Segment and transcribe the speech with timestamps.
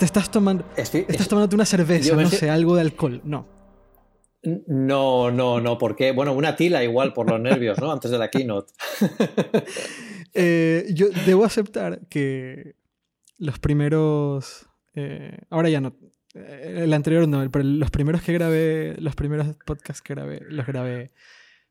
[0.00, 0.64] te estás tomando.
[0.76, 3.20] estás tomándote una cerveza, no sé, algo de alcohol.
[3.22, 3.46] No.
[4.42, 7.92] No, no, no, porque, bueno, una tila igual por los nervios, ¿no?
[7.92, 8.72] Antes de la keynote.
[10.32, 12.76] Eh, yo debo aceptar que
[13.36, 14.68] los primeros.
[14.94, 15.96] Eh, ahora ya no.
[16.34, 20.64] Eh, el anterior no, pero los primeros que grabé, los primeros podcasts que grabé, los
[20.64, 21.10] grabé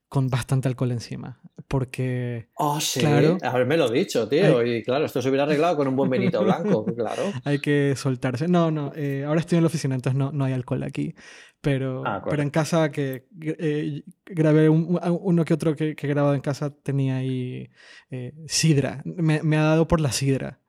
[0.09, 1.39] con bastante alcohol encima.
[1.67, 2.49] Porque.
[2.55, 2.99] Oh, sí.
[2.99, 4.65] Claro, Haberme lo dicho, tío.
[4.65, 7.31] y claro, esto se hubiera arreglado con un buen vinito blanco, claro.
[7.45, 8.47] Hay que soltarse.
[8.47, 8.91] No, no.
[8.95, 11.13] Eh, ahora estoy en la oficina, entonces no, no hay alcohol aquí.
[11.61, 16.33] Pero, ah, pero en casa que eh, grabé uno que otro que, que, he grabado
[16.33, 17.69] en casa tenía ahí
[18.09, 19.01] eh, sidra.
[19.05, 20.61] Me, me ha dado por la sidra.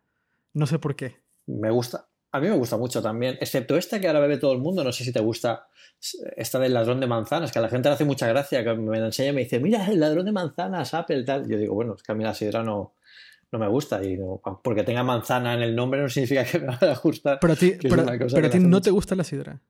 [0.52, 1.16] No sé por qué.
[1.46, 2.09] Me gusta.
[2.32, 4.92] A mí me gusta mucho también, excepto esta que ahora bebe todo el mundo, no
[4.92, 5.66] sé si te gusta
[6.36, 8.98] esta del ladrón de manzanas, que a la gente le hace mucha gracia, que me
[9.00, 11.48] la enseña y me dice, mira, el ladrón de manzanas, Apple, tal.
[11.48, 12.94] Yo digo, bueno, es que a mí la sidra no,
[13.52, 14.18] no me gusta y
[14.62, 17.38] porque tenga manzana en el nombre no significa que me vaya a gustar.
[17.40, 18.02] Pero a ti, pero,
[18.46, 19.60] a ti no te gusta la sidra.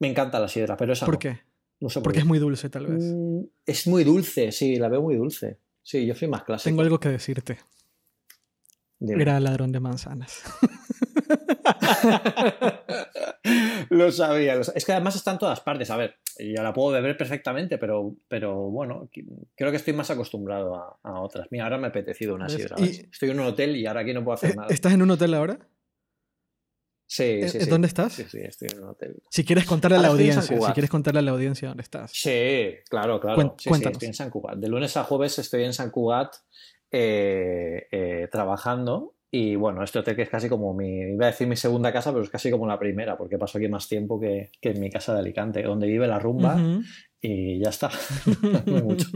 [0.00, 1.40] Me encanta la sidra, pero esa ¿Por qué?
[1.80, 3.04] No sé porque es muy dulce, tal vez.
[3.04, 5.58] Mm, es muy dulce, sí, la veo muy dulce.
[5.82, 6.68] Sí, yo soy más clásico.
[6.68, 7.58] Tengo algo que decirte.
[9.00, 10.42] Era ladrón de manzanas.
[13.90, 15.90] lo sabía, Es que además está en todas partes.
[15.90, 19.08] A ver, ya la puedo beber perfectamente, pero, pero bueno,
[19.54, 21.48] creo que estoy más acostumbrado a, otras.
[21.50, 22.76] Mira, ahora me ha apetecido una sidra.
[22.78, 24.68] Estoy en un hotel y ahora aquí no puedo hacer nada.
[24.70, 25.58] ¿Estás en un hotel ahora?
[27.08, 27.70] Sí, ¿Eh, sí, sí.
[27.70, 28.14] ¿Dónde estás?
[28.14, 29.22] Sí, sí, estoy en un hotel.
[29.30, 32.10] Si quieres contarle a la audiencia, si quieres contarle a la audiencia dónde estás.
[32.12, 33.56] Sí, claro, claro.
[33.64, 33.92] cuéntanos.
[33.92, 34.56] estoy en San Cugat.
[34.56, 36.34] De lunes a jueves estoy en San Cugat
[36.90, 41.46] eh, eh, trabajando y bueno, este hotel que es casi como mi, iba a decir
[41.46, 44.50] mi segunda casa, pero es casi como la primera, porque paso aquí más tiempo que,
[44.60, 46.60] en mi casa de Alicante, donde vive la rumba
[47.20, 47.90] y ya está.
[48.66, 49.08] mucho.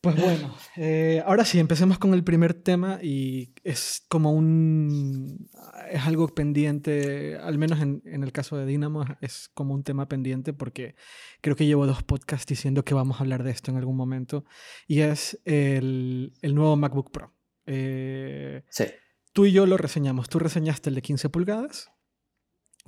[0.00, 5.48] Pues bueno, eh, ahora sí, empecemos con el primer tema y es como un...
[5.90, 10.52] es algo pendiente, al menos en, el caso de Dynamo, es como un tema pendiente
[10.52, 10.94] porque
[11.40, 14.44] creo que llevo dos podcasts diciendo que vamos a hablar de esto en algún momento
[14.86, 17.37] y es el, el nuevo MacBook Pro.
[17.68, 18.84] Eh, sí.
[19.32, 20.28] Tú y yo lo reseñamos.
[20.28, 21.92] Tú reseñaste el de 15 pulgadas,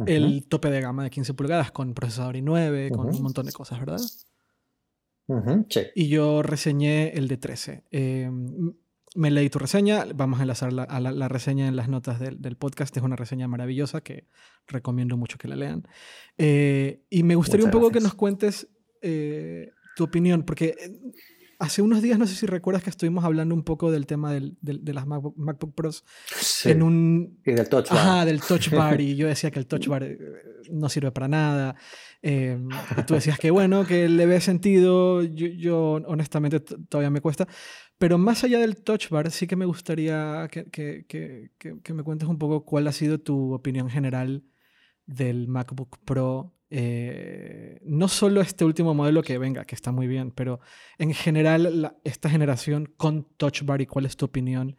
[0.06, 3.78] el tope de gama de 15 pulgadas con procesador i9, con un montón de cosas,
[3.78, 4.00] ¿verdad?
[5.68, 5.80] Sí.
[5.94, 7.84] Y yo reseñé el de 13.
[7.90, 8.74] Em,
[9.14, 12.56] me leí tu reseña, vamos a enlazar la, a la, reseña en las notas del,
[12.56, 14.26] podcast, es una reseña maravillosa que
[14.66, 15.86] recomiendo mucho que la lean.
[16.38, 18.68] Eh, y me gustaría un poco que nos cuentes
[19.02, 20.74] eh, tu opinión, porque
[21.60, 24.56] Hace unos días, no sé si recuerdas que estuvimos hablando un poco del tema del,
[24.62, 26.04] de las MacBook, Pros
[26.64, 27.38] en un...
[27.44, 27.98] Y del Touch Bar.
[27.98, 28.98] Ajá, del Touch Bar.
[28.98, 30.18] y yo decía que el Touch Bar eh,
[30.70, 31.76] no sirve para nada.
[32.22, 32.58] Eh,
[32.96, 35.22] y tú decías que bueno, que le ve sentido.
[35.22, 37.46] Yo, yo honestamente todavía me cuesta.
[37.98, 42.02] Pero más allá del Touch Bar, sí que me gustaría que, que, que, que me
[42.02, 44.44] cuentes un poco cuál ha sido tu opinión general
[45.06, 50.30] del MacBook Pro eh, no solo este último modelo que venga, que está muy bien,
[50.30, 50.60] pero
[50.98, 54.76] en general esta generación con Touch Bar y cuál es tu opinión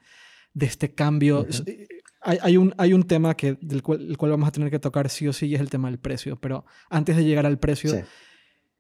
[0.54, 1.46] de este cambio.
[1.66, 1.88] Eh,
[2.22, 5.10] hay, un, hay un tema que, del cual, el cual vamos a tener que tocar
[5.10, 7.92] sí o sí y es el tema del precio, pero antes de llegar al precio,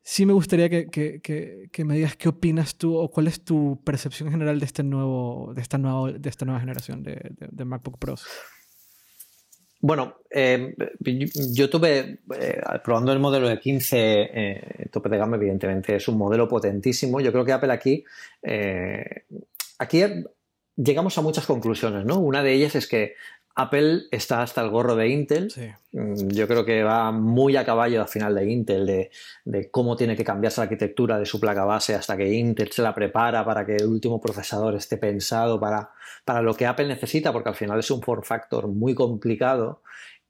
[0.01, 3.81] sí, me gustaría que, que, que, me digas qué opinas tú o cuál es tu
[3.83, 7.65] percepción general de, este nuevo, de, esta, nueva, de esta nueva generación de, de, de
[7.65, 8.25] MacBook Pros.
[9.81, 10.75] Bueno, eh,
[11.53, 16.19] yo tuve, eh, probando el modelo de 15 eh, tope de gama, evidentemente es un
[16.19, 17.19] modelo potentísimo.
[17.19, 18.05] Yo creo que Apple aquí,
[19.79, 20.03] aquí
[20.75, 22.19] llegamos a muchas conclusiones, ¿no?
[22.19, 23.15] Una de ellas es que
[23.55, 25.51] Apple está hasta el gorro de Intel.
[25.91, 29.09] Mm, yo creo que va muy a caballo al final de Intel,
[29.45, 32.81] de, cómo tiene que cambiarse la arquitectura de su placa base hasta que Intel se
[32.81, 35.91] la prepara para que el último procesador esté pensado para,
[36.25, 39.81] para lo que Apple necesita, porque al final es un form factor muy complicado.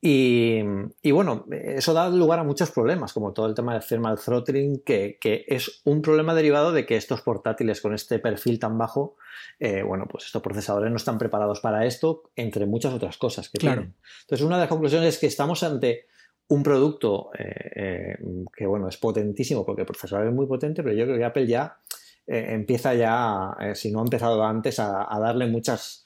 [0.03, 0.63] Y,
[1.11, 5.19] bueno, eso da lugar a muchos problemas, como todo el tema del thermal throttling, que,
[5.21, 9.17] que es un problema derivado de que estos portátiles con este perfil tan bajo
[9.63, 13.59] eh, bueno, pues estos procesadores no están preparados para esto, entre muchas otras cosas que
[13.59, 13.95] tienen.
[14.21, 16.07] Entonces, una de las conclusiones es que estamos ante
[16.47, 18.17] un producto eh, eh,
[18.55, 21.45] que, bueno, es potentísimo porque el procesador es muy potente, pero yo creo que Apple
[21.45, 21.77] ya
[22.25, 26.00] empieza ya, si no ha empezado antes, a, darle muchas...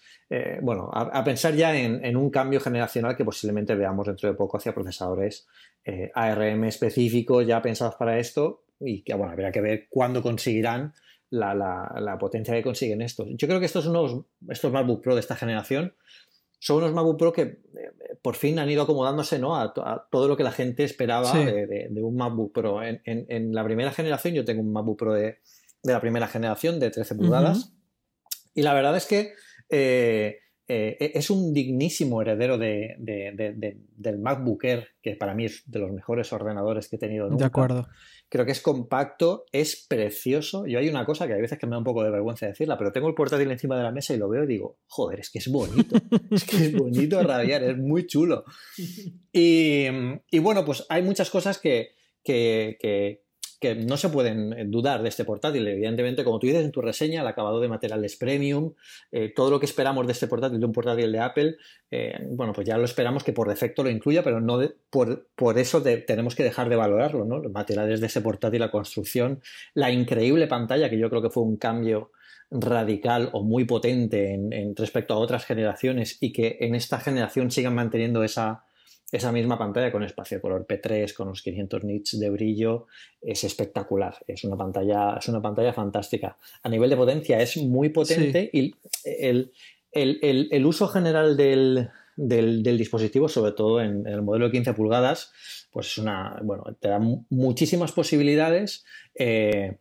[0.62, 4.74] bueno, a, pensar ya en, un cambio generacional que posiblemente veamos dentro de poco hacia
[4.74, 5.48] procesadores
[6.14, 10.94] ARM específicos ya pensados para esto y que, bueno, habrá que ver cuándo conseguirán
[11.30, 13.28] la, potencia que consiguen estos.
[13.32, 15.94] Yo creo que estos, unos, estos MacBook Pro de esta generación
[16.60, 17.60] son unos MacBook Pro que eh,
[18.22, 19.56] por fin han ido acomodándose ¿no?
[19.56, 19.74] a,
[20.10, 22.82] todo lo que la gente esperaba de, un MacBook Pro.
[22.84, 25.40] En, la primera generación, yo tengo un MacBook Pro de,
[25.84, 27.74] la primera generación de 13 pulgadas,
[28.56, 29.34] y la verdad es que
[29.70, 35.64] eh, eh, e-, es un dignísimo heredero de, del MacBook Air, que para mí es
[35.68, 37.44] de los mejores ordenadores que he tenido nunca.
[37.44, 37.88] De acuerdo.
[38.28, 40.66] Creo que es compacto, es precioso.
[40.66, 42.78] Yo hay una cosa que hay veces que me da un poco de vergüenza decirla,
[42.78, 45.30] pero tengo el portátil encima de la mesa y lo veo y digo, joder, es
[45.30, 45.96] que es bonito.
[46.32, 48.44] es que es bonito rabiar, es muy chulo.
[49.38, 49.88] Y,
[50.32, 51.90] y bueno, pues hay muchas cosas que,
[52.24, 53.25] que, que
[53.62, 55.68] no se pueden eh, dudar de este portátil.
[55.68, 58.74] Evidentemente, como tú dices en tu reseña, el acabado de materiales premium,
[59.12, 61.56] eh, todo lo que esperamos de este portátil, de un portátil de Apple,
[61.92, 64.60] eh, bueno, pues ya lo esperamos que por defecto lo incluya, pero no
[64.90, 67.40] por, por, eso tenemos que dejar de valorarlo, ¿no?
[67.40, 69.42] Los materiales de ese portátil, la construcción,
[69.74, 72.12] la increíble pantalla, que yo creo que fue un cambio
[72.52, 77.74] radical o muy potente en respecto a otras generaciones y que en esta generación sigan
[77.74, 78.66] manteniendo esa
[79.12, 82.88] esa misma pantalla con espacio color P3, con los 500 nits de brillo,
[83.22, 84.16] es espectacular.
[84.28, 86.38] Es una pantalla, es una pantalla fantástica.
[86.64, 88.74] A nivel de potencia es muy potente y
[89.92, 95.32] el, uso general del, dispositivo, sobre todo en, el modelo de 15 pulgadas,
[95.72, 98.86] pues es una, bueno, te da muchísimas posibilidades.
[99.14, 99.78] Eh,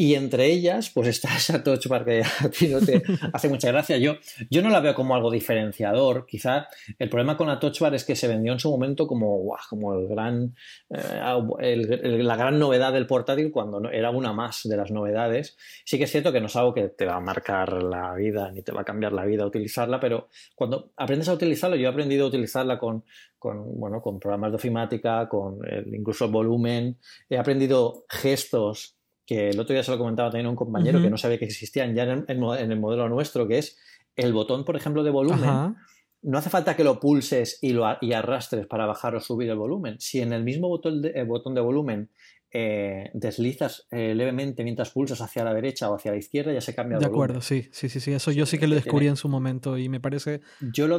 [0.00, 3.02] y entre ellas, pues está esa Touch Bar que a ti no te
[3.34, 3.98] hace mucha gracia.
[3.98, 4.14] Yo,
[4.48, 6.24] yo no la veo como algo diferenciador.
[6.24, 6.68] Quizá
[6.98, 9.92] el problema con la Touch Bar es que se vendió en su momento como, como
[9.92, 10.54] el gran,
[10.88, 15.58] eh, la gran novedad del portátil cuando era una más de las novedades.
[15.84, 18.50] Sí que es cierto que no es algo que te va a marcar la vida
[18.52, 21.90] ni te va a cambiar la vida utilizarla, pero cuando aprendes a utilizarlo, yo he
[21.92, 23.04] aprendido a utilizarla con,
[23.38, 25.58] con, bueno, con programas de ofimática, con
[25.92, 26.96] incluso el volumen.
[27.28, 28.96] He aprendido gestos
[29.30, 31.44] que el otro día se lo comentaba también a un compañero que no sabía que
[31.44, 33.78] existían ya en el, modelo nuestro, que es
[34.16, 35.76] el botón, por ejemplo, de volumen.
[36.20, 39.56] No hace falta que lo pulses y, lo, y arrastres para bajar o subir el
[39.56, 40.00] volumen.
[40.00, 42.10] Si en el mismo botón de, botón de volumen
[42.50, 46.74] eh, deslizas eh, levemente mientras pulsas hacia la derecha o hacia la izquierda, ya se
[46.74, 47.28] cambia el de volumen.
[47.28, 48.12] De acuerdo, sí, sí, sí, sí.
[48.12, 50.40] Eso yo sí que lo descubrí en su momento y me parece.
[50.60, 50.98] Yo lo,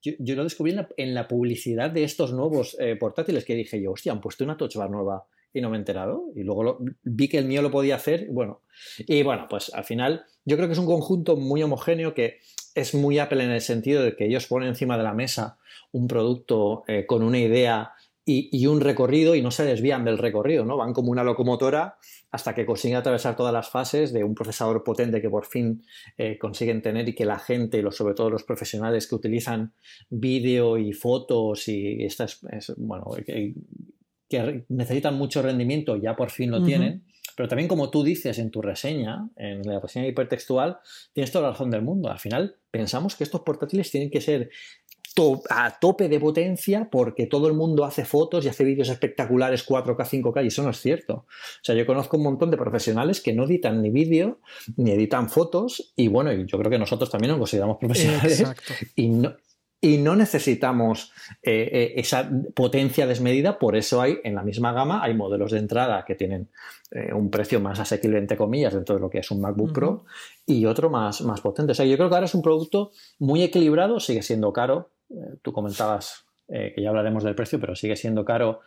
[0.00, 4.12] yo, lo descubrí en la, publicidad de estos nuevos eh, portátiles que dije yo, hostia,
[4.12, 6.24] han puesto una touch bar nueva y no me he enterado.
[6.34, 8.28] Y luego vi que el mío lo podía hacer.
[8.30, 8.62] Bueno,
[8.98, 12.40] y bueno, pues al final yo creo que es un conjunto muy homogéneo que
[12.74, 15.58] es muy Apple en el sentido de que ellos ponen encima de la mesa
[15.92, 17.92] un producto eh, con una idea
[18.24, 20.76] y, un recorrido y no se desvían del recorrido, ¿no?
[20.76, 21.96] Van como una locomotora
[22.30, 25.82] hasta que consiguen atravesar todas las fases de un procesador potente que por fin
[26.16, 29.72] eh, consiguen tener y que la gente, y sobre todo los profesionales que utilizan
[30.08, 32.40] vídeo y fotos y estas,
[32.76, 33.06] bueno,
[34.32, 37.04] que necesitan mucho rendimiento ya por fin lo tienen.
[37.36, 40.78] Pero también como tú dices en tu reseña, en la reseña hipertextual,
[41.12, 42.10] tienes toda la razón del mundo.
[42.10, 44.50] Al final pensamos que estos portátiles tienen que ser
[45.50, 49.96] a tope de potencia porque todo el mundo hace fotos y hace vídeos espectaculares 4K,
[49.96, 51.14] 5K y eso no es cierto.
[51.14, 54.40] O sea, yo conozco un montón de profesionales que no editan ni vídeo
[54.76, 58.42] ni editan fotos y bueno, yo creo que nosotros también nos consideramos profesionales
[58.96, 59.36] y no,
[59.84, 61.12] y no necesitamos
[61.42, 65.58] eh, eh, esa potencia desmedida, por eso hay en la misma gama, hay modelos de
[65.58, 66.48] entrada que tienen
[66.92, 70.04] eh, un precio más asequible, entre comillas, dentro de lo que es un MacBook Pro,
[70.46, 71.72] y otro más, más potente.
[71.72, 74.92] O sea, yo creo que ahora es un producto muy equilibrado, sigue siendo caro,
[75.42, 78.60] tú comentabas que ya hablaremos del precio, pero sigue siendo caro.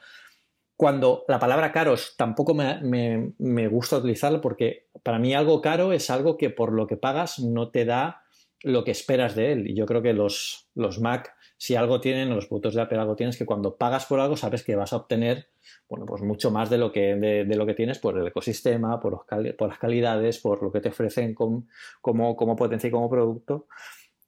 [0.76, 5.94] Cuando la palabra caros tampoco me, me, me gusta utilizarlo porque para mí algo caro
[5.94, 8.25] es algo que por lo que pagas no te da
[8.66, 9.70] lo que esperas de él.
[9.70, 13.16] Y yo creo que los, los Mac, si algo tienen, los productos de Apple algo
[13.16, 15.48] tienen, es que cuando pagas por algo sabes que vas a obtener
[15.88, 19.26] bueno, pues mucho más de lo que, de, lo que tienes por el ecosistema, por,
[19.58, 21.68] por, las calidades, por lo que te ofrecen como,
[22.02, 23.68] como potencia y como producto.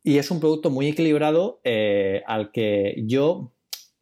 [0.04, 3.52] Y es un producto muy equilibrado eh, al que yo,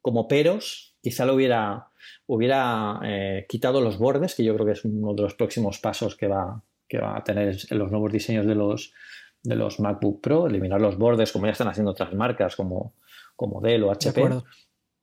[0.02, 1.88] como peros, quizá lo hubiera,
[2.28, 6.16] hubiera eh, quitado los bordes, que yo creo que es uno de los próximos pasos
[6.16, 8.94] que va, que va a tener en los nuevos diseños de los,
[9.46, 12.96] de los MacBook Pro, eliminar los bordes, como ya están haciendo otras marcas como,
[13.36, 14.30] como Dell o HP.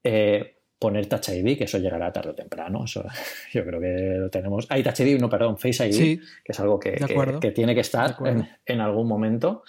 [0.04, 2.84] Eh, poner Touch ID, que eso llegará tarde o temprano.
[2.84, 3.04] Eso,
[3.52, 4.66] yo creo que lo tenemos.
[4.68, 6.94] Hay Touch ID, no, perdón, Face ID, que es algo que,
[7.40, 9.62] que, tiene que estar en, en, algún momento.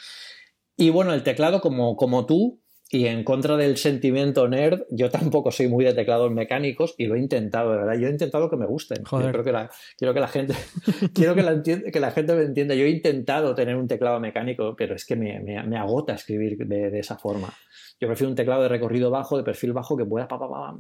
[0.76, 2.63] Y bueno, el teclado, como, como tú,
[2.94, 7.16] y en contra del sentimiento nerd, yo tampoco soy muy de teclados mecánicos y lo
[7.16, 7.96] he intentado, de verdad.
[7.96, 9.04] Yo he intentado que me gusten.
[9.12, 10.54] Yo creo que la, quiero que la gente,
[11.16, 12.76] quiero que la, que la, gente me entienda.
[12.76, 17.00] Yo he intentado tener un teclado mecánico, pero es que me, me, agota escribir de,
[17.00, 17.52] esa forma.
[18.00, 20.28] Yo prefiero un teclado de recorrido bajo, de perfil bajo, que pueda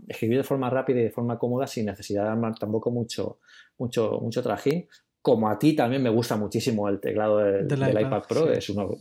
[0.07, 3.39] escribir de forma rápida y de forma cómoda sin necesidad de armar tampoco mucho,
[3.79, 4.87] mucho, mucho trajín.
[5.19, 8.99] Como a ti también me gusta muchísimo el teclado del, iPad, Pro, es uno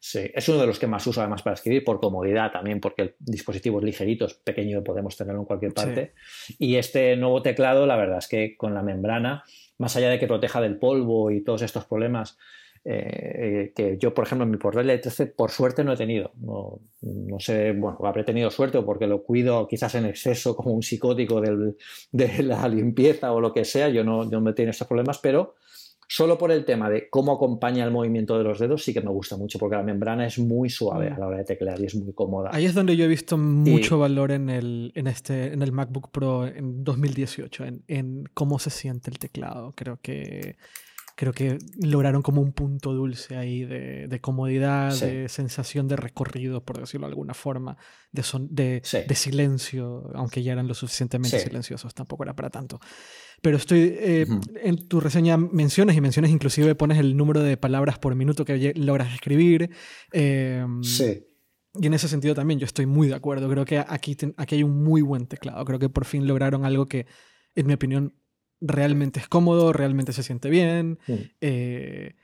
[0.00, 3.02] Sí, es uno de los que más uso además para escribir, por comodidad también, porque
[3.02, 6.12] el dispositivo es ligerito, es pequeño, podemos tenerlo en cualquier parte.
[6.58, 9.44] Y este nuevo teclado, la verdad es que con la membrana,
[9.76, 12.38] más allá de que proteja del polvo y todos estos problemas,
[12.84, 16.32] eh, que yo, por ejemplo, en mi portal 13 por suerte no he tenido.
[16.36, 20.72] No, no, sé, bueno, habré tenido suerte o porque lo cuido quizás en exceso como
[20.72, 21.76] un psicótico del,
[22.12, 25.18] de la limpieza o lo que sea, yo no, yo no me tengo estos problemas,
[25.18, 25.56] pero
[26.10, 29.10] Solo por el tema de cómo acompaña el movimiento de los dedos sí que me
[29.10, 31.12] gusta mucho, porque la membrana es muy suave mm.
[31.12, 32.48] a la hora de teclear y es muy cómoda.
[32.50, 36.10] Ahí es donde yo he visto mucho valor en el, en, este, en el MacBook
[36.10, 39.74] Pro en 2018, en, en cómo se siente el teclado.
[39.76, 40.56] Creo que
[41.18, 46.78] creo que lograron como un punto dulce ahí de, comodidad, de sensación de recorrido, por
[46.78, 47.76] decirlo de alguna forma,
[48.12, 52.78] de, de, de silencio, aunque ya eran lo suficientemente silenciosos, tampoco era para tanto.
[53.42, 54.26] Pero estoy, eh,
[54.62, 58.72] en tu reseña mencionas y mencionas inclusive pones el número de palabras por minuto que
[58.76, 59.70] logras escribir.
[60.12, 61.24] Em, sí.
[61.74, 63.50] Y en ese sentido también yo estoy muy de acuerdo.
[63.50, 65.64] Creo que aquí, aquí hay un muy buen teclado.
[65.64, 67.06] Creo que por fin lograron algo que,
[67.56, 68.14] en mi opinión,
[68.60, 70.98] realmente es cómodo, realmente se siente bien.
[71.06, 71.14] Mm.
[71.40, 72.14] Eh,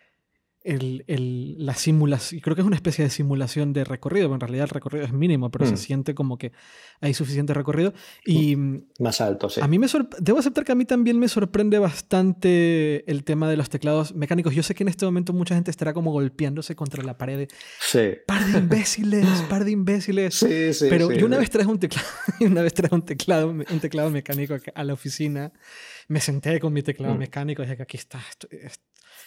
[0.65, 4.41] el, el, la simulación, creo que es una especie de simulación de recorrido, pero en
[4.41, 5.77] realidad el recorrido es mínimo, pero se mm.
[5.77, 6.53] siente como que
[7.01, 7.93] hay suficiente recorrido.
[8.25, 8.87] Y mm.
[9.01, 9.61] más alto, sí.
[9.61, 9.87] A mí me
[10.21, 14.55] debo aceptar que a mí también me sorprende bastante el tema de los teclados mecánicos.
[14.55, 17.47] Yo sé que en este momento mucha gente estará como golpeándose contra la pared.
[17.81, 18.13] Sí.
[18.27, 20.35] Par de imbéciles, par de imbéciles.
[20.45, 20.87] Sí, sí.
[20.91, 22.07] Pero yo una vez traje un teclado,
[22.41, 25.53] una vez traje un teclado, un teclado mecánico a la oficina.
[26.09, 27.19] Me senté con mi teclado mm.
[27.19, 28.21] mecánico y dije que aquí está.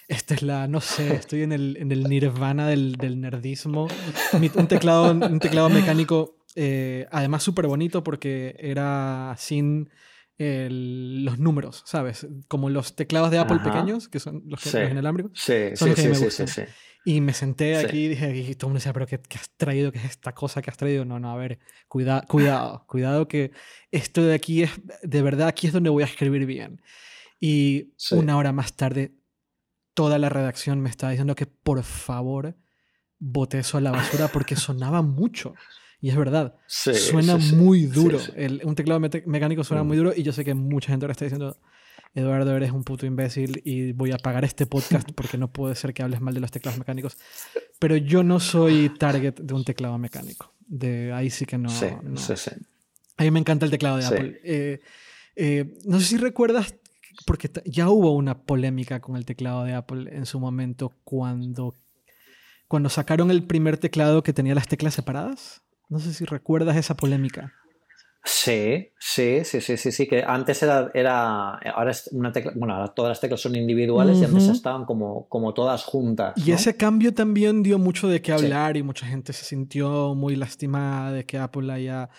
[0.08, 3.88] Esta es la, no sé, estoy en el, en el nirvana del, del nerdismo.
[4.34, 9.90] un, teclado, un teclado mecánico, eh, además súper bonito porque era sin
[10.40, 12.28] los números, ¿sabes?
[12.48, 14.78] Como los teclados de Apple pequeños, que son los, que, sí.
[14.78, 15.32] los inalámbricos.
[15.34, 16.62] Sí, son sí, los que sí, sí,
[17.06, 19.50] Y me senté aquí y dije, y todo el mundo decía, pero ¿qué, ¿qué, has
[19.58, 19.92] traído?
[19.92, 21.06] ¿Qué es esta cosa que has traído?
[21.06, 23.52] No, no, a ver, cuida, cuidado, cuidado que
[23.92, 24.72] esto de aquí es,
[25.02, 26.82] de verdad, aquí es donde voy a escribir bien.
[27.40, 29.14] Y una hora más tarde
[29.98, 32.56] toda la redacción me estaba diciendo que por favor
[33.18, 35.56] bote eso a la basura porque sonaba mucho.
[36.00, 38.20] Y es verdad, suena muy duro.
[38.63, 39.88] un teclado mecánico suena mm.
[39.88, 41.58] muy duro y yo sé que mucha gente ahora está diciendo,
[42.13, 45.96] Eduardo, eres un puto imbécil y voy a pagar este podcast porque no puede ser
[45.96, 47.18] que hables mal de los teclados mecánicos.
[47.80, 50.54] Pero yo no soy target de un teclado mecánico.
[50.60, 51.70] De ahí sí que no.
[52.04, 52.20] no.
[53.18, 54.42] A mí me encanta el teclado de Apple.
[54.44, 54.80] Eh,
[55.36, 56.75] eh, no sé si recuerdas
[57.26, 61.76] porque ya hubo una polémica con el teclado de Apple en su momento cuando,
[62.68, 65.62] cuando sacaron el primer teclado que tenía las teclas separadas.
[65.90, 67.54] No sé si recuerdas esa polémica.
[68.24, 72.74] Sí, sí, sí, sí, sí, sí, que antes era, era ahora es una tecla, bueno,
[72.74, 76.34] ahora todas las teclas son individuales y antes estaban como, como todas juntas.
[76.36, 80.36] Y ese cambio también dio mucho de qué hablar y mucha gente se sintió muy
[80.36, 82.10] lastimada de que Apple haya,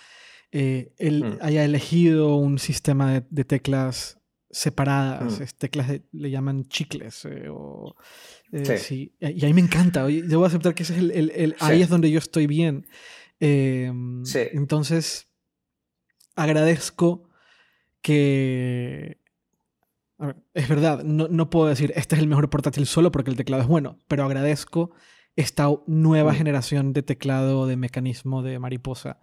[0.51, 1.43] eh, mm.
[1.43, 4.18] haya elegido un sistema de teclas
[4.51, 5.45] separadas, mm.
[5.59, 7.25] teclas le llaman chicles.
[7.25, 7.97] Eh, o,
[8.53, 9.15] eh, sí.
[9.21, 10.07] Y ahí me encanta.
[10.07, 12.87] Debo aceptar que ese es el, ahí es donde yo estoy bien.
[13.41, 15.29] Em, entonces,
[16.35, 17.29] agradezco
[18.03, 19.19] que...
[20.55, 23.63] es verdad, no, no, puedo decir este es el mejor portátil solo porque el teclado
[23.63, 24.93] es bueno, pero agradezco
[25.37, 26.37] esta nueva mm.
[26.37, 29.21] generación de teclado de mecanismo de mariposa.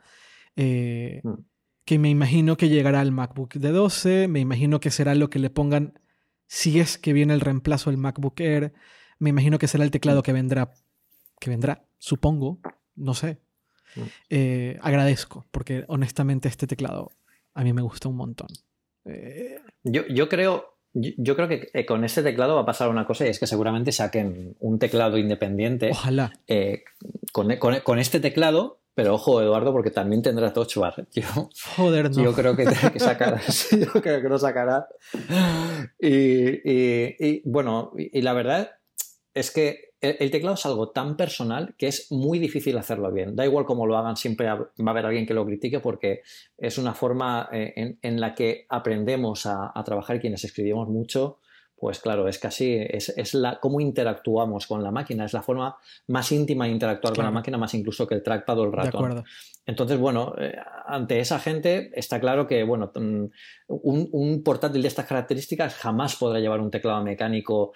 [0.55, 1.54] Eh, mm
[1.85, 5.39] que me imagino que llegará al MacBook de 12, me imagino que será lo que
[5.39, 5.99] le pongan
[6.47, 8.73] si es que viene el reemplazo del MacBook Air,
[9.19, 10.73] me imagino que será el teclado que vendrá,
[11.39, 12.59] que vendrá, supongo,
[12.95, 13.39] no sé.
[13.95, 14.01] Mm.
[14.29, 17.11] Eh, agradezco, porque honestamente este teclado
[17.53, 18.47] a mí me gusta un montón.
[19.05, 23.05] Eh, yo, yo, creo, yo, creo que eh, con este teclado va a pasar una
[23.05, 25.91] cosa y es que seguramente saquen un teclado independiente.
[25.91, 26.33] Ojalá.
[27.31, 31.05] con, con, este teclado pero ojo, Eduardo, porque también tendrá Touch Bar.
[31.13, 32.23] Yo, Joder, no.
[32.23, 33.41] Yo creo que, que sacará.
[33.71, 34.87] yo creo que lo sacará.
[35.99, 38.71] Y, bueno, y, la verdad
[39.33, 43.35] es que el, teclado es algo tan personal que es muy difícil hacerlo bien.
[43.35, 46.21] Da igual cómo lo hagan, siempre va a haber alguien que lo critique porque
[46.57, 51.39] es una forma eh, en, la que aprendemos a, a trabajar quienes escribimos mucho
[51.77, 55.77] pues claro, es casi, es, es, la, cómo interactuamos con la máquina, es la forma
[56.07, 59.23] más íntima de interactuar con la máquina, más incluso que el trackpad o el ratón.
[59.65, 60.55] Entonces, bueno, eh,
[60.85, 63.25] ante esa gente está claro que, bueno, mm,
[63.67, 67.73] un, un, portátil de estas características jamás podrá llevar un teclado mecánico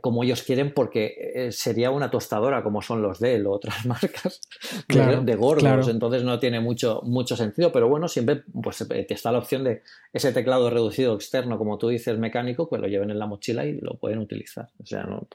[0.00, 4.40] como ellos quieren porque eh, sería una tostadora como son los Dell o otras marcas
[4.88, 9.38] de, gordos, entonces no tiene mucho, mucho sentido, pero bueno, siempre pues, eh, está la
[9.38, 9.82] opción de
[10.12, 13.80] ese teclado reducido externo, como tú dices, mecánico, pues lo lleven en la mochila y
[13.80, 14.68] lo pueden utilizar.
[14.82, 15.28] O sea, no,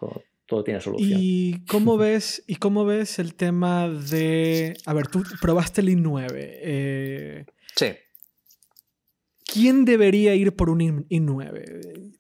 [0.46, 1.20] todo, tiene solución.
[1.22, 4.78] ¿Y cómo ves, ¿Y cómo ves el tema de...
[4.86, 7.46] A ver, tú probaste el i9.
[7.76, 7.88] sí.
[9.46, 12.14] ¿Quién debería ir por un i9?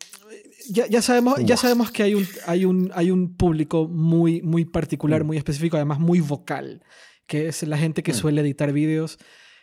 [0.70, 5.24] Ya, sabemos, ya sabemos que hay un, hay, un, hay un público muy, muy particular,
[5.24, 5.27] mm.
[5.27, 6.84] muy específico, además muy vocal,
[7.25, 8.15] que es la gente que mm.
[8.15, 9.17] suele editar vídeos,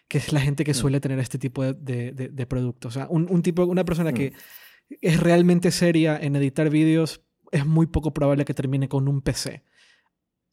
[0.09, 0.75] que es la gente que mm.
[0.75, 2.97] suele tener este tipo de, de, productos.
[2.97, 4.33] O sea, un, tipo, una persona que
[5.01, 9.65] es realmente seria en editar vídeos, es muy poco probable que termine con un PC.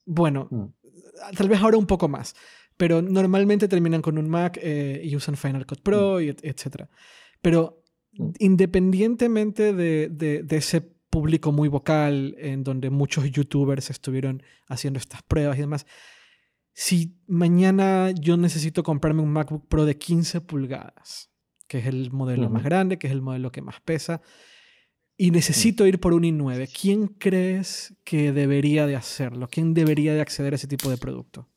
[0.05, 0.73] Bueno,
[1.35, 2.35] tal vez ahora un poco más,
[2.77, 6.85] pero normalmente terminan con un Mac eh, y usan Final Cut Pro, y etc.
[7.41, 7.83] Pero.
[8.39, 15.61] Independientemente de, ese público muy vocal en donde muchos youtubers estuvieron haciendo estas pruebas y
[15.61, 15.85] demás,
[16.73, 21.31] si mañana yo necesito comprarme un MacBook Pro de 15 pulgadas,
[21.67, 24.21] que es el modelo más grande, que es el modelo que más pesa,
[25.17, 29.47] y necesito ir por un i9, ¿quién crees que debería de hacerlo?
[29.49, 31.49] ¿Quién debería de acceder a ese tipo de producto?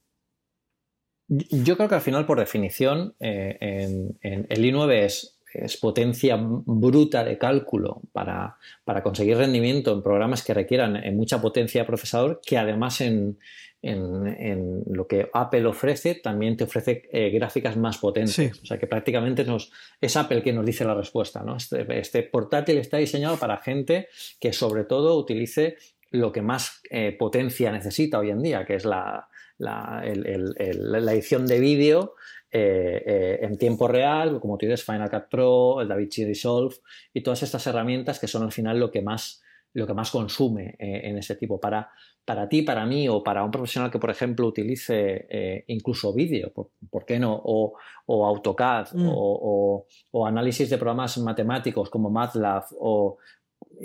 [1.29, 7.25] Yo creo que al final, por definición, eh, en, el i9 es es potencia bruta
[7.25, 8.57] de cálculo para,
[9.03, 13.39] conseguir rendimiento en programas que requieran eh, mucha potencia de procesador, que además en,
[13.83, 18.61] lo que Apple ofrece también te ofrece eh, gráficas más potentes.
[18.63, 21.43] O sea que prácticamente nos, es Apple quien nos dice la respuesta.
[21.43, 21.57] ¿no?
[21.57, 25.77] Este, este, portátil está diseñado para gente que sobre todo utilice
[26.11, 31.61] lo que más eh, potencia necesita hoy en día, que es la, la edición de
[31.61, 32.15] vídeo
[32.53, 36.75] eh, eh, en tiempo real, como tú dices, Final Cut Pro, el DaVinci Resolve
[37.15, 39.41] y todas estas herramientas que son al final lo que más,
[39.73, 41.61] lo que más consume eh, en ese tipo.
[41.61, 41.91] Para,
[42.25, 47.05] para ti, para mí o para un profesional que, por ejemplo, utilice incluso vídeo, ¿por,
[47.05, 47.41] qué no?
[47.45, 47.77] O,
[48.09, 49.09] AutoCAD mm.
[49.13, 49.87] o,
[50.27, 53.19] análisis de programas matemáticos como MATLAB o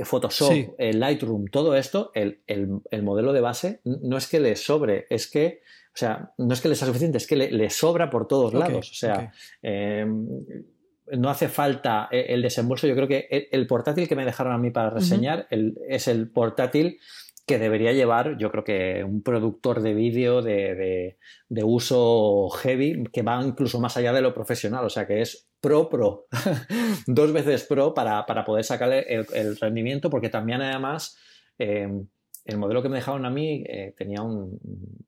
[0.03, 5.29] Photoshop, Lightroom, todo esto, el, el modelo de base no es que le sobre, es
[5.29, 5.61] que
[5.95, 8.91] o sea, no es que le sea suficiente, es que le, sobra por todos lados.
[8.91, 10.27] O sea, em,
[11.13, 12.85] no hace falta e, el desembolso.
[12.85, 16.99] Yo creo que el, portátil que me dejaron a mí para reseñar es el portátil
[17.45, 21.15] que debería llevar, yo creo que un productor de vídeo de,
[21.63, 25.87] uso heavy que va incluso más allá de lo profesional, o sea que es pro
[25.87, 26.27] pro,
[27.07, 31.17] dos veces pro para, poder sacarle el, rendimiento, porque también además
[31.57, 32.07] em,
[32.45, 34.59] el modelo que me dejaron a mí eh, tenía un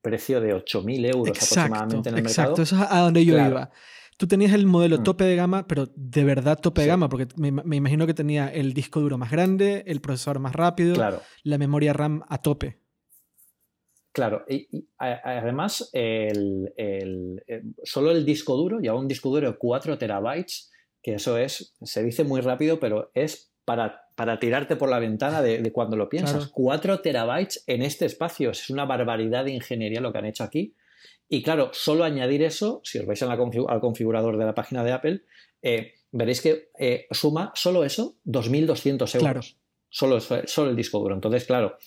[0.01, 2.49] precio de 8.000 euros aproximadamente en el mercado.
[2.49, 3.71] Exacto, eso es a donde yo iba.
[4.17, 5.03] Tú tenías el modelo mm.
[5.03, 8.73] tope de gama, pero de verdad tope de gama, porque me, imagino que tenía el
[8.73, 10.95] disco duro más grande, el procesador más rápido,
[11.43, 12.79] la memoria RAM a tope.
[14.11, 19.99] Claro, y, además el, eh, solo el disco duro, lleva un disco duro de 4
[19.99, 20.71] terabytes,
[21.03, 25.41] que eso es, se dice muy rápido, pero es para, para tirarte por la ventana
[25.41, 26.47] de, cuando lo piensas.
[26.53, 28.51] 4 terabytes en este espacio.
[28.51, 30.73] Es una barbaridad de ingeniería lo que han hecho aquí.
[31.27, 33.37] Y claro, solo añadir eso, si os vais al
[33.81, 35.21] configurador de la página de Apple,
[35.61, 39.57] eh, veréis que eh, suma solo eso 2.200 euros.
[39.89, 41.15] Solo, solo el disco duro.
[41.15, 41.77] Entonces, claro,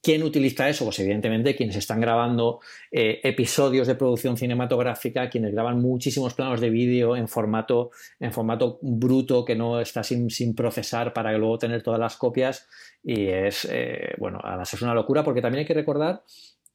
[0.00, 0.84] ¿Quién utiliza eso?
[0.84, 6.70] Pues evidentemente quienes están grabando eh, episodios de producción cinematográfica, quienes graban muchísimos planos de
[6.70, 11.98] vídeo en formato, en formato bruto que no está sin, procesar para luego tener todas
[11.98, 12.68] las copias.
[13.02, 16.22] Y es, eh, bueno, además es una locura porque también hay que recordar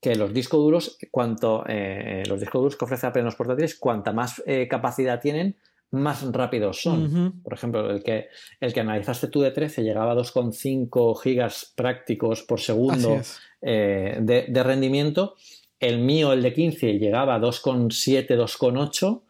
[0.01, 3.75] que los discos duros, cuanto eh, los discos duros que ofrece Apple en los portátiles,
[3.75, 5.55] cuanta más capacidad tienen,
[5.93, 7.41] más rápidos son.
[7.43, 8.27] Por ejemplo, el que,
[8.60, 13.21] el que analizaste tú de 13 llegaba a 2,5 gigas prácticos por segundo
[13.62, 15.36] eh, de, rendimiento.
[15.79, 19.21] El mío, el de 15, llegaba a 2,7, 2,8.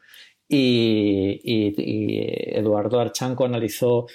[0.48, 4.08] Y, y, Eduardo Archanco analizó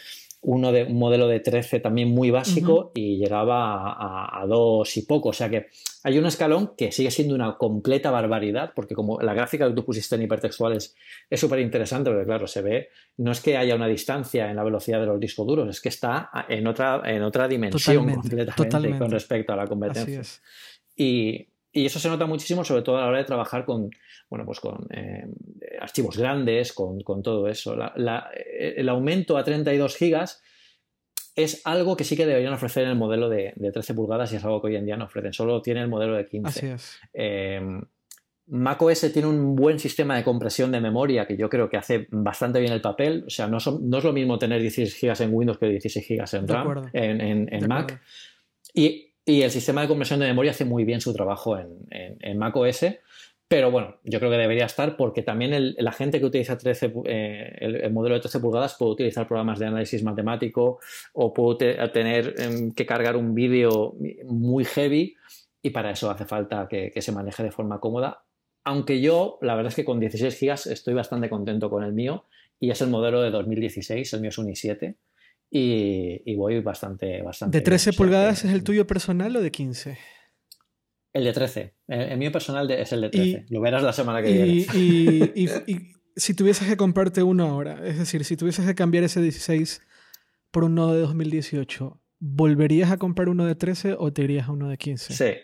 [0.49, 5.03] uno de, un modelo de 13 también muy básico y llegaba a, a, dos y
[5.03, 5.29] poco.
[5.29, 5.67] O sea que
[6.05, 9.85] hay un escalón que sigue siendo una completa barbaridad, porque como la gráfica que tú
[9.85, 10.97] pusiste en hipertextuales
[11.29, 14.65] es súper interesante, porque claro, se ve, no es que haya una distancia en la
[14.65, 19.11] velocidad de los discos duros, es que está en otra, en otra dimensión completamente con
[19.11, 20.23] respecto a la competencia.
[20.97, 23.91] Y, y eso se nota muchísimo, sobre todo a la hora de trabajar con,
[24.31, 25.27] bueno, pues con eh,
[25.81, 27.77] archivos grandes, con, todo eso.
[27.97, 30.43] el aumento a 32 gigas
[31.37, 34.45] es algo que sí que deberían ofrecer en el modelo de, 13 pulgadas y es
[34.45, 35.33] algo que hoy en día no ofrecen.
[35.33, 36.49] Solo tiene el modelo de 15.
[36.49, 36.99] Así es.
[37.13, 37.61] Eh,
[38.49, 42.61] macOS tiene un buen sistema de compresión de memoria que yo creo que hace bastante
[42.61, 43.25] bien el papel.
[43.27, 46.39] O sea, no, no es lo mismo tener 16 GB en Windows que 16 GB
[46.39, 48.01] en RAM, en, Mac.
[48.75, 52.39] Y y el sistema de compresión de memoria hace muy bien su trabajo en, en,
[52.39, 52.87] Mac OS.
[53.47, 57.57] Pero bueno, yo creo que debería estar porque también la gente que utiliza 13, eh,
[57.61, 60.81] el, modelo de 13 pulgadas puede utilizar programas de análisis matemático
[61.13, 65.15] o puede tener em, que cargar un vídeo muy heavy
[65.61, 68.25] y para eso hace falta que, que, se maneje de forma cómoda.
[68.65, 72.25] Aunque yo, la verdad es que con 16 GB estoy bastante contento con el mío
[72.59, 74.97] y es el modelo de 2016, el mío es un i7
[75.51, 77.59] y, voy bastante, bastante.
[77.59, 79.99] ¿De 13 pulgadas es el tuyo personal o de 15?
[81.13, 81.75] El de 13.
[81.89, 83.47] El, mío personal es el de 13.
[83.49, 84.67] Lo verás la semana que viene.
[85.35, 85.49] Y,
[86.17, 89.81] si tuvieses que comprarte uno ahora, es decir, si tuvieses que cambiar ese 16
[90.51, 94.69] por uno de 2018, ¿volverías a comprar uno de 13 o te irías a uno
[94.69, 95.13] de 15?
[95.13, 95.39] Sí.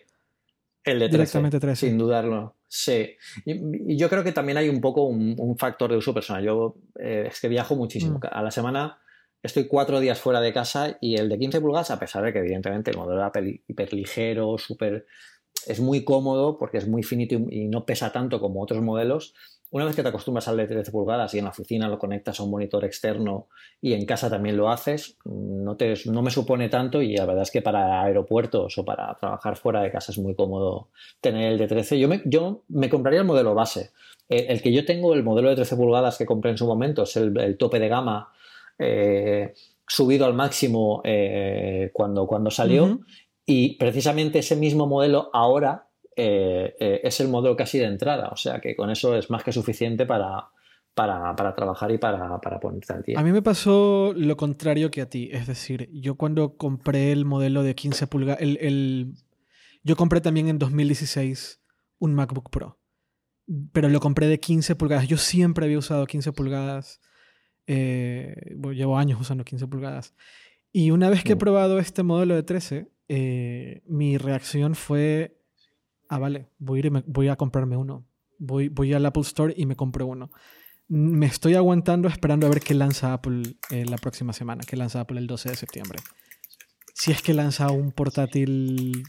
[0.83, 1.11] El de 13.
[1.11, 1.87] Directamente 13.
[1.87, 2.57] Sin dudarlo.
[2.67, 3.13] Sí.
[3.45, 6.45] Y, yo creo que también hay un poco un, factor de uso personal.
[6.45, 8.19] Yo eh, es que viajo muchísimo.
[8.19, 8.27] Mm.
[8.33, 8.99] A la semana
[9.45, 12.39] estoy cuatro días fuera de casa y el de 15 pulgadas, a pesar de que
[12.39, 13.33] evidentemente el modelo era
[13.69, 15.07] hiper ligero, súper...
[15.67, 19.35] Es muy cómodo porque es muy finito y no pesa tanto como otros modelos.
[19.71, 22.41] Una vez que te acostumbras al de 13 pulgadas y en la oficina lo conectas
[22.41, 23.49] a un monitor externo
[23.81, 27.43] y en casa también lo haces, no, te, no me supone tanto y la verdad
[27.43, 30.89] es que para aeropuertos o para trabajar fuera de casa es muy cómodo
[31.21, 31.99] tener el de 13.
[31.99, 33.91] Yo me, yo me compraría el modelo base.
[34.29, 37.17] El, que yo tengo, el modelo de 13 pulgadas que compré en su momento, es
[37.17, 38.33] el tope de gama
[38.79, 39.55] eh,
[39.87, 43.01] subido al máximo eh, cuando, cuando salió.
[43.47, 48.29] Y precisamente ese mismo modelo ahora eh, es el modelo casi de entrada.
[48.29, 50.49] O sea que con eso es más que suficiente para,
[50.95, 53.19] para, trabajar y para, para ponerte al día.
[53.19, 55.29] A mí me pasó lo contrario que a ti.
[55.33, 59.15] Es decir, yo cuando compré el modelo de 15 pulgadas, el,
[59.83, 61.61] yo compré también en 2016
[61.99, 62.79] un MacBook Pro.
[63.73, 65.07] Pero lo compré de 15 pulgadas.
[65.07, 67.01] Yo siempre había usado 15 pulgadas.
[67.67, 70.15] Eh, llevo años usando 15 pulgadas.
[70.73, 71.39] Y una vez que he mm.
[71.39, 75.41] probado este modelo de 13, eh, mi reacción fue,
[76.09, 78.07] ah, vale, voy a, ir voy a comprarme uno.
[78.39, 80.31] Voy, voy al Apple Store y me compro uno.
[80.89, 85.01] Me estoy aguantando esperando a ver qué lanza Apple eh, la próxima semana, qué lanza
[85.01, 85.99] Apple el 12 de septiembre.
[86.93, 89.05] Si es que lanza un portátil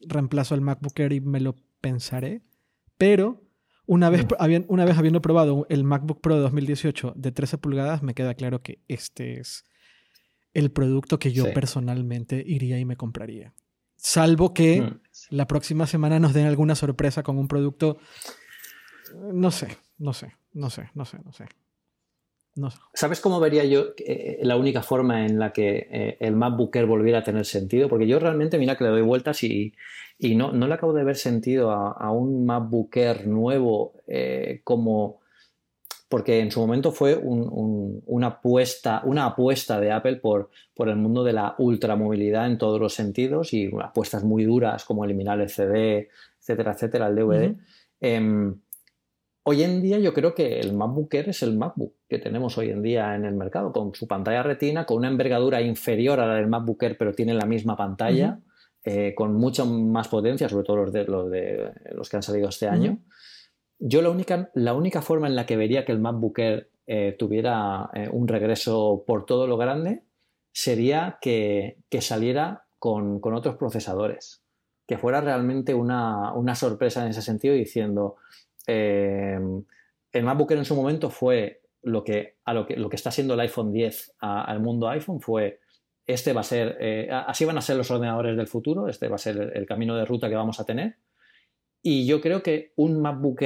[0.00, 2.42] reemplazo al MacBook Air y me lo pensaré.
[2.98, 3.42] Pero
[3.86, 4.26] una vez,
[4.68, 8.62] una vez habiendo probado el MacBook Pro de 2018 de 13 pulgadas, me queda claro
[8.62, 9.64] que este es
[10.54, 13.54] el producto que yo personalmente iría y me compraría.
[13.96, 15.00] Salvo que mm.
[15.30, 17.98] la próxima semana nos den alguna sorpresa con un producto,
[19.32, 21.46] no sé, no sé, no sé, no sé, no sé.
[22.92, 26.86] ¿Sabes cómo vería yo eh, la única forma en la que eh, el MacBook Air
[26.86, 27.88] volviera a tener sentido?
[27.88, 29.72] Porque yo realmente, mira que le doy vueltas y,
[30.18, 35.20] no, le acabo de ver sentido a, un MacBook Air nuevo eh, como...
[36.10, 41.24] Porque en su momento fue una, apuesta, una apuesta de Apple por, por el mundo
[41.24, 46.10] de la ultramovilidad en todos los sentidos y apuestas muy duras como eliminar el CD,
[46.38, 47.56] etcétera, etcétera, el DVD.
[49.44, 52.70] Hoy en día yo creo que el MacBook Air es el MacBook que tenemos hoy
[52.70, 56.34] en día en el mercado, con su pantalla retina, con una envergadura inferior a la
[56.34, 58.38] del MacBook Air, pero tiene la misma pantalla,
[58.84, 62.48] eh, con mucha más potencia, sobre todo los, de, los, de, los que han salido
[62.48, 62.98] este año.
[63.80, 67.16] Yo la única, la única forma en la que vería que el MacBook Air eh,
[67.18, 70.04] tuviera eh, un regreso por todo lo grande
[70.52, 74.42] sería que, saliera con, otros procesadores,
[74.86, 78.16] que fuera realmente una, una sorpresa en ese sentido diciendo
[78.66, 79.64] Em,
[80.12, 83.34] el MacBook en su momento fue lo que, a lo que, lo que está siendo
[83.34, 85.60] el iPhone 10 al mundo iPhone fue
[86.06, 89.16] este va a ser, eh, así van a ser los ordenadores del futuro, este va
[89.16, 90.96] a ser el, camino de ruta que vamos a tener.
[91.80, 93.40] Y yo creo que un MacBook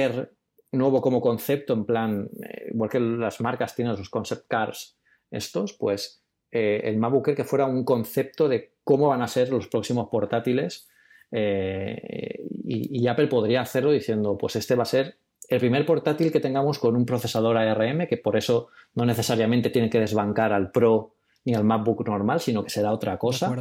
[0.71, 4.99] nuevo como concepto, en plan, eh, igual que las marcas tienen sus concept cars
[5.29, 9.67] estos, pues eh, el MacBook que fuera un concepto de cómo van a ser los
[9.67, 10.87] próximos portátiles
[11.31, 15.17] eh, y, Apple podría hacerlo diciendo, pues este va a ser
[15.49, 19.89] el primer portátil que tengamos con un procesador ARM, que por eso no necesariamente tiene
[19.89, 23.55] que desbancar al Pro ni al MacBook normal, sino que será otra cosa.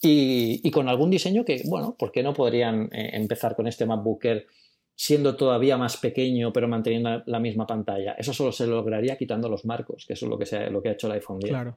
[0.00, 4.24] Y, con algún diseño que, bueno, ¿por qué no podrían eh, empezar con este MacBook
[4.24, 4.46] Air
[4.94, 8.12] siendo todavía más pequeño pero manteniendo la misma pantalla?
[8.12, 10.92] Eso solo se lograría quitando los marcos, que eso es lo que, lo que ha
[10.92, 11.50] hecho el iPhone 10.
[11.50, 11.76] Claro.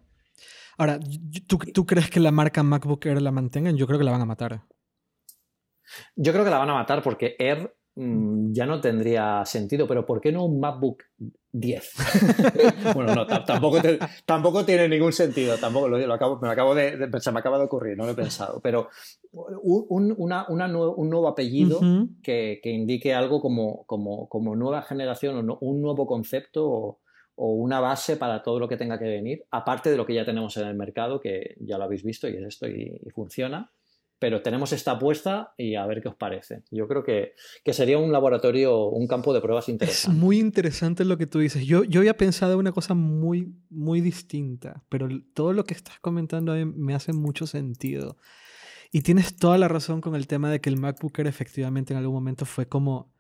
[0.77, 0.99] Ahora,
[1.47, 3.77] ¿tú, ¿tú crees que la marca MacBook Air la mantengan?
[3.77, 4.61] Yo creo que la van a matar.
[6.15, 10.05] Yo creo que la van a matar porque Air mm, ya no tendría sentido, pero
[10.05, 11.03] ¿por qué no un MacBook
[11.51, 11.93] 10?
[12.93, 13.79] bueno, no, tampoco,
[14.25, 17.97] tampoco tiene ningún sentido, tampoco lo, acabo, me acabo de, pensar, me acaba de ocurrir,
[17.97, 18.89] no lo he pensado, pero
[19.31, 21.79] un, un nuevo apellido
[22.21, 26.99] que, indique algo como, como, como nueva generación o un nuevo concepto o,
[27.38, 30.55] una base para todo lo que tenga que venir, aparte de lo que ya tenemos
[30.55, 33.69] en el mercado, que ya lo habéis visto y es esto y funciona
[34.19, 36.63] pero tenemos esta apuesta y a ver qué os parece.
[36.71, 37.34] Yo creo que,
[37.73, 40.15] sería un laboratorio, un campo de pruebas interesante.
[40.15, 41.65] Es muy interesante lo que tú dices.
[41.65, 46.54] Yo, yo había pensado una cosa muy, muy distinta, pero todo lo que estás comentando
[46.65, 48.17] me hace mucho sentido.
[48.91, 51.99] Y tienes toda la razón con el tema de que el MacBook Air efectivamente en
[51.99, 53.13] algún momento fue como...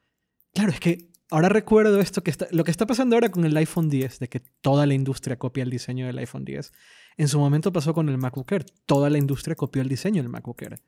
[0.53, 3.55] Claro, es que ahora recuerdo esto que está, lo que está pasando ahora con el
[3.57, 6.71] iPhone 10, de que toda la industria copia el diseño del iPhone 10.
[7.17, 8.65] En su momento pasó con el MacBook Air.
[8.85, 10.79] Toda la industria copió el diseño del MacBook Air.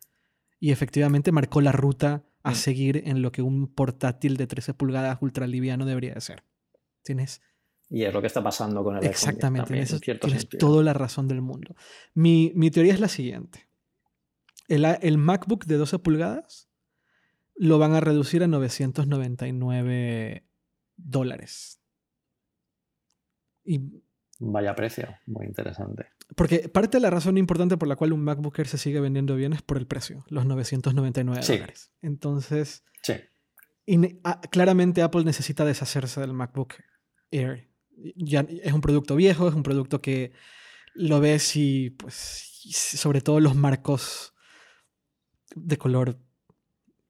[0.60, 2.56] Y efectivamente marcó la ruta a mm.
[2.56, 6.43] seguir en lo que un portátil de 13 pulgadas ultraliviano debería de ser.
[7.04, 7.41] ¿Tienes?
[7.89, 11.28] Y es lo que está pasando con el Exactamente, iPhone Exactamente, tienes toda la razón
[11.28, 11.76] del mundo.
[12.13, 13.69] Mi, mi teoría es la siguiente.
[14.67, 16.66] El, el, MacBook de 12 pulgadas
[17.58, 20.48] lo van a reducir a 999
[20.96, 21.82] dólares.
[23.63, 24.04] Y,
[24.39, 26.06] Vaya precio, muy interesante.
[26.36, 29.36] Porque parte de la razón importante por la cual un MacBook Air se sigue vendiendo
[29.36, 31.91] bien es por el precio, los 999 dólares.
[32.02, 33.15] Entonces, sí.
[34.52, 36.76] claramente Apple necesita deshacerse del MacBook
[37.32, 37.67] Air.
[38.15, 40.34] Ya es un producto viejo, es un producto que
[40.93, 44.36] lo ves y, pues, sobre todo los marcos
[45.56, 46.20] de color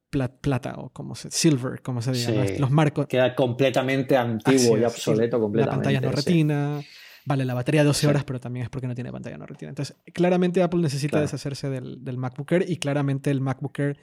[0.10, 3.08] plata o como se silver, como se diga, los marcos.
[3.08, 5.94] Queda completamente antiguo y obsoleto completamente.
[5.94, 6.82] La pantalla no retina.
[7.26, 9.70] Vale, la batería 12 horas, pero también es porque no tiene pantalla no retina.
[9.70, 14.00] Entonces, claramente Apple necesita deshacerse del, del, MacBook Air y claramente el MacBook Air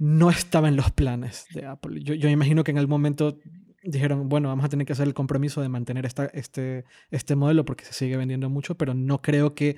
[0.00, 2.02] no estaba en los planes de Apple.
[2.02, 3.38] Yo, yo imagino que en algún momento
[3.84, 7.64] dijeron, bueno, vamos a tener que hacer el compromiso de mantener esta, este, este modelo
[7.64, 9.76] porque se sigue vendiendo mucho, pero no creo que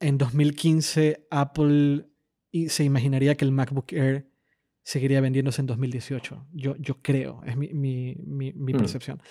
[0.00, 2.06] en 2015 Apple
[2.68, 4.29] se imaginaría que el MacBook Air
[4.90, 6.48] seguiría vendiéndose en 2018.
[6.52, 8.76] Yo, yo creo, es mi, mi, mi, mm.
[8.76, 9.22] percepción.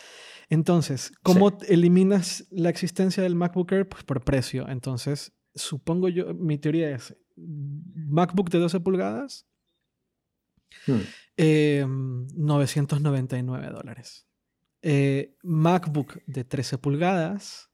[0.50, 3.90] Entonces, ¿cómo eliminas la existencia del MacBook Air?
[3.90, 4.70] Pues por precio.
[4.70, 9.50] Entonces, supongo yo, mi teoría es MacBook de 12 pulgadas,
[10.88, 13.68] 999 mm.
[13.68, 14.30] em, dólares.
[14.82, 17.70] Eh, MacBook de 13 pulgadas,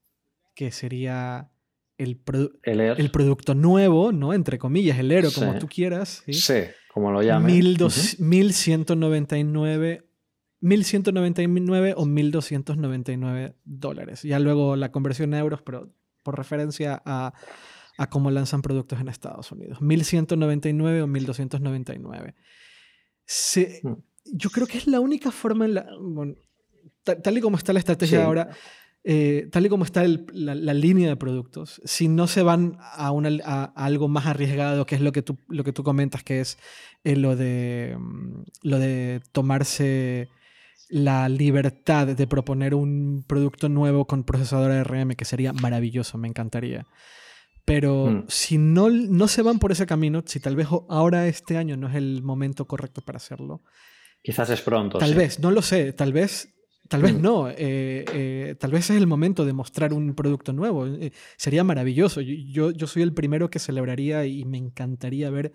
[0.55, 1.51] que sería
[1.99, 2.19] el,
[2.63, 4.33] el, producto nuevo, ¿no?
[4.33, 6.23] Entre comillas, el Aero, como tú quieras.
[6.25, 6.33] ¿sí?
[6.33, 6.63] sí
[6.95, 7.53] como lo llamen.
[8.19, 10.01] 1199
[10.61, 14.23] 1199 o 1299 dólares.
[14.23, 17.33] Ya luego la conversión a euros, pero por referencia a,
[17.97, 19.81] a cómo lanzan productos en Estados Unidos.
[19.81, 22.33] 1199 o 1299.
[23.83, 23.91] Mm.
[24.31, 25.85] Yo creo que es la única forma, en la,
[27.03, 28.51] tal, y como está la estrategia ahora,
[29.07, 33.11] eh, tal y como está la, línea de productos, si no se van a,
[33.75, 36.57] algo más arriesgado, que es lo que tú, lo que tú comentas, que es
[37.03, 40.29] eh, lo, de, mm, lo de tomarse
[40.89, 46.87] la libertad de proponer un producto nuevo con procesador ARM, que sería maravilloso, me encantaría.
[47.63, 48.25] Pero mm.
[48.27, 51.89] si no, no se van por ese camino, si tal vez ahora este año no
[51.89, 53.61] es el momento correcto para hacerlo.
[54.23, 54.97] Quizás es pronto.
[54.97, 55.93] Tal vez, no lo sé.
[55.93, 56.54] Tal vez
[56.87, 57.21] Tal vez mm.
[57.21, 60.85] no, eh, eh, tal vez es el momento de mostrar un producto nuevo.
[60.85, 62.21] Eh, sería maravilloso.
[62.21, 65.53] Yo, yo soy el primero que celebraría y me encantaría ver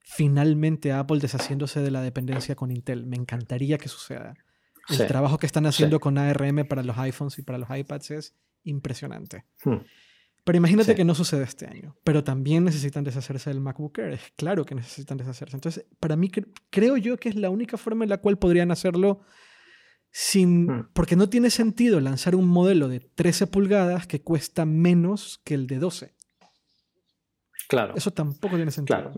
[0.00, 3.06] finalmente a Apple deshaciéndose de la dependencia con Intel.
[3.06, 4.34] Me encantaría que suceda.
[4.88, 8.36] El trabajo que están haciendo con ARM para los iPhones y para los iPads es
[8.64, 9.44] impresionante.
[9.64, 9.76] Hmm.
[10.44, 11.96] Pero imagínate que no sucede este año.
[12.02, 14.14] Pero también necesitan deshacerse del MacBook Air.
[14.14, 15.56] Es claro que necesitan deshacerse.
[15.56, 16.30] Entonces, para mí
[16.70, 19.20] creo yo que es la única forma en la cual podrían hacerlo
[20.12, 20.90] sin, hmm.
[20.92, 25.66] porque no tiene sentido lanzar un modelo de 13 pulgadas que cuesta menos que el
[25.66, 26.14] de 12.
[27.68, 27.94] Claro.
[27.96, 29.10] Eso tampoco tiene sentido.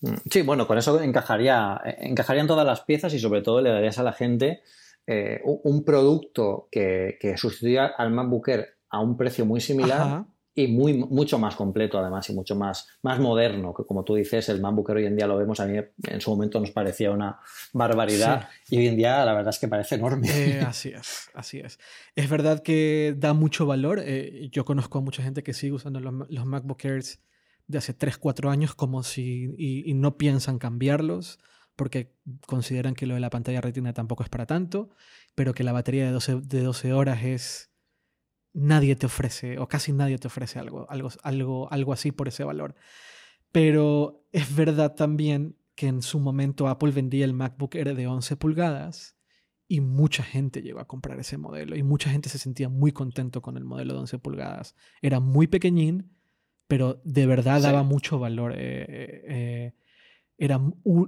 [0.00, 0.14] Hmm.
[0.30, 4.02] Sí, bueno, con eso encajaría, encajarían todas las piezas y sobre todo le darías a
[4.02, 4.62] la gente
[5.06, 10.68] eh, un producto que, que sustituya al MacBook Air a un precio muy similar y
[10.68, 14.60] muy, mucho más completo además y mucho más, más moderno, que como tú dices, el
[14.60, 17.40] MacBook hoy en día lo vemos, a mí en su momento nos parecía una
[17.72, 20.28] barbaridad y hoy en día la verdad es que parece enorme.
[20.28, 21.78] Eh, así es, así es.
[22.16, 26.00] Es verdad que da mucho valor, eh, yo conozco a mucha gente que sigue usando
[26.00, 27.20] los, los MacBook Airs
[27.66, 31.38] de hace 3, 4 años como si, y, no piensan cambiarlos
[31.76, 32.14] porque
[32.46, 34.90] consideran que lo de la pantalla retina tampoco es para tanto,
[35.34, 37.71] pero que la batería de 12, de 12 horas es
[38.52, 42.44] nadie te ofrece, o casi nadie te ofrece algo, algo, algo, algo así por ese
[42.44, 42.74] valor.
[43.50, 48.36] Pero es verdad también que en su momento Apple vendía el MacBook Air de 11
[48.36, 49.16] pulgadas
[49.68, 53.40] y mucha gente llegó a comprar ese modelo y mucha gente se sentía muy contento
[53.40, 54.74] con el modelo de 11 pulgadas.
[55.00, 56.10] Era muy pequeñín,
[56.68, 58.52] pero de verdad daba mucho valor.
[58.52, 59.74] Eh, eh, eh,
[60.38, 60.60] era,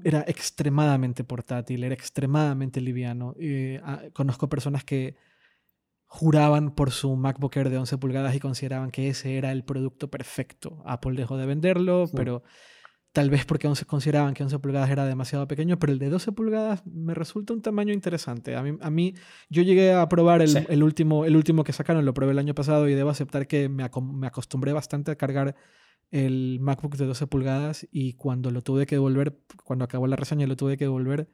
[0.04, 3.34] era extremadamente portátil, era extremadamente liviano.
[3.82, 5.16] Ah, conozco personas que
[6.14, 10.12] juraban por su MacBook Air de 11 pulgadas y consideraban que ese era el producto
[10.12, 10.80] perfecto.
[10.86, 12.44] Apple dejó de venderlo, pero
[13.12, 16.86] tal vez porque consideraban que 11 pulgadas era demasiado pequeño, pero el de 12 pulgadas
[16.86, 18.54] me resulta un tamaño interesante.
[18.54, 19.14] A mí, a mí
[19.50, 22.88] yo llegué a probar el, último, el último que sacaron, lo probé el año pasado
[22.88, 25.56] y debo aceptar que me, me acostumbré bastante a cargar
[26.12, 30.46] el MacBook de 12 pulgadas y cuando lo tuve que devolver, cuando acabó la reseña
[30.46, 31.28] lo tuve que devolver,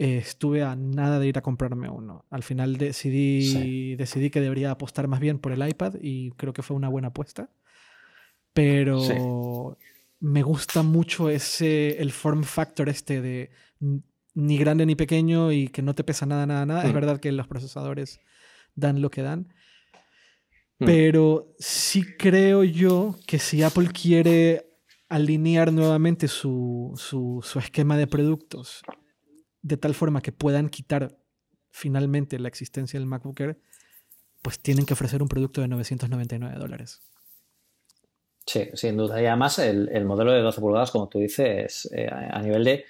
[0.00, 2.24] eh, estuve a nada de ir a comprarme uno.
[2.30, 6.62] Al final decidí, decidí que debería apostar más bien por el iPad y creo que
[6.62, 7.50] fue una buena apuesta.
[8.52, 9.76] Pero
[10.20, 13.50] me gusta mucho ese, el form factor este de
[14.34, 16.84] ni grande ni pequeño y que no te pesa nada, nada, nada.
[16.84, 16.94] Es mm.
[16.94, 18.20] verdad que los procesadores
[18.76, 19.52] dan lo que dan.
[20.78, 20.84] Mm.
[20.84, 24.64] Pero sí creo yo que si Apple quiere
[25.08, 28.82] alinear nuevamente su, su, su esquema de productos
[29.62, 31.18] de tal forma que puedan quitar
[31.70, 33.60] finalmente la existencia del MacBook Air,
[34.42, 37.02] pues tienen que ofrecer un producto de 999 dólares.
[38.46, 39.20] Sí, sin duda.
[39.20, 42.84] Y además el, modelo de 12 pulgadas, como tú dices, eh, a nivel de...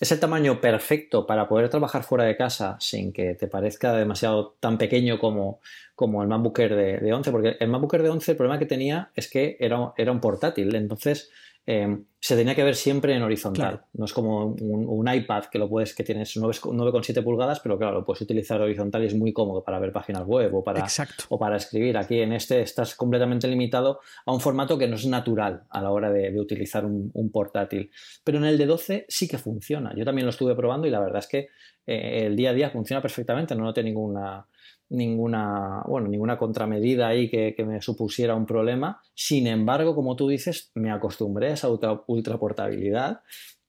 [0.00, 4.56] Es el tamaño perfecto para poder trabajar fuera de casa sin que te parezca demasiado
[4.58, 5.60] tan pequeño como,
[5.94, 9.12] como el MacBook Air de, 11, porque el MacBook de 11 el problema que tenía
[9.14, 11.30] es que era, era un portátil, entonces
[11.66, 13.82] Em, se tenía que ver siempre en horizontal.
[13.94, 18.04] No es como un, iPad que lo puedes, que tienes 9,7 pulgadas, pero claro, lo
[18.04, 20.86] puedes utilizar horizontal y es muy cómodo para ver páginas web o para,
[21.28, 21.96] o para escribir.
[21.96, 25.90] Aquí en este estás completamente limitado a un formato que no es natural a la
[25.90, 27.90] hora de, utilizar un, portátil.
[28.24, 29.94] Pero en el de 12 sí que funciona.
[29.94, 31.48] Yo también lo estuve probando y la verdad es que
[31.86, 34.46] eh, el día a día funciona perfectamente, no noté ninguna,
[34.88, 39.00] ninguna, bueno, ninguna contramedida ahí que, me supusiera un problema.
[39.14, 43.20] Sin embargo, como tú dices, me acostumbré a esa ultra, portabilidad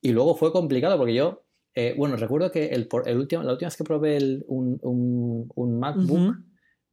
[0.01, 3.67] y luego fue complicado porque yo, eh, bueno, recuerdo que el, el último, la última
[3.67, 6.37] vez que probé un, un, MacBook,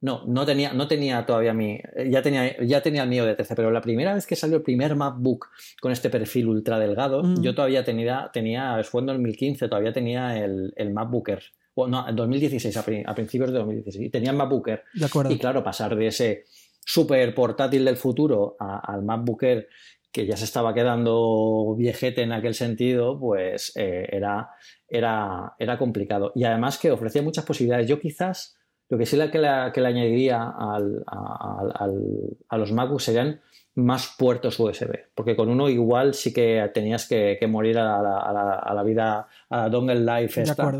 [0.01, 3.55] no, no tenía, no tenía todavía mi, ya tenía, ya tenía el mío de 13,
[3.55, 5.47] pero la primera vez que salió el primer MacBook
[5.81, 10.73] con este perfil ultra delgado, yo todavía tenía, tenía, fue en 2015, todavía tenía el,
[10.75, 11.29] el MacBook
[11.75, 14.83] Air no, en 2016, a, principios de 2016, y tenían MacBook Air.
[15.29, 16.45] Y claro, pasar de ese
[16.85, 19.67] super portátil del futuro al MacBook Air,
[20.11, 24.51] que ya se estaba quedando viejete en aquel sentido, pues eh, era,
[24.87, 26.31] era, era complicado.
[26.35, 27.87] Y además que ofrecía muchas posibilidades.
[27.87, 28.55] Yo quizás
[28.89, 33.41] lo que sí que le, que le añadiría al, a los MacBooks serían
[33.75, 39.27] más puertos USB, porque con uno igual sí que tenías que, morir a la, vida,
[39.49, 40.71] a la dongle life esta,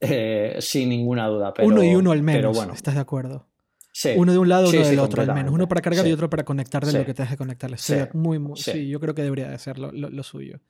[0.00, 1.52] eh, sin ninguna duda.
[1.62, 2.72] uno y uno al menos, bueno.
[2.72, 3.46] ¿estás de acuerdo?
[3.92, 4.10] Sí.
[4.16, 5.52] Uno de un lado, uno del otro al menos.
[5.52, 7.76] Uno para cargar y otro para conectar de lo que te que conectarle.
[7.76, 7.96] Sí.
[8.14, 8.88] Muy, muy, sí.
[8.88, 10.60] yo creo que debería de ser lo, suyo.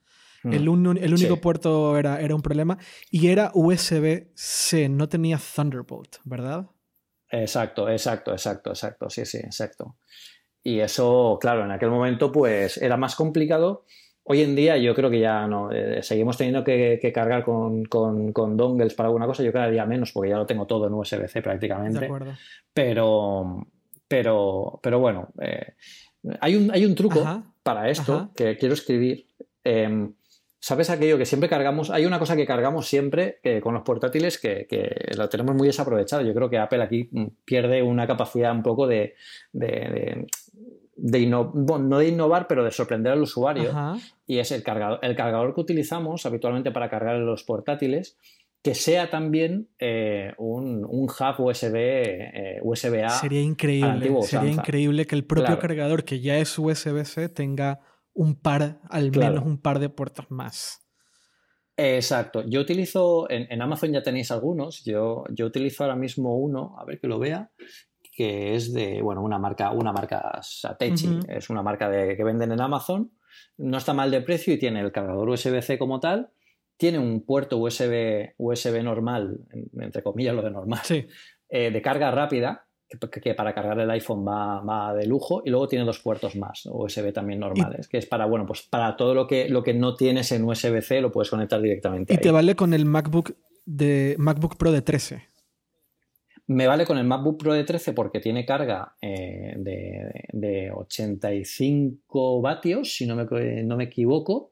[0.43, 0.53] Mm.
[0.53, 2.79] El, el, único puerto era, era un problema
[3.11, 6.67] y era USB-C, no tenía Thunderbolt, ¿verdad?
[7.29, 9.97] Exacto, exacto, exacto, exacto, sí, sí, exacto.
[10.63, 13.85] Y eso, claro, en aquel momento pues era más complicado
[14.33, 18.95] Hoy en día yo creo que ya no, eh, seguimos teniendo que, cargar con, dongles
[18.95, 21.99] para alguna cosa, yo cada día menos porque ya lo tengo todo en USB-C prácticamente.
[21.99, 22.35] De acuerdo.
[22.73, 23.67] Pero,
[24.07, 25.75] pero, pero bueno, eh,
[26.41, 29.27] hay, un, hay un truco para esto que quiero escribir.
[29.65, 30.15] Em,
[30.61, 31.91] ¿Sabes aquello que siempre cargamos?
[31.91, 36.23] Hay una cosa que cargamos siempre con los portátiles que, que la tenemos muy desaprovechada.
[36.23, 39.17] Yo creo que Apple aquí mm, pierde una capacidad un poco de,
[39.53, 40.29] de
[41.01, 43.73] no de innovar, pero de sorprender al usuario.
[44.27, 48.19] Y es el cargador, el cargador que utilizamos habitualmente para cargar los portátiles,
[48.63, 53.09] que sea también eh, un, un, hub USB, eh, USB-A.
[53.09, 57.81] Sería increíble, sería increíble que el propio cargador, que ya es USB-C, tenga
[58.13, 60.87] un par, al menos un par de puertos más.
[61.77, 62.45] Exacto.
[62.47, 67.01] Yo utilizo, en, Amazon ya tenéis algunos, yo, yo utilizo ahora mismo uno, a ver
[67.01, 67.51] que lo vea,
[68.11, 72.53] que es de, bueno, una marca, una marca Satechi, es una marca de, que venden
[72.53, 73.13] en Amazon,
[73.57, 76.31] no está mal de precio y tiene el cargador USB-C como tal,
[76.77, 79.41] tiene un puerto USB, USB normal,
[79.79, 80.81] entre comillas lo de normal,
[81.49, 82.67] eh, de carga rápida,
[83.23, 87.13] que, para cargar el iPhone va, de lujo, y luego tiene dos puertos más, USB
[87.13, 90.33] también normales, que es para, bueno, pues para todo lo que, lo que no tienes
[90.33, 92.15] en USB-C lo puedes conectar directamente.
[92.15, 95.30] Y te vale con el MacBook de MacBook Pro de 13.
[96.51, 102.93] Me vale con el MacBook Pro de 13 porque tiene carga eh, de, 85 vatios,
[102.93, 104.51] si no me, no me, equivoco,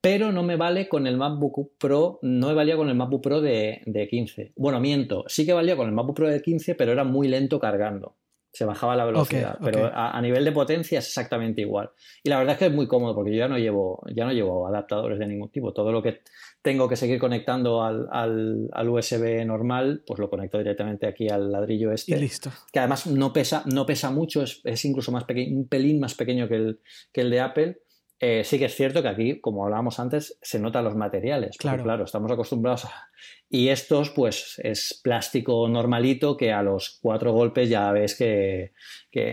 [0.00, 3.42] pero no me vale con el MacBook Pro, no me valía con el MacBook Pro
[3.42, 4.54] de, 15.
[4.56, 7.60] Bueno, miento, sí que valía con el MacBook Pro de 15, pero era muy lento
[7.60, 8.16] cargando
[8.50, 9.58] se bajaba la velocidad.
[9.64, 11.90] Pero a, nivel de potencia es exactamente igual.
[12.22, 14.32] Y la verdad es que es muy cómodo porque yo ya no llevo, ya no
[14.32, 15.72] llevo adaptadores de ningún tipo.
[15.72, 16.20] Todo lo que
[16.64, 21.92] tengo que seguir conectando al, al, USB normal, pues lo conecto directamente aquí al ladrillo
[21.92, 22.16] este.
[22.16, 22.50] Y listo.
[22.72, 26.48] Que además no pesa, no pesa mucho, es, incluso más pequeño, un pelín más pequeño
[26.48, 26.80] que el,
[27.12, 27.80] que el de Apple.
[28.18, 31.58] Eh, sí que es cierto que aquí, como hablábamos antes, se notan los materiales.
[31.58, 31.82] Claro.
[31.82, 33.10] claro, estamos acostumbrados a,
[33.50, 38.72] y estos, pues, es plástico normalito que a los cuatro golpes ya ves que,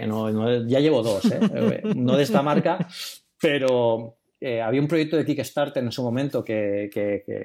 [0.05, 1.81] no, ya llevo dos, ¿eh?
[1.95, 2.89] no de esta marca,
[3.39, 6.89] pero, eh, había un proyecto de Kickstarter en su momento que,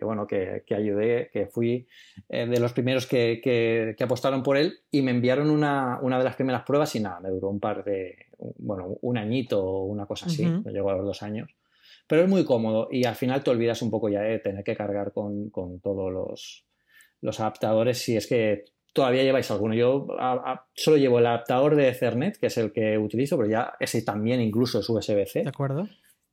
[0.00, 1.86] bueno, que, ayudé, que fui
[2.30, 6.36] eh, de los primeros que, apostaron por él y me enviaron una, una, de las
[6.36, 8.16] primeras pruebas y nada, me duró un par de,
[8.56, 11.50] bueno, un añito o una cosa así, me llegó a los dos años.
[12.06, 14.74] Pero es muy cómodo y al final te olvidas un poco ya de tener que
[14.74, 15.50] cargar con,
[15.82, 16.64] todos los,
[17.20, 19.74] los adaptadores si es que todavía lleváis alguno.
[19.74, 20.06] Yo
[20.72, 24.40] solo llevo el adaptador de Ethernet, que es el que utilizo, pero ya ese también
[24.40, 25.42] incluso es USB-C.
[25.42, 25.86] De acuerdo.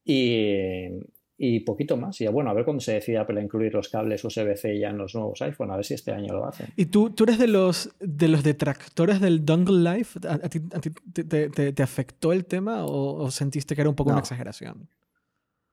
[0.06, 2.20] Y, poquito más.
[2.22, 4.98] Y bueno, a ver cuándo se decide Apple a incluir los cables USB-C ya en
[4.98, 6.68] los nuevos iPhone, a ver si este año lo hacen.
[6.78, 10.20] ¿Y tú, tú eres de los, de los detractores del dongle life?
[10.28, 14.88] ¿A, ti, te, afectó el tema o, sentiste que era un poco una exageración?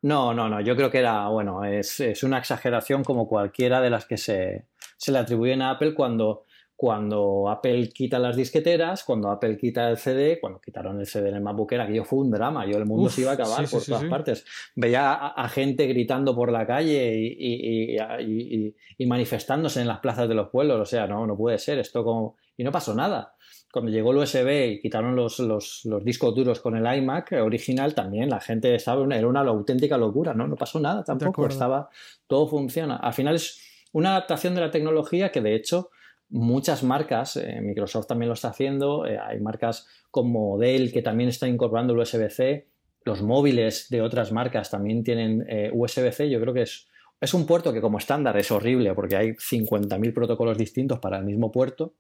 [0.02, 0.60] No, no, no.
[0.60, 4.66] Yo creo que era, bueno, es, una exageración como cualquiera de las que se,
[4.96, 6.44] se le atribuyen a Apple cuando
[6.80, 11.34] cuando Apple quita las disqueteras, cuando Apple quita el CD, cuando quitaron el CD en
[11.34, 13.84] el MacBook Air, aquello fue un drama, yo el mundo se iba a acabar por
[13.84, 14.46] todas partes.
[14.74, 20.80] Veía a, gente gritando por la calle y, manifestándose en las plazas de los pueblos,
[20.80, 22.36] o sea, no, no puede ser, esto como...
[22.56, 23.34] Y no pasó nada.
[23.70, 28.30] Cuando llegó el USB y quitaron los, los, discos duros con el iMac original, también
[28.30, 30.48] la gente estaba, era una auténtica locura, ¿no?
[30.48, 31.90] No pasó nada tampoco, estaba,
[32.26, 32.96] todo funciona.
[32.96, 33.60] Al final es
[33.92, 35.90] una adaptación de la tecnología que de hecho
[36.30, 41.28] muchas marcas, eh, Microsoft también lo está haciendo, eh, hay marcas como Dell que también
[41.28, 42.68] está incorporando el USB-C,
[43.04, 46.88] los móviles de otras marcas también tienen eh, USB-C, yo creo que es,
[47.20, 51.24] es un puerto que como estándar es horrible porque hay 50.000 protocolos distintos para el
[51.24, 51.94] mismo puerto,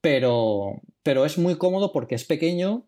[0.00, 2.86] pero, pero es muy cómodo porque es pequeño,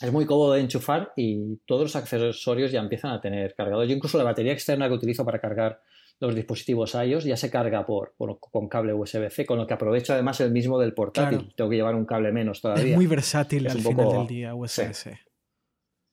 [0.00, 3.84] es muy cómodo de enchufar y todos los accesorios ya empiezan a tener cargado.
[3.84, 5.82] Yo incluso la batería externa que utilizo para cargar
[6.20, 10.40] los dispositivos iOS ya se carga por, con cable USB-C, con lo que aprovecho además
[10.40, 11.52] el mismo del portátil.
[11.56, 12.90] Tengo que llevar un cable menos todavía.
[12.90, 15.18] Es muy versátil al final del día USB-C.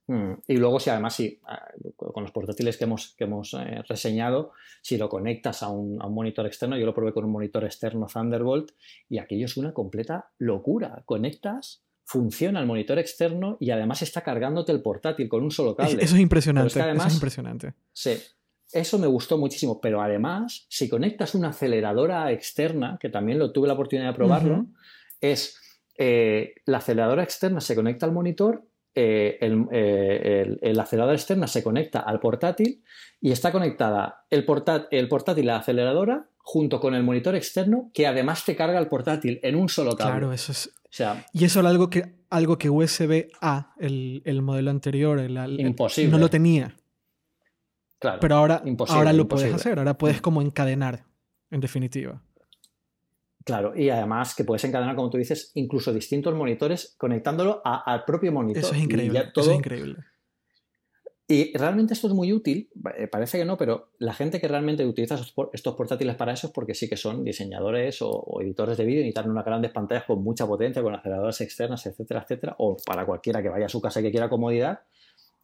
[0.07, 3.83] Mm, y luego, si además, si, ah, con los portátiles que hemos, que hemos eh,
[3.89, 8.07] reseñado, si lo conectas a un, monitor externo, yo lo probé con un monitor externo
[8.07, 8.71] Thunderbolt
[9.09, 11.03] y aquello es una completa locura.
[11.05, 16.01] Conectas, funciona el monitor externo y además está cargándote el portátil con un solo cable.
[16.01, 16.79] Eso es impresionante.
[16.79, 17.73] eso es impresionante.
[17.91, 18.17] Sí,
[18.71, 23.67] eso me gustó muchísimo, pero además, si conectas una aceleradora externa, que también lo tuve
[23.67, 24.65] la oportunidad de probarlo,
[25.21, 25.59] es
[25.97, 28.63] eh, la aceleradora externa se conecta al monitor,
[28.93, 32.83] eh, eh, el, acelerador externa se conecta al portátil
[33.21, 34.45] y está conectada el,
[34.89, 39.39] el portátil la aceleradora junto con el monitor externo que además te carga el portátil
[39.43, 40.13] en un solo cable.
[40.13, 40.73] Claro, eso es.
[41.31, 45.19] y eso era algo que, algo que USB-A, el, modelo anterior,
[45.59, 46.11] imposible.
[46.11, 46.75] no lo tenía.
[47.99, 51.05] Pero ahora, ahora lo puedes hacer, ahora puedes como encadenar,
[51.49, 52.21] en definitiva.
[53.43, 58.31] Claro, y además que puedes encadenar, como tú dices, incluso distintos monitores conectándolo al propio
[58.31, 58.61] monitor.
[58.61, 59.31] Eso es increíble.
[59.33, 59.95] Eso es increíble.
[61.29, 64.85] Y realmente esto es muy útil, eh, parece que no, pero la gente que realmente
[64.85, 65.19] utiliza
[65.51, 69.03] estos portátiles para eso es porque sí que son diseñadores o, editores de vídeo y
[69.03, 73.41] necesitan unas grandes pantallas con mucha potencia, con aceleradoras externas, etcétera, etcétera, o para cualquiera
[73.41, 74.79] que vaya a su casa y que quiera comodidad,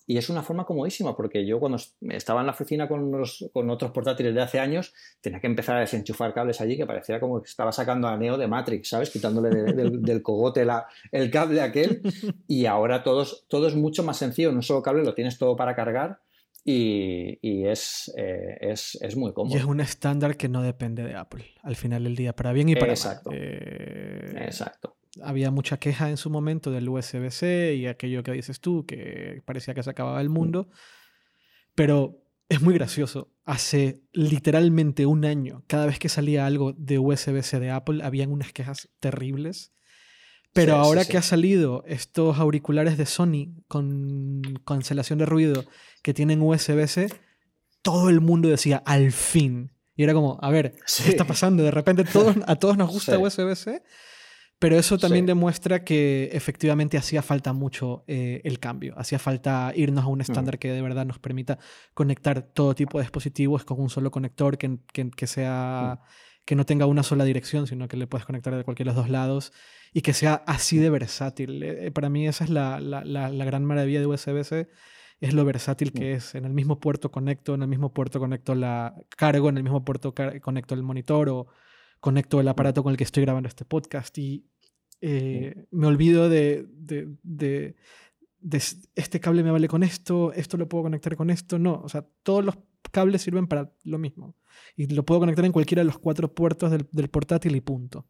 [0.06, 1.78] y es una forma comodísima, porque yo cuando
[2.10, 3.12] estaba en la oficina con,
[3.54, 7.20] con otros portátiles de hace años, tenía que empezar a desenchufar cables allí que parecía
[7.20, 9.10] como que estaba sacando a Neo de Matrix, ¿sabes?
[9.10, 12.02] Quitándole del, cogote la, el cable aquel.
[12.48, 15.76] Y ahora todos, todo es mucho más sencillo, no solo cable, lo tienes todo para
[15.76, 16.20] cargar.
[16.66, 19.54] Y, y es, eh, es, es, muy cómodo.
[19.54, 22.70] Y es un estándar que no depende de Apple, al final del día, para bien
[22.70, 23.32] y para Exacto.
[23.32, 23.40] mal.
[23.42, 28.86] Eh, Exacto había mucha queja en su momento del USB-C y aquello que dices tú,
[28.86, 30.70] que parecía que se acababa el mundo.
[31.76, 33.32] Pero es muy gracioso.
[33.46, 38.54] Hace literalmente un año, cada vez que salía algo de USB-C de Apple, habían unas
[38.54, 39.74] quejas terribles.
[40.54, 45.66] Pero ahora que ha salido estos auriculares de Sony con cancelación de ruido
[46.04, 47.10] que tienen USB-C,
[47.82, 49.72] todo el mundo decía, al fin.
[49.96, 51.64] Y era como, a ver, ¿qué está pasando?
[51.64, 53.82] De repente todos, a todos nos gusta USB-C
[54.64, 58.94] pero eso también demuestra que efectivamente hacía falta mucho eh, el cambio.
[58.98, 61.60] Hacía falta irnos a un estándar que de verdad nos permita
[61.94, 66.00] conectar todo tipo de dispositivos con un solo conector que, que, sea,
[66.46, 69.04] que no tenga una sola dirección, sino que le puedes conectar de cualquiera de los
[69.04, 69.52] dos lados
[69.92, 71.62] y que sea así de versátil.
[71.62, 74.70] Eh, para mí esa es la, la, la, gran maravilla de USB-C
[75.20, 76.36] es lo versátil que es.
[76.36, 79.84] En el mismo puerto conecto, en el mismo puerto conecto la cargo, en el mismo
[79.84, 81.48] puerto conecto el monitor o
[82.00, 84.18] conecto el aparato con el que estoy grabando este podcast.
[84.18, 84.53] Y
[85.06, 87.76] eh, me olvido de, de,
[88.96, 91.60] este cable me vale con esto, esto lo puedo conectar con esto.
[91.60, 92.56] No, o sea, todos los
[92.90, 94.38] cables sirven para lo mismo.
[94.78, 98.08] Y lo puedo conectar en cualquiera de los cuatro puertos del, portátil y punto.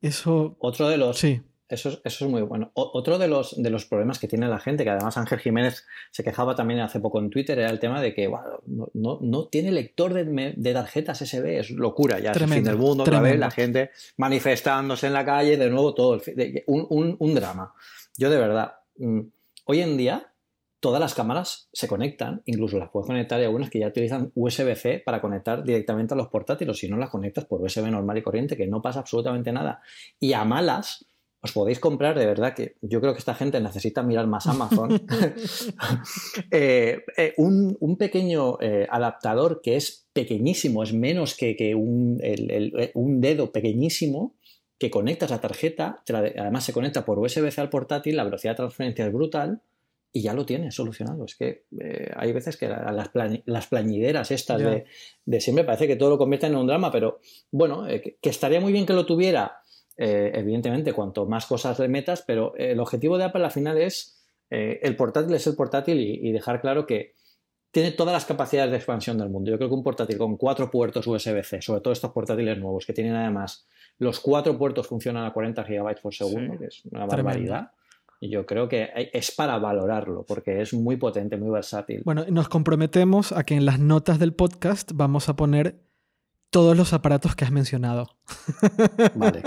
[0.00, 0.56] Eso.
[0.60, 1.18] Otro de los.
[1.18, 1.42] Sí.
[1.72, 2.70] Eso es, muy bueno.
[2.74, 6.22] otro de los, de los problemas que tiene la gente, que además Ángel Jiménez se
[6.22, 8.30] quejaba también hace poco en Twitter, era el tema de que
[8.66, 12.76] no, no, tiene lector de, de, tarjetas SD, es locura, ya es el fin del
[12.76, 17.16] mundo, otra vez la gente manifestándose en la calle, de nuevo todo, el, un, un,
[17.18, 17.72] un drama.
[18.18, 19.20] Yo de verdad, mm,
[19.64, 20.32] hoy en día
[20.82, 25.00] todas las cámaras se conectan, incluso las puedes conectar y algunas que ya utilizan USB-C
[25.06, 28.56] para conectar directamente a los portátiles, si no las conectas por USB normal y corriente,
[28.56, 29.80] que no pasa absolutamente nada.
[30.18, 31.06] Y a malas,
[31.42, 34.90] os podéis comprar, de verdad que yo creo que esta gente necesita mirar más Amazon,
[36.52, 42.22] eh, eh, un, pequeño eh, adaptador que es pequeñísimo, es menos que, un,
[42.94, 44.36] un, dedo pequeñísimo,
[44.78, 49.06] que conectas la tarjeta, además se conecta por USB-C al portátil, la velocidad de transferencia
[49.06, 49.62] es brutal
[50.12, 51.24] y ya lo tienes solucionado.
[51.24, 51.64] Es que
[52.16, 53.10] hay veces que las,
[53.46, 54.60] las plañideras estas
[55.24, 57.20] de, siempre parece que todo lo convierte en un drama, pero
[57.50, 59.61] bueno, que, estaría muy bien que lo tuviera,
[59.96, 64.18] eh, evidentemente, cuanto más cosas le metas, pero el objetivo de Apple al final es
[64.54, 67.14] el portátil es el portátil y, dejar claro que
[67.70, 69.50] tiene todas las capacidades de expansión del mundo.
[69.50, 72.92] Yo creo que un portátil con cuatro puertos USB-C, sobre todo estos portátiles nuevos que
[72.92, 73.66] tienen además
[73.98, 77.70] los cuatro puertos funcionan a 40 GB por segundo, que es una barbaridad.
[78.20, 82.02] Y yo creo que es para valorarlo, porque es muy potente, muy versátil.
[82.04, 85.80] Bueno, nos comprometemos a que en las notas del podcast vamos a poner
[86.52, 88.10] todos los aparatos que has mencionado.
[89.14, 89.42] Vale.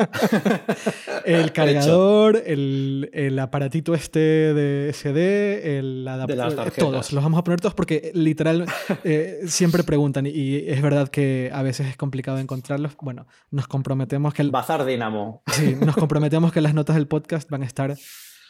[1.23, 7.13] el cargador, el, aparatito este de SD, el adaptador, todos.
[7.13, 8.65] Los vamos a poner todos porque literal
[9.03, 12.97] eh, siempre preguntan y es verdad que a veces es complicado encontrarlos.
[12.99, 14.41] Bueno, nos comprometemos que...
[14.41, 15.43] El, Bazar Dinamo.
[15.45, 17.95] Sí, nos comprometemos que las notas del podcast van a estar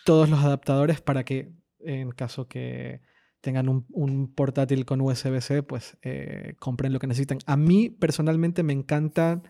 [0.05, 1.51] todos los adaptadores para que
[1.81, 3.01] en caso que
[3.45, 7.37] tengan un, portátil con USB-C, pues eh, compren lo que necesiten.
[7.45, 9.43] A mí personalmente me encantan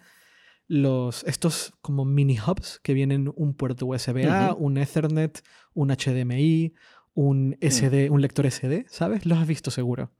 [0.67, 5.41] los, estos como mini hubs que vienen un puerto USB-A, un Ethernet,
[5.73, 6.73] un HDMI,
[7.13, 7.65] un mm.
[7.65, 9.25] SD, un lector SD, ¿sabes?
[9.25, 10.11] Los has visto seguro.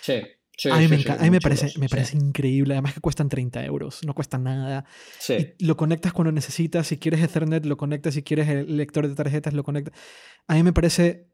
[0.00, 0.22] Sí
[0.68, 2.74] a mí, me, parece, me parece increíble.
[2.74, 4.84] Además que cuestan 30 euros, no cuesta nada.
[5.28, 6.88] Y lo conectas cuando necesitas.
[6.88, 8.14] Si quieres Ethernet, lo conectas.
[8.14, 9.94] Si quieres el lector de tarjetas, lo conectas.
[10.46, 11.28] A mí me parece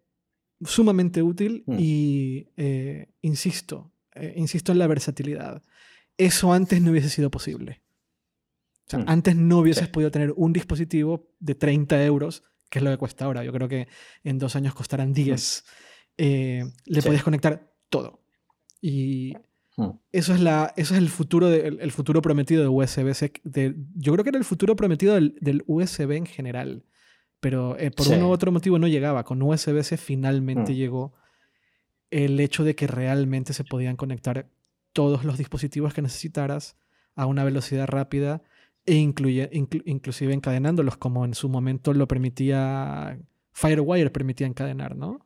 [0.64, 1.76] sumamente útil mm.
[1.78, 5.62] y eh, insisto, eh, insisto en la versatilidad.
[6.16, 7.82] Eso antes no hubiese sido posible.
[8.86, 9.04] O sea, mm.
[9.08, 13.24] antes no hubieses podido tener un dispositivo de 30 euros, que es lo que cuesta
[13.24, 13.44] ahora.
[13.44, 13.88] Yo creo que
[14.24, 15.64] en dos años costarán 10.
[15.64, 15.70] Mm.
[16.18, 18.26] Eh, le podías conectar todo
[18.80, 19.34] y
[19.76, 19.90] hmm.
[20.12, 23.32] eso, es la, eso es el futuro, el futuro prometido de USB-C.
[23.94, 26.84] yo creo que era el futuro prometido del, USB en general.
[27.40, 29.24] Pero eh, por uno u otro motivo no llegaba.
[29.24, 30.76] Con USB-C finalmente hmm.
[30.76, 31.14] llegó
[32.10, 34.48] el hecho de que realmente se podían conectar
[34.92, 36.76] todos los dispositivos que necesitaras
[37.14, 38.42] a una velocidad rápida
[38.86, 43.18] e incluye, inclusive encadenándolos como en su momento lo permitía
[43.56, 45.25] Firewire permitía encadenar, ¿no?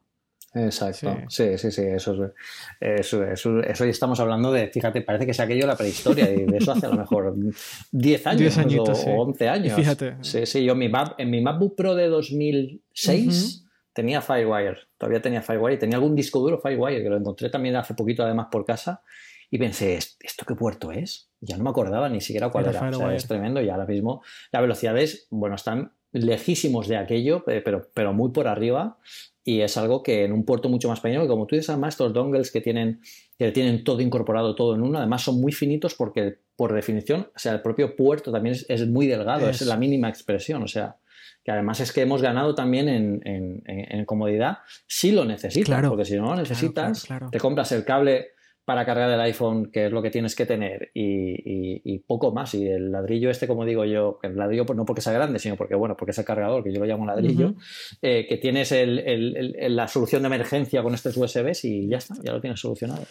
[0.52, 2.32] Exacto, sí, sí, sí, eso,
[2.80, 6.58] eso, eso, eso, estamos hablando de, fíjate, parece que es aquello la prehistoria y de
[6.58, 7.34] eso hace a lo mejor
[7.92, 8.58] 10 años
[9.06, 9.74] o, 11 años.
[9.74, 10.16] fíjate.
[10.22, 15.40] Sí, sí, yo en mi, en mi MacBook Pro de 2006 tenía Firewire, todavía tenía
[15.40, 18.64] Firewire y tenía algún disco duro Firewire que lo encontré también hace poquito además por
[18.64, 19.02] casa
[19.50, 21.30] y pensé, ¿esto qué puerto es?
[21.40, 24.22] Ya no me acordaba ni siquiera cuál era, o sea, es tremendo y ahora mismo
[24.50, 28.98] las velocidades, bueno, están lejísimos de aquello, pero, pero muy por arriba
[29.44, 32.12] y es algo que en un puerto mucho más pequeño, como tú dices, además estos
[32.12, 33.00] dongles que tienen,
[33.38, 37.38] que tienen todo incorporado todo en uno, además son muy finitos porque por definición, o
[37.38, 39.62] sea, el propio puerto también es, muy delgado, es...
[39.62, 40.96] la mínima expresión, o sea,
[41.42, 46.26] que además es que hemos ganado también en, comodidad si lo necesitas, porque si no
[46.26, 48.32] lo necesitas, te compras el cable
[48.64, 52.54] para cargar el iPhone, que es lo que tienes que tener, y, poco más.
[52.54, 55.74] Y el ladrillo este, como digo yo, el ladrillo no porque sea grande, sino porque,
[55.74, 57.54] bueno, porque es el cargador, que yo lo llamo ladrillo,
[58.02, 62.40] eh, que tienes la solución de emergencia con estos USBs y ya está, ya lo
[62.40, 63.04] tienes solucionado.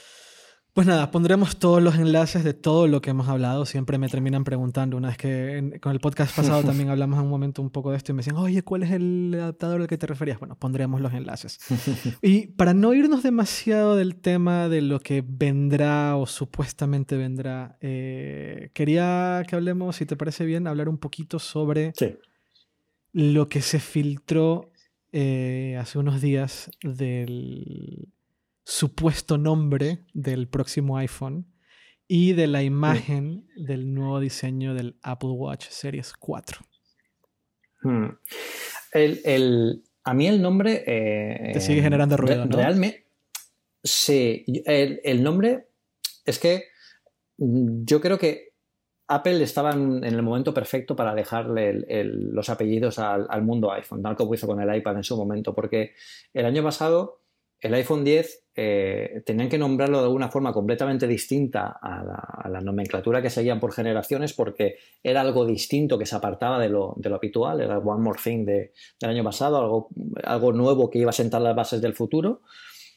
[0.73, 3.65] Pues nada, pondremos todos los enlaces de todo lo que hemos hablado.
[3.65, 4.97] Siempre me terminan preguntando.
[4.97, 7.97] Una vez que con el podcast pasado también hablamos en un momento un poco de
[7.97, 10.39] esto y me decían, oye, ¿cuál es el adaptador al que te referías?
[10.39, 11.59] Bueno, pondremos los enlaces.
[12.21, 18.69] y para no irnos demasiado del tema de lo que vendrá o supuestamente vendrá, eh,
[18.73, 21.93] quería que hablemos, si te parece bien, hablar un poquito sobre
[23.11, 24.71] lo que se filtró
[25.11, 28.07] eh, hace unos días del
[28.69, 31.47] supuesto nombre del próximo iPhone
[32.07, 36.59] y de la imagen del nuevo diseño del Apple Watch Series 4.
[37.81, 38.09] Hmm.
[40.03, 40.83] a mí el nombre...
[40.85, 42.57] Eh, Te sigue generando ruido, ¿no?
[42.57, 43.07] Realmente...
[43.83, 45.69] Sí, el, nombre
[46.25, 46.65] es que
[47.37, 48.53] yo creo que
[49.07, 54.35] Apple estaba en, el momento perfecto para dejarle los apellidos al, mundo iPhone, tal como
[54.35, 55.93] hizo con el iPad en su momento, porque
[56.33, 57.19] el año pasado
[57.61, 63.21] el iPhone 10 eh, tenían que nombrarlo de alguna forma completamente distinta a la, nomenclatura
[63.21, 67.77] que seguían por generaciones porque era algo distinto que se apartaba de lo, habitual, era
[67.77, 68.69] One More Thing del
[69.01, 69.89] año pasado, algo,
[70.25, 72.41] algo nuevo que iba a sentar las bases del futuro.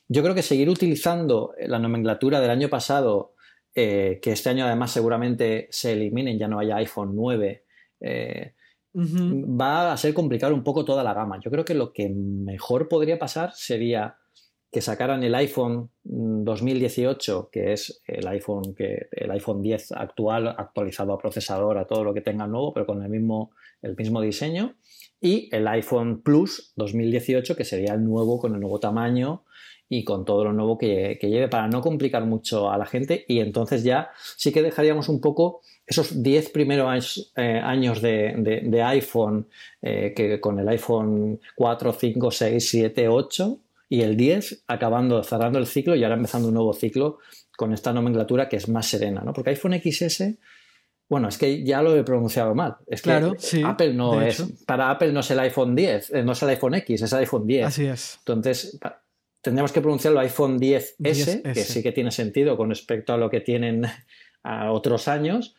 [0.08, 3.34] Yo creo que seguir utilizando la nomenclatura del año pasado
[3.72, 7.64] eh, que este año además seguramente se eliminen, ya no haya iPhone 9,
[8.00, 8.54] eh,
[8.96, 11.38] va a ser complicar un poco toda la gama.
[11.40, 14.16] Yo creo que lo que mejor podría pasar sería
[14.72, 21.12] que sacaran el iPhone 2018, que es el iPhone, que, el iPhone 10 actual, actualizado
[21.12, 23.50] a procesador, a todo lo que tenga nuevo, pero con el mismo,
[23.82, 24.74] el mismo diseño,
[25.20, 29.44] y el iPhone Plus 2018, que sería el nuevo con el nuevo tamaño
[29.90, 33.26] y con todo lo nuevo que, lleve para no complicar mucho a la gente.
[33.28, 39.48] Y entonces ya sí que dejaríamos un poco esos 10 primeros años de, iPhone
[39.82, 43.58] eh, que con el iPhone 4, 5, 6, 7, 8
[43.92, 47.18] y el 10 acabando, cerrando el ciclo y ahora empezando un nuevo ciclo
[47.58, 49.34] con esta nomenclatura que es más serena, ¿no?
[49.34, 50.38] Porque iPhone XS
[51.10, 52.76] bueno, es que ya lo he pronunciado mal.
[52.86, 54.42] Es claro, que Apple no es.
[54.66, 57.18] Para Apple no es el iPhone 10, eh, no es el iPhone X, es el
[57.18, 57.66] iPhone 10.
[57.66, 58.16] Así es.
[58.20, 58.78] Entonces,
[59.42, 63.40] tendríamos que pronunciarlo iPhone 10S, que sí que tiene sentido con respecto a lo que
[63.40, 63.84] tienen
[64.42, 65.54] a otros años,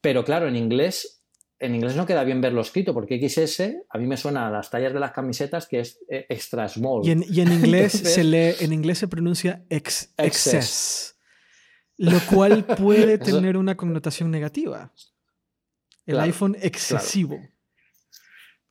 [0.00, 1.21] pero claro, en inglés
[1.62, 4.68] en inglés no queda bien verlo escrito porque XS a mí me suena a las
[4.68, 7.02] tallas de las camisetas que es eh, extra small.
[7.04, 11.18] Y en, inglés se lee, en inglés se pronuncia ex, excess,
[11.96, 14.92] lo cual puede tener una connotación negativa.
[16.04, 17.38] El iPhone excesivo.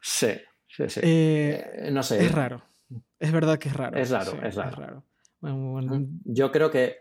[0.02, 0.34] Sí,
[0.68, 1.00] sí, sí.
[1.02, 2.26] Eh, eh, no sé.
[2.26, 2.62] Es raro.
[3.20, 3.98] Es verdad que es raro.
[3.98, 5.06] Es raro, es raro.
[6.26, 6.98] Yo creo que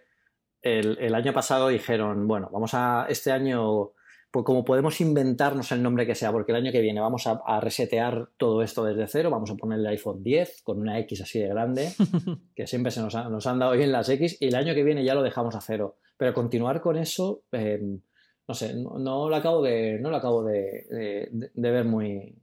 [0.63, 3.93] el, año pasado dijeron, bueno, vamos a este año,
[4.31, 7.61] pues como podemos inventarnos el nombre que sea, porque el año que viene vamos a,
[7.61, 11.49] resetear todo esto desde cero, vamos a ponerle iPhone 10 con una X así de
[11.49, 11.91] grande,
[12.55, 15.15] que siempre se nos, han dado bien las X, y el año que viene ya
[15.15, 15.97] lo dejamos a cero.
[16.17, 18.01] Pero continuar con eso, em,
[18.47, 22.41] no sé, no, lo acabo de, no lo acabo de, ver muy,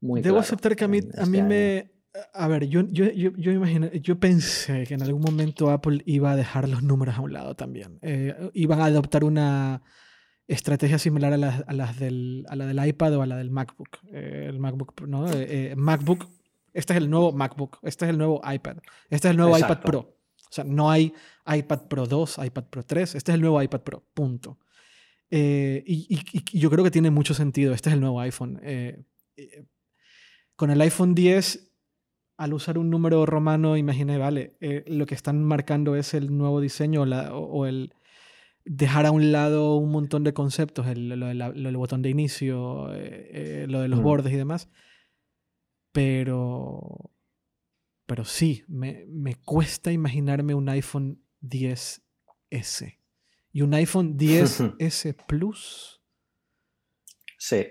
[0.00, 1.94] muy Debo aceptar que a mí, a mí este me,
[2.32, 6.36] a ver, yo, yo, yo, yo, yo pensé que en algún momento Apple iba a
[6.36, 7.98] dejar los números a un lado también.
[8.02, 9.82] Eh, iban a adoptar una
[10.46, 13.50] estrategia similar a la, a las del, a la del iPad o a la del
[13.50, 13.98] MacBook.
[14.12, 15.30] Eh, el MacBook, ¿no?
[15.32, 16.28] Eh, MacBook,
[16.72, 18.78] este es el nuevo MacBook, este es el nuevo iPad,
[19.10, 19.98] este es el nuevo iPad Pro.
[19.98, 21.12] O sea, no hay
[21.46, 24.58] iPad Pro 2, iPad Pro 3, este es el nuevo iPad Pro, punto.
[25.30, 28.60] y, y, y, yo creo que tiene mucho sentido, este es el nuevo iPhone.
[30.56, 31.74] con el iPhone 10
[32.36, 36.60] al usar un número romano, imaginé, vale, eh, lo que están marcando es el nuevo
[36.60, 37.94] diseño o, el
[38.64, 43.62] dejar a un lado un montón de conceptos, el, lo, del botón de inicio, eh,
[43.62, 44.02] eh, lo de los mm.
[44.02, 44.68] bordes y demás.
[45.92, 47.12] Pero,
[48.06, 52.98] pero sí, me, me cuesta imaginarme un iPhone 10S.
[53.52, 56.00] ¿Y un iPhone 10S Plus?
[57.38, 57.64] Sí,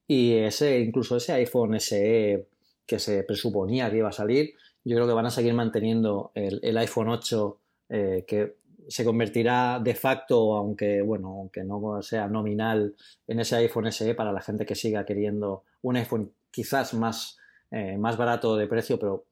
[0.07, 2.47] Y ese, incluso ese iPhone SE
[2.85, 4.53] que se presuponía que iba a salir.
[4.83, 7.59] Yo creo que van a seguir manteniendo el, iPhone 8
[7.89, 8.55] eh, que
[8.87, 12.95] se convertirá de facto, aunque bueno, aunque no sea nominal,
[13.27, 17.37] en ese iPhone SE para la gente que siga queriendo un iPhone quizás más,
[17.71, 19.25] eh, más barato de precio, pero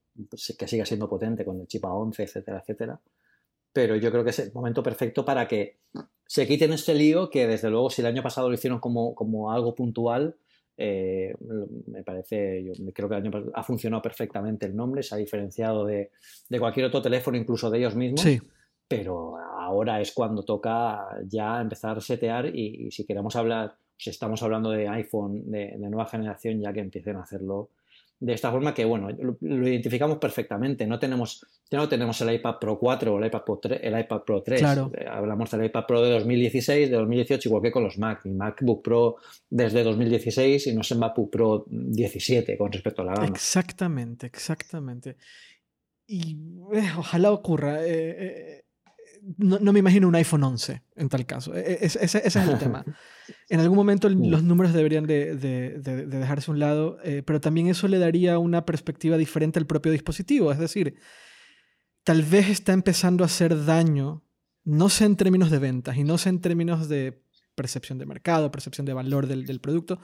[0.58, 3.00] que siga siendo potente con el chip A11, etcétera, etcétera.
[3.72, 5.78] Pero yo creo que es el momento perfecto para que
[6.28, 9.52] se quiten este lío que desde luego si el año pasado lo hicieron como, como
[9.52, 10.36] algo puntual,
[10.78, 11.36] eh,
[11.88, 13.22] me parece, yo creo que
[13.54, 16.12] ha funcionado perfectamente el nombre, se ha diferenciado de,
[16.60, 18.22] cualquier otro teléfono, incluso de ellos mismos.
[18.98, 24.42] Pero ahora es cuando toca ya empezar a setear y, si queremos hablar, si estamos
[24.44, 27.70] hablando de iPhone de, de nueva generación, ya que empiecen a hacerlo
[28.24, 29.10] de esta forma que, bueno,
[29.42, 30.88] lo, identificamos perfectamente.
[30.88, 33.80] No tenemos, no tenemos el iPad Pro 4 o el iPad Pro 3.
[33.84, 34.62] El iPad Pro 3.
[34.62, 38.22] Eh, hablamos del iPad Pro de 2016, de 2018, igual que con los Mac.
[38.24, 39.18] Mi MacBook Pro
[39.50, 43.28] desde 2016 y no es el MacBook Pro 17 con respecto a la gama.
[43.28, 45.18] Exactamente, exactamente.
[46.08, 46.38] Y
[46.74, 47.86] eh, ojalá ocurra.
[47.86, 48.63] Eh,
[49.38, 51.56] no, me imagino un iPhone 11 en tal caso.
[51.56, 52.84] E, e, ese, es el tema.
[53.50, 57.88] En algún momento los números deberían de, dejarse a un lado, eh, pero también eso
[57.88, 60.52] le daría una perspectiva diferente al propio dispositivo.
[60.52, 60.96] Es decir,
[62.04, 64.24] tal vez está empezando a hacer daño,
[64.66, 67.24] no sé en términos de ventas y no sé en términos de
[67.56, 70.00] percepción de mercado, percepción de valor del, producto,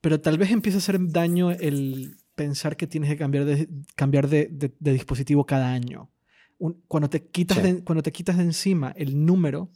[0.00, 4.28] pero tal vez empiece a hacer daño el pensar que tienes que cambiar de, cambiar
[4.28, 6.10] de, dispositivo cada año.
[6.88, 9.70] Cuando, te quitas cuando te quitas de encima el número,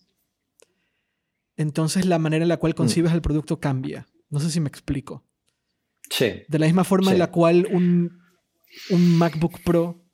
[1.56, 2.76] entonces la manera en la cual mm.
[2.76, 4.06] concibes el producto cambia.
[4.30, 5.24] No sé si me explico.
[6.08, 6.42] Sí.
[6.48, 8.18] De la misma forma en la cual un,
[8.90, 10.04] un MacBook Pro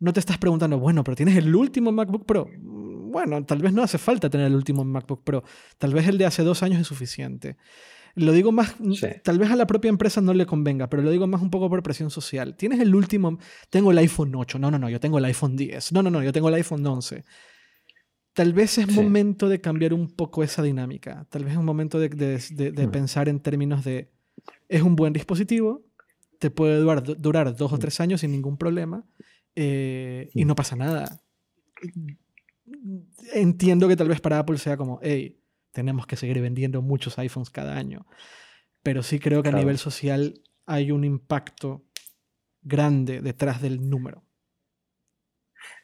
[0.00, 2.46] no te estás preguntando, bueno, pero tienes el último MacBook Pro.
[2.46, 5.42] Mm, bueno, tal vez no hace falta tener el último MacBook Pro.
[5.78, 7.56] Tal vez el de hace dos años es suficiente.
[8.18, 8.92] Lo digo más, mm,
[9.22, 11.68] tal vez a la propia empresa no le convenga, pero lo digo más un poco
[11.70, 12.56] por presión social.
[12.56, 13.38] Tienes el último,
[13.70, 16.22] tengo el iPhone 8, no, no, no, yo tengo el iPhone 10, no, no, no,
[16.22, 17.24] yo tengo el iPhone 11.
[18.32, 21.26] Tal vez es momento de cambiar un poco esa dinámica.
[21.28, 22.90] Tal vez es un momento de, mm.
[22.90, 24.12] pensar en términos de,
[24.68, 25.84] es un buen dispositivo,
[26.38, 29.04] te puede durar, durar dos o tres años sin ningún problema
[29.56, 31.20] eh, y no pasa nada.
[33.34, 35.40] Entiendo que tal vez para Apple sea como, hey,
[35.78, 38.04] tenemos que seguir vendiendo muchos iPhones cada año.
[38.82, 41.84] Pero sí creo que a nivel social hay un impacto
[42.62, 44.24] grande detrás del número.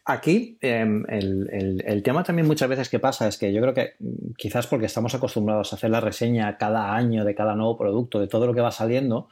[0.04, 4.32] Aquí em, el, tema también muchas veces que pasa es que yo creo que mm,
[4.36, 8.26] quizás porque estamos acostumbrados a hacer la reseña cada año de cada nuevo producto, de
[8.26, 9.28] todo lo que va saliendo,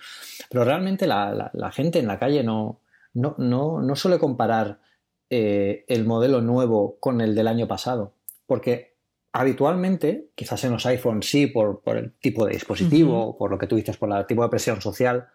[0.48, 2.78] pero realmente la gente en la calle no,
[3.14, 4.78] no, no, no suele comparar
[5.34, 8.12] eh, el modelo nuevo con el del año pasado,
[8.46, 8.91] porque
[9.32, 13.76] habitualmente, quizás en los iPhones sí, por, el tipo de dispositivo, por lo que tú
[13.76, 15.28] dices, por el tipo de presión social,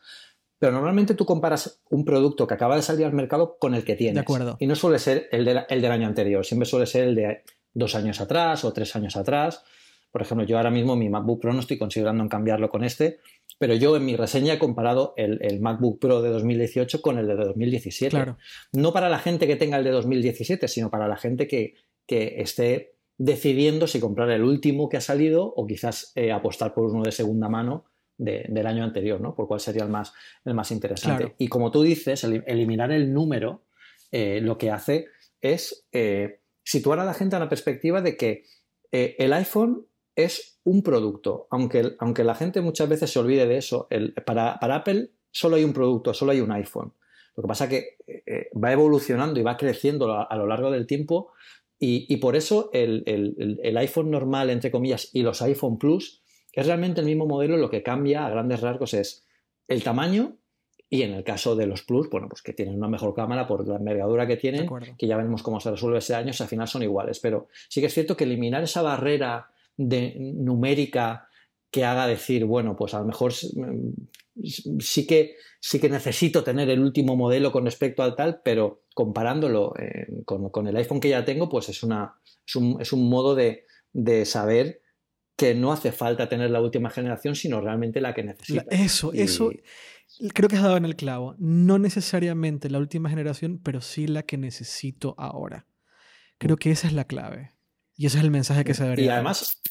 [0.59, 3.95] pero normalmente tú comparas un producto que acaba de salir al mercado con el que
[3.95, 4.15] tienes.
[4.15, 4.57] De acuerdo.
[4.59, 7.43] Y no suele ser el, el del año anterior, siempre suele ser el de
[7.73, 9.63] dos años atrás o tres años atrás.
[10.11, 13.19] Por ejemplo, yo ahora mismo mi MacBook Pro no estoy considerando en cambiarlo con este,
[13.59, 17.35] pero yo en mi reseña he comparado el, MacBook Pro de 2018 con el de
[17.35, 18.35] 2017.
[18.73, 21.75] No para la gente que tenga el de 2017, sino para la gente que,
[22.07, 27.03] esté decidiendo si comprar el último que ha salido o quizás eh, apostar por uno
[27.03, 27.85] de segunda mano
[28.19, 29.35] del año anterior, ¿no?
[29.35, 30.11] Por cuál sería el más,
[30.43, 31.35] el más interesante.
[31.37, 33.61] Y como tú dices, eliminar el número
[34.11, 35.05] eh, lo que hace
[35.39, 38.43] es eh, situar a la gente a la perspectiva de que
[38.91, 43.87] el iPhone es un producto, aunque, aunque la gente muchas veces se olvide de eso,
[44.25, 46.93] para, Apple solo hay un producto, solo hay un iPhone.
[47.35, 51.33] Lo que pasa es que va evolucionando y va creciendo a, lo largo del tiempo
[51.79, 56.23] y, por eso el, iPhone normal, entre comillas, y los iPhone Plus
[56.53, 59.27] es realmente el mismo modelo, lo que cambia a grandes rasgos es
[59.67, 60.37] el tamaño
[60.89, 63.67] y en el caso de los Plus, bueno, pues que tienen una mejor cámara por
[63.67, 64.67] la envergadura que tienen,
[64.97, 67.87] que ya veremos cómo se resuelve ese año, al final son iguales, pero sí que
[67.87, 71.26] es cierto que eliminar esa barrera de numérica
[71.77, 76.79] que haga decir, bueno, pues a lo mejor sí que, sí que necesito tener el
[76.79, 81.49] último modelo con respecto al tal, pero comparándolo eh, con, el iPhone que ya tengo,
[81.49, 82.15] pues es, una,
[82.79, 83.63] es, un, modo de,
[84.25, 84.81] saber
[85.35, 88.65] que no hace falta tener la última generación, sino realmente la que necesito.
[88.71, 89.51] Eso, eso,
[90.33, 91.35] creo que has dado en el clavo.
[91.37, 95.67] No necesariamente la última generación, pero sí la que necesito ahora.
[96.39, 96.59] Creo mm.
[96.59, 97.51] que esa es la clave.
[97.95, 99.05] Y ese es el mensaje que se debería.
[99.05, 99.61] Y además,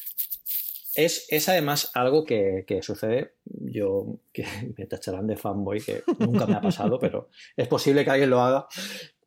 [0.97, 3.35] es, es además algo que, sucede.
[3.45, 4.45] Yo, que
[4.77, 8.41] me tacharán de fanboy, que nunca me ha pasado, pero es posible que alguien lo
[8.41, 8.67] haga.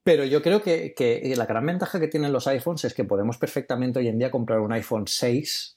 [0.02, 4.00] Pero yo creo que, la gran ventaja que tienen los iPhones es que podemos perfectamente
[4.00, 5.76] hoy en día comprar un iPhone 6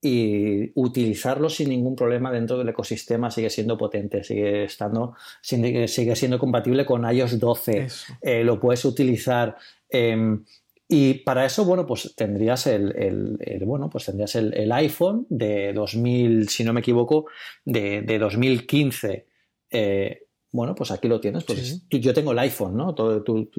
[0.00, 6.38] y utilizarlo sin ningún problema dentro del ecosistema sigue siendo potente, sigue estando, sigue, siendo
[6.38, 7.88] compatible con iOS 12,
[8.22, 9.56] eh, lo puedes utilizar.
[10.90, 16.64] Y para eso, bueno, pues tendrías el, bueno, pues tendrías el, iPhone de 2000, si
[16.64, 17.26] no me equivoco,
[17.64, 19.26] de, de 2015.
[19.70, 21.44] Eh, bueno, pues aquí lo tienes.
[21.44, 22.94] Pues yo tengo el iPhone, ¿no?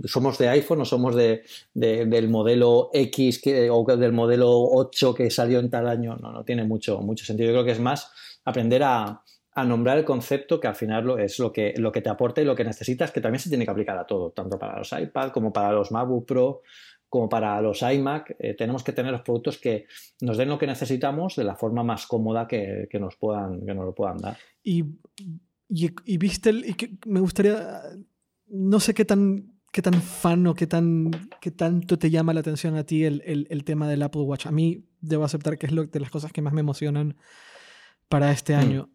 [0.06, 1.44] somos de iPhone o somos de,
[1.76, 6.16] del modelo X que, o del modelo 8 que salió en tal año.
[6.16, 7.50] No, no tiene mucho, mucho sentido.
[7.50, 8.12] Yo creo que es más
[8.44, 9.22] aprender a,
[9.52, 12.42] a nombrar el concepto que al final lo, es lo que, lo que te aporta
[12.42, 14.92] y lo que necesitas, que también se tiene que aplicar a todo, tanto para los
[14.92, 16.62] iPad como para los MacBook Pro
[17.10, 19.88] como para los iMac, eh, tenemos que tener los productos que
[20.22, 23.86] nos den lo que necesitamos de la forma más cómoda que, nos, puedan, que nos
[23.86, 24.38] lo puedan dar.
[24.64, 24.86] Y,
[25.68, 27.82] y, viste, y que me gustaría,
[28.48, 32.42] no sé qué tan, qué tan fan o qué, tan, qué tanto te llama la
[32.42, 34.46] atención a ti el, el, tema del Apple Watch.
[34.46, 37.18] A mí debo aceptar que es lo, de las cosas que más me emocionan
[38.08, 38.60] para este mm.
[38.60, 38.90] año.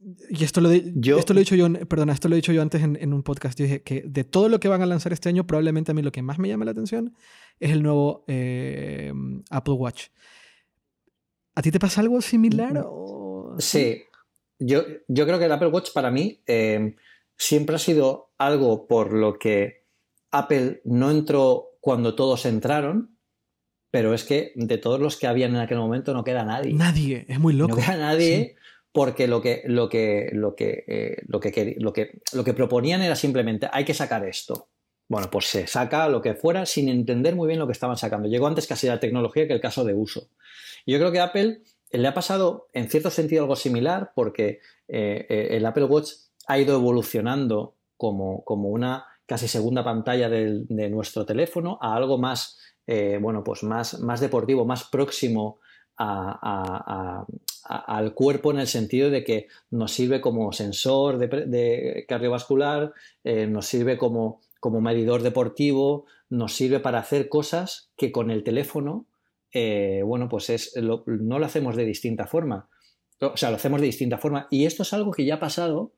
[0.00, 2.62] Em, y esto lo, esto lo he dicho yo, perdona, esto lo he dicho yo
[2.62, 3.58] antes en, un podcast.
[3.58, 6.02] Yo dije que de todo lo que van a lanzar este año, probablemente a mí
[6.02, 7.14] lo que más me llama la atención
[7.60, 9.12] es el nuevo eh,
[9.50, 10.08] Apple Watch.
[11.54, 12.74] ¿A ti te pasa algo similar?
[12.74, 13.56] Mm, o...
[13.58, 14.02] Sí,
[14.58, 16.94] yo, yo, creo que el Apple Watch para mí eh,
[17.36, 19.86] siempre ha sido algo por lo que
[20.30, 23.16] Apple no entró cuando todos entraron,
[23.90, 26.74] pero es que de todos los que habían en aquel momento no queda nadie.
[26.74, 27.74] Nadie, es muy loco.
[27.74, 28.56] No queda nadie.
[28.92, 33.02] Porque lo que, lo, que, lo, que, eh, lo, que, lo, que, lo que proponían
[33.02, 34.68] era simplemente hay que sacar esto.
[35.08, 38.28] Bueno, pues se saca lo que fuera sin entender muy bien lo que estaban sacando.
[38.28, 40.28] Llegó antes casi la tecnología que el caso de uso.
[40.86, 45.48] Yo creo que Apple le ha pasado en cierto sentido algo similar porque eh, eh,
[45.52, 46.10] el Apple Watch
[46.46, 52.58] ha ido evolucionando como, como una casi segunda pantalla de, nuestro teléfono a algo más,
[53.20, 55.60] bueno, pues más, más deportivo, más próximo
[55.98, 57.26] al
[58.14, 62.92] cuerpo en el sentido de que nos sirve como sensor de, cardiovascular,
[63.24, 69.06] nos sirve como, como medidor deportivo, nos sirve para hacer cosas que con el teléfono
[69.52, 72.68] eh, bueno, pues es, no lo hacemos de distinta forma.
[73.20, 74.46] O sea, lo hacemos de distinta forma.
[74.50, 75.92] Y esto es algo que ya ha pasado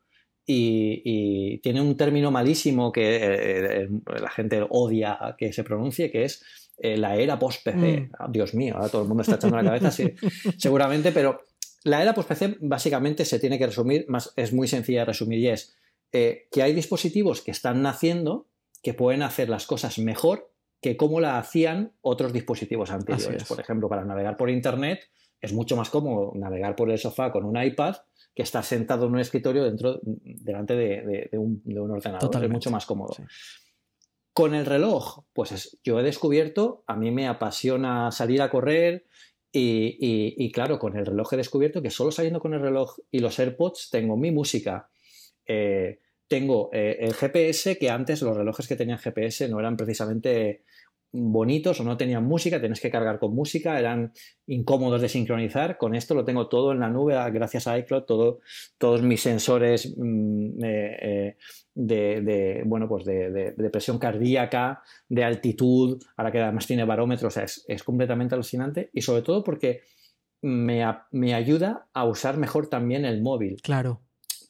[0.46, 3.88] y, tiene un término malísimo que eh, eh,
[4.20, 6.42] la gente odia que se pronuncie, que es
[6.82, 8.00] la era post-PC.
[8.00, 8.10] Mm.
[8.18, 9.90] Ah, Dios mío, ahora todo el mundo está echando la cabeza,
[10.58, 11.42] seguramente, pero
[11.84, 15.48] la era post-PC básicamente se tiene que resumir, más, es muy sencilla de resumir y
[15.48, 15.76] es
[16.10, 18.48] que hay dispositivos que están naciendo
[18.82, 20.50] que pueden hacer las cosas mejor
[20.80, 23.44] que cómo la hacían otros dispositivos anteriores.
[23.44, 25.10] Por ejemplo, para navegar por Internet
[25.40, 27.96] es mucho más cómodo navegar por el sofá con un iPad
[28.34, 32.44] que estar sentado en un escritorio dentro, delante de, un, ordenador.
[32.44, 33.14] Es mucho más cómodo.
[34.40, 39.04] Con el reloj, pues yo he descubierto, a mí me apasiona salir a correr
[39.52, 43.38] y, claro, con el reloj he descubierto que solo saliendo con el reloj y los
[43.38, 44.88] AirPods tengo mi música.
[45.44, 50.64] Eh, tengo eh, el GPS, que antes los relojes que tenían GPS no eran precisamente
[51.12, 54.12] bonitos o no tenían música, tenés que cargar con música, eran
[54.46, 55.76] incómodos de sincronizar.
[55.76, 58.40] Con esto lo tengo todo en la nube, gracias a iCloud, todo,
[58.78, 61.36] todos mis sensores mm, eh, eh,
[61.74, 68.34] de, bueno, pues de, presión cardíaca, de altitud, ahora que además tiene barómetros, es, completamente
[68.34, 69.82] alucinante y sobre todo porque
[70.42, 73.60] me, me ayuda a usar mejor también el móvil.
[73.62, 74.00] Claro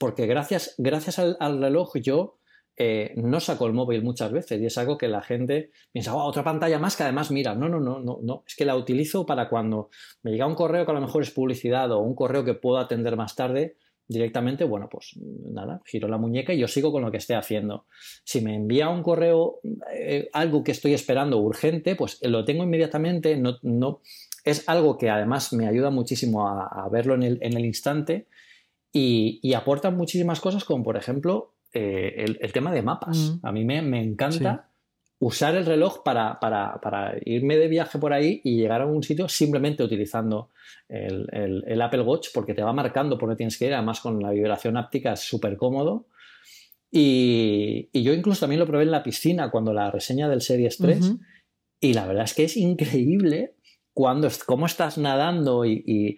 [0.01, 2.39] porque gracias, gracias al, reloj yo
[2.83, 6.24] eh, no saco el móvil muchas veces y es algo que la gente piensa, oh,
[6.24, 9.26] otra pantalla más que además mira, no, no, no, no, no, es que la utilizo
[9.26, 9.91] para cuando
[10.22, 12.78] me llega un correo que a lo mejor es publicidad o un correo que puedo
[12.78, 13.76] atender más tarde,
[14.09, 17.85] directamente, bueno, pues nada, giro la muñeca y yo sigo con lo que esté haciendo.
[18.24, 19.61] Si me envía un correo,
[19.95, 24.01] eh, algo que estoy esperando urgente, pues lo tengo inmediatamente, no, no,
[24.45, 28.26] es algo que además me ayuda muchísimo a, verlo en el, en el instante
[28.91, 33.16] y, aportan muchísimas cosas, como por ejemplo eh, el, tema de mapas.
[33.16, 33.47] Mm.
[33.47, 34.68] A mí me, encanta
[35.18, 36.39] usar el reloj para,
[37.25, 40.51] irme de viaje por ahí y llegar a un sitio simplemente utilizando
[40.89, 43.75] el, Apple Watch, porque te va marcando por dónde tienes que ir.
[43.75, 46.07] Además, con la vibración áptica es súper cómodo.
[46.91, 51.14] Y, yo incluso también lo probé en la piscina cuando la reseña del Series 3.
[51.83, 53.55] Y la verdad es que es increíble
[53.93, 56.16] cuando, cómo estás nadando y,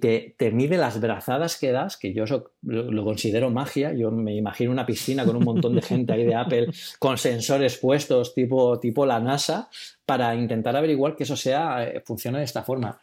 [0.00, 3.92] te, mide las brazadas que das, que yo eso lo, considero magia.
[3.92, 6.68] Yo me imagino una piscina con un montón de gente ahí de Apple
[6.98, 9.68] con sensores puestos tipo, tipo la NASA
[10.04, 13.00] para intentar averiguar que eso sea, eh, funcione de esta forma.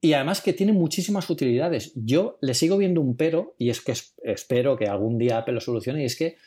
[0.00, 1.92] Y además que tiene muchísimas utilidades.
[1.94, 3.94] Yo le sigo viendo un pero, y es que
[4.24, 6.38] espero que algún día Apple lo solucione, y es que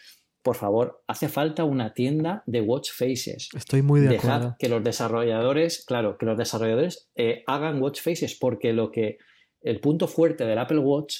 [0.45, 3.49] por favor, hace falta una tienda de watch faces.
[3.55, 8.35] Estoy muy de Dejad que los desarrolladores, claro, que los desarrolladores eh, hagan watch faces,
[8.35, 9.17] porque lo que
[9.63, 11.15] el punto fuerte del Apple Watch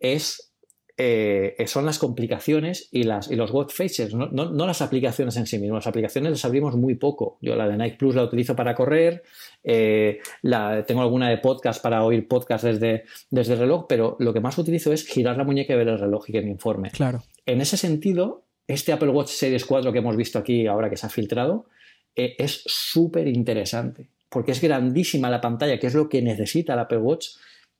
[0.00, 0.52] es
[0.98, 5.60] eh, son las complicaciones y, las, y los watch faces, no, las aplicaciones en sí
[5.60, 5.84] mismas.
[5.84, 7.38] Las aplicaciones las abrimos muy poco.
[7.40, 9.22] Yo la de Nike Plus la utilizo para correr,
[9.62, 14.32] eh, la, tengo alguna de podcast para oír podcast desde, desde el reloj, pero lo
[14.32, 16.90] que más utilizo es girar la muñeca y ver el reloj y que me informe.
[16.90, 17.22] Claro.
[17.44, 21.06] En ese sentido, este Apple Watch Series 4 que hemos visto aquí ahora que se
[21.06, 21.66] ha filtrado
[22.14, 26.80] eh, es súper interesante porque es grandísima la pantalla, que es lo que necesita el
[26.80, 27.28] Apple Watch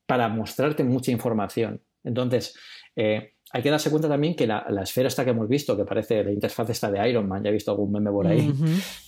[0.06, 1.82] para mostrarte mucha información.
[2.04, 2.56] Entonces,
[2.94, 6.22] eh, hay que darse cuenta también que la, esfera esta que hemos visto, que parece
[6.24, 8.52] la interfaz esta de Iron Man, ya he visto algún meme por ahí,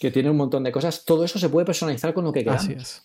[0.01, 3.03] que tiene un montón de cosas, todo eso se puede personalizar con lo que queramos.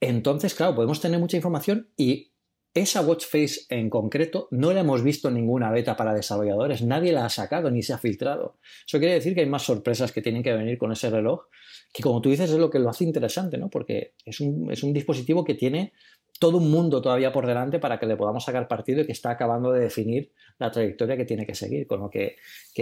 [0.00, 2.33] Entonces, claro, podemos tener mucha información y
[2.74, 7.12] esa watch face en concreto no la hemos visto en ninguna beta para desarrolladores, nadie
[7.12, 8.58] la ha sacado ni se ha filtrado.
[8.84, 11.42] Eso quiere decir que hay más sorpresas que tienen que venir con ese reloj,
[11.92, 13.70] que como tú dices es lo que lo hace interesante, ¿no?
[13.70, 15.92] Porque es un, dispositivo que tiene
[16.40, 19.30] todo un mundo todavía por delante para que le podamos sacar partido y que está
[19.30, 21.86] acabando de definir la trayectoria que tiene que seguir.
[21.86, 22.34] Con lo que,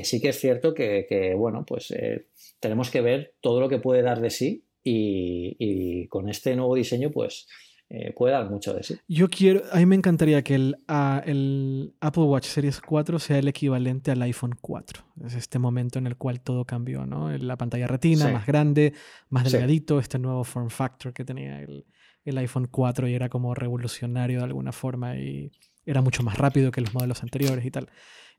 [0.02, 2.28] sí que es cierto que, bueno, pues eh,
[2.60, 6.74] tenemos que ver todo lo que puede dar de sí y, y con este nuevo
[6.74, 7.46] diseño, pues
[7.94, 8.96] eh, puede dar mucho de sí.
[9.06, 10.78] Yo quiero, a mí me encantaría que el,
[11.26, 15.04] el, Apple Watch Series 4 sea el equivalente al iPhone 4.
[15.26, 17.30] Es este momento en el cual todo cambió, ¿no?
[17.36, 18.94] La pantalla retina, más grande,
[19.28, 21.84] más delgadito, este nuevo form factor que tenía el,
[22.24, 25.52] el iPhone 4 y era como revolucionario de alguna forma y
[25.84, 27.90] era mucho más rápido que los modelos anteriores y tal.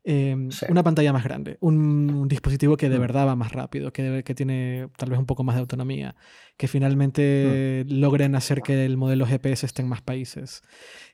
[0.06, 3.00] Em, una pantalla más grande, un, dispositivo que de mm.
[3.00, 6.14] verdad va más rápido, que, que, tiene tal vez un poco más de autonomía,
[6.58, 7.92] que finalmente mm.
[8.00, 10.60] logren hacer que el modelo GPS esté en más países,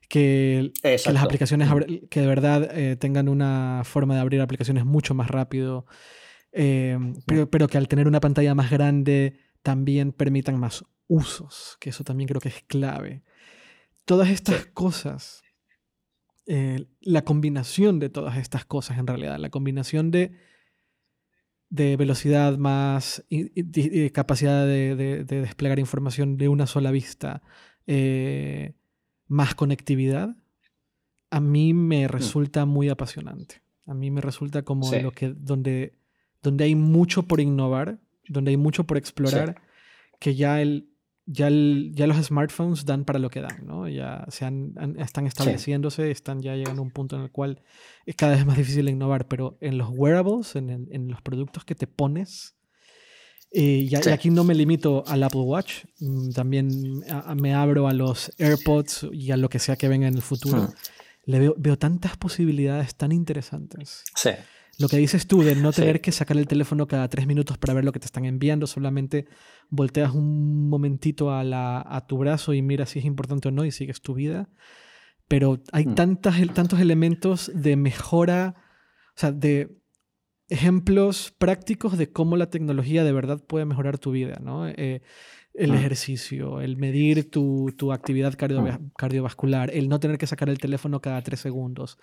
[0.09, 2.09] que, las aplicaciones, mm.
[2.11, 5.86] que de verdad eh, tengan una forma de abrir aplicaciones mucho más rápido,
[6.51, 11.91] em, pero, pero que al tener una pantalla más grande también permitan más usos, que
[11.91, 13.22] eso también creo que es clave.
[14.05, 15.45] Todas estas cosas
[16.53, 20.32] eh, la combinación de todas estas cosas en realidad, la combinación de,
[21.68, 23.24] de velocidad más
[24.12, 27.40] capacidad de, desplegar información de una sola vista,
[27.86, 28.74] eh,
[29.28, 30.34] más conectividad,
[31.30, 32.09] a mí me mm.
[32.09, 33.62] resulta muy apasionante.
[33.86, 36.01] A mí me resulta como lo que, donde,
[36.42, 39.62] donde hay mucho por innovar, donde hay mucho por explorar,
[40.18, 40.89] que ya el,
[41.32, 43.88] ya, ya los smartphones dan para lo que dan, ¿no?
[43.88, 44.50] Ya se
[44.98, 47.62] están estableciéndose, están ya llegando a un punto en el cual
[48.06, 51.74] es cada vez más difícil innovar, pero en los wearables, en, en los productos que
[51.74, 52.56] te pones,
[53.52, 57.02] eh, y, aquí no me limito al Apple Watch, mm, también
[57.34, 60.62] me abro a los AirPods y a lo que sea que venga en el futuro.
[60.62, 60.72] Hmm.
[61.24, 64.04] Le veo, veo tantas posibilidades tan interesantes.
[64.14, 64.30] Sí.
[64.80, 67.74] Lo que dices tú de no tener que sacar el teléfono cada tres minutos para
[67.74, 69.26] ver lo que te están enviando, solamente
[69.68, 73.66] volteas un momentito a, la, a tu brazo y miras si es importante o no
[73.66, 74.48] y sigues tu vida.
[75.28, 75.94] Pero hay mm.
[75.94, 78.54] tantas, tantos elementos de mejora,
[79.16, 79.76] o sea, de
[80.48, 84.66] ejemplos prácticos de cómo la tecnología de verdad puede mejorar tu vida, ¿no?
[84.66, 85.02] Eh,
[85.52, 85.74] el mm.
[85.74, 88.92] ejercicio, el medir tu, tu actividad mm.
[88.96, 91.98] cardiovascular, el no tener que sacar el teléfono cada tres segundos,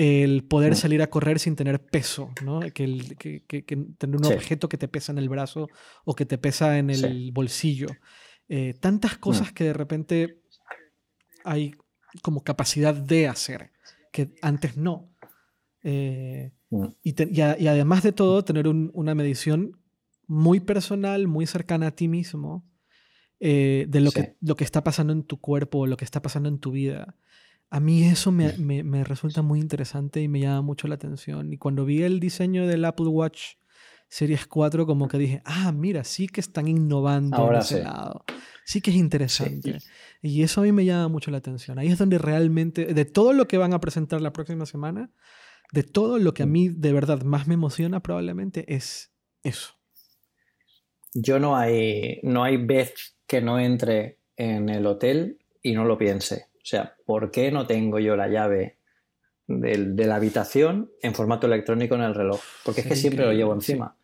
[0.00, 2.60] el poder salir a correr sin tener peso, ¿no?
[2.72, 5.68] Que, el, que, que, tener un objeto que te pesa en el brazo
[6.06, 7.88] o que te pesa en el bolsillo.
[8.48, 10.40] Eh, tantas cosas que de repente
[11.44, 11.74] hay
[12.22, 13.72] como capacidad de hacer,
[14.10, 15.12] que antes no.
[15.82, 16.52] Eh,
[17.02, 19.82] y, además de todo, tener una medición
[20.26, 22.64] muy personal, muy cercana a ti mismo,
[23.38, 26.48] eh, de lo, que, lo que está pasando en tu cuerpo, lo que está pasando
[26.48, 27.16] en tu vida.
[27.70, 31.52] A mí eso me, me, resulta muy interesante y me llama mucho la atención.
[31.52, 33.54] Y cuando vi el diseño del Apple Watch
[34.08, 38.24] Series 4, como que dije, ah, mira, sí que están innovando Ahora en ese lado.
[38.64, 39.78] Sí que es interesante.
[40.20, 41.78] Y eso a mí me llama mucho la atención.
[41.78, 45.12] Ahí es donde realmente, de todo lo que van a presentar la próxima semana,
[45.72, 46.52] de todo lo que a mm.
[46.52, 49.12] mí de verdad más me emociona probablemente es
[49.44, 49.74] eso.
[51.14, 55.98] Yo no hay, no hay vez que no entre en el hotel y no lo
[55.98, 56.49] piense.
[56.62, 58.76] O sea, ¿por qué no tengo yo la llave
[59.46, 62.40] de, la habitación en formato electrónico en el reloj?
[62.64, 63.96] Porque es que siempre lo llevo encima.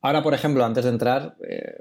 [0.00, 1.80] Ahora, por ejemplo, antes de entrar, eh,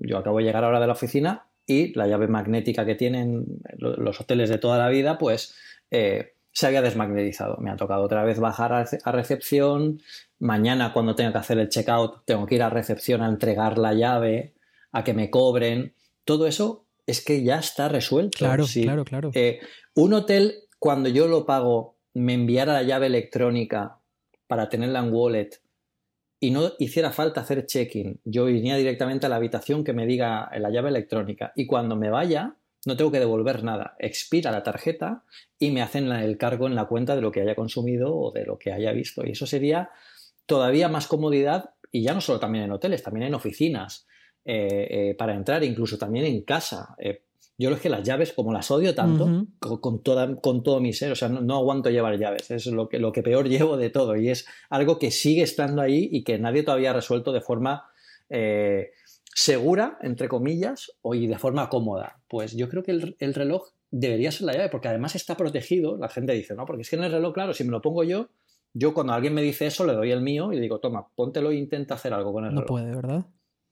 [0.00, 3.44] yo acabo de llegar ahora de la oficina y la llave magnética que tienen
[3.76, 5.54] los hoteles de toda la vida, pues
[5.90, 7.56] eh, se había desmagnetizado.
[7.58, 10.00] Me ha tocado otra vez bajar a recepción.
[10.38, 13.94] Mañana, cuando tenga que hacer el checkout, tengo que ir a recepción a entregar la
[13.94, 14.54] llave,
[14.92, 15.94] a que me cobren.
[16.24, 18.38] Todo eso es que ya está resuelto.
[18.38, 19.30] Claro, claro, claro.
[19.34, 19.60] Eh,
[19.94, 23.98] un hotel, cuando yo lo pago, me enviara la llave electrónica
[24.46, 25.60] para tenerla en wallet
[26.40, 30.50] y no hiciera falta hacer check-in, yo iría directamente a la habitación que me diga
[30.58, 35.24] la llave electrónica y cuando me vaya no tengo que devolver nada, expira la tarjeta
[35.58, 38.44] y me hacen el cargo en la cuenta de lo que haya consumido o de
[38.44, 39.90] lo que haya visto y eso sería
[40.46, 44.06] todavía más comodidad y ya no solo también en hoteles, también en oficinas.
[44.48, 46.94] Eh, eh, para entrar, incluso también en casa.
[46.98, 47.22] Eh,
[47.58, 51.10] yo es que las llaves, como las odio tanto, con, toda, con todo mi ser,
[51.10, 54.14] o sea, no, aguanto llevar llaves, es lo que, lo que peor llevo de todo
[54.14, 57.90] y es algo que sigue estando ahí y que nadie todavía ha resuelto de forma
[59.34, 62.20] segura, entre comillas, o y de forma cómoda.
[62.28, 65.96] Pues yo creo que el, el, reloj debería ser la llave, porque además está protegido,
[65.96, 68.04] la gente dice, no, porque es que en el reloj, claro, si me lo pongo
[68.04, 68.28] yo,
[68.74, 71.50] yo cuando alguien me dice eso le doy el mío y le digo, toma, póntelo
[71.50, 72.62] e intenta hacer algo con el reloj.
[72.62, 73.26] No puede, ¿verdad?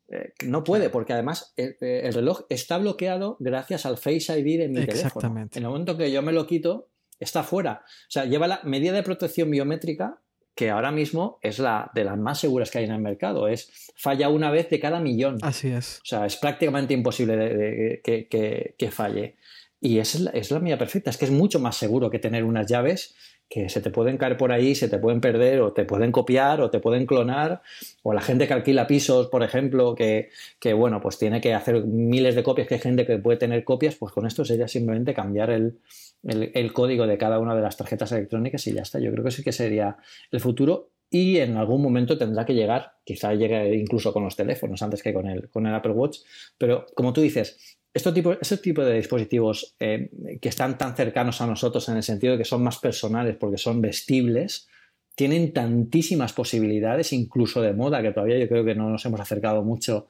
[0.09, 4.69] Eh, no puede, porque además eh, el, reloj está bloqueado gracias al Face ID de
[4.69, 5.41] mi teléfono.
[5.41, 7.83] En el momento que yo me lo quito, está fuera.
[7.85, 10.21] O sea, lleva la medida de protección biométrica
[10.55, 13.49] que ahora mismo es la de las más seguras que hay en el mercado.
[13.49, 15.39] Es falla una vez de cada millón.
[15.43, 15.99] Así es.
[16.03, 19.37] O sea, es prácticamente imposible que, falle.
[19.81, 21.11] y es la, es la mía perfecta.
[21.11, 23.17] Es que es mucho más seguro que tener unas llaves
[23.55, 26.61] que se te pueden caer por ahí, se te pueden perder o te pueden copiar
[26.61, 27.63] o te pueden clonar,
[28.03, 31.85] o la gente que alquila pisos, por ejemplo, que, que, bueno, pues tiene que hacer
[31.85, 35.15] miles de copias, que hay gente que puede tener copias, pues con esto sería simplemente
[35.15, 35.79] cambiar el,
[36.25, 38.99] el, código de cada una de las tarjetas electrónicas y ya está.
[38.99, 39.99] Yo creo que sí que sería
[40.33, 44.83] el futuro y en algún momento tendrá que llegar, quizá llegue incluso con los teléfonos
[44.83, 46.23] antes que con el, con el Apple Watch,
[46.59, 50.11] pero como tú dices, este tipo, este tipo de dispositivos eh,
[50.43, 53.57] que están tan cercanos a nosotros en el sentido de que son más personales porque
[53.57, 54.69] son vestibles,
[55.15, 59.63] tienen tantísimas posibilidades, incluso de moda, que todavía yo creo que no nos hemos acercado
[59.63, 60.09] mucho,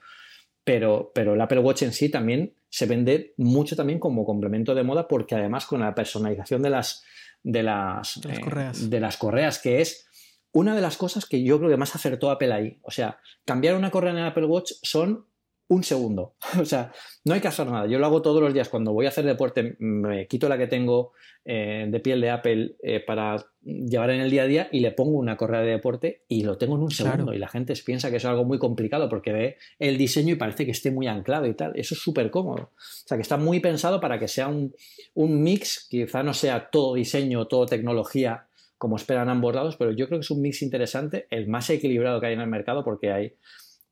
[0.64, 4.82] pero, pero el Apple Watch en sí también se vende mucho también como complemento de
[4.82, 7.04] moda porque además con la personalización de las,
[7.42, 8.90] de las, de las, correas.
[8.90, 10.08] de las correas, que es
[10.52, 12.78] una de las cosas que yo creo que más acertó Apple ahí.
[12.82, 15.26] O sea, cambiar una correa en el Apple Watch son
[15.68, 16.34] un segundo.
[16.60, 16.92] O sea,
[17.24, 17.86] no hay que hacer nada.
[17.86, 18.68] Yo lo hago todos los días.
[18.68, 21.12] Cuando voy a hacer deporte, me quito la que tengo
[21.44, 24.92] eh, de piel de Apple eh, para llevar en el día a día y le
[24.92, 27.34] pongo una correa de deporte y lo tengo en un segundo.
[27.34, 30.64] Y la gente piensa que es algo muy complicado porque ve el diseño y parece
[30.64, 31.72] que esté muy anclado y tal.
[31.74, 32.70] Eso es súper cómodo.
[32.74, 34.74] O sea, que está muy pensado para que sea un,
[35.14, 38.46] un mix, quizá no sea todo diseño, todo tecnología
[38.78, 42.20] como esperan ambos lados, pero yo creo que es un mix interesante, el más equilibrado
[42.20, 43.34] que hay en el mercado porque hay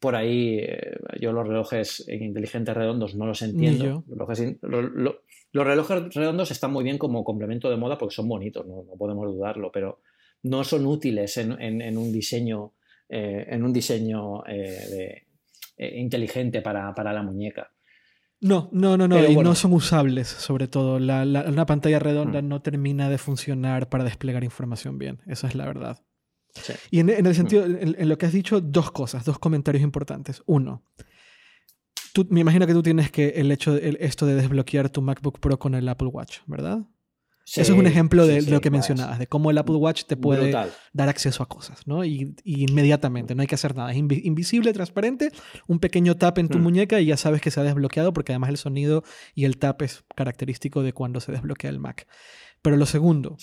[0.02, 4.04] por ahí eh, yo los relojes inteligentes redondos no los entiendo.
[4.08, 9.32] Los relojes, redondos están muy bien como complemento de moda porque son bonitos, no, podemos
[9.32, 10.00] dudarlo, pero
[10.42, 12.72] no son útiles en, un diseño,
[13.08, 15.22] en un diseño eh,
[15.76, 17.70] eh, inteligente para, la muñeca.
[18.40, 20.98] No, no, no, no, y no son usables, sobre todo.
[20.98, 22.48] La, una pantalla redonda mm.
[22.48, 26.04] no termina de funcionar para desplegar información bien, esa es la verdad.
[26.90, 30.42] Y en, el sentido, en, lo que has dicho, dos cosas, dos comentarios importantes.
[30.46, 30.84] Uno,
[32.12, 35.40] tú, me imagino que tú tienes que el hecho, de, esto de desbloquear tu MacBook
[35.40, 36.86] Pro con el Apple Watch, ¿verdad?
[37.44, 40.52] Eso es un ejemplo de, lo que mencionabas, de cómo el Apple Watch te puede
[40.92, 42.04] dar acceso a cosas, ¿no?
[42.04, 43.90] Y, inmediatamente, no hay que hacer nada.
[43.90, 45.30] Es invisible, transparente,
[45.66, 46.62] un pequeño tap en tu hmm.
[46.62, 49.02] muñeca y ya sabes que se ha desbloqueado porque además el sonido
[49.34, 52.06] y el tap es característico de cuando se desbloquea el Mac.
[52.62, 53.36] Pero lo segundo,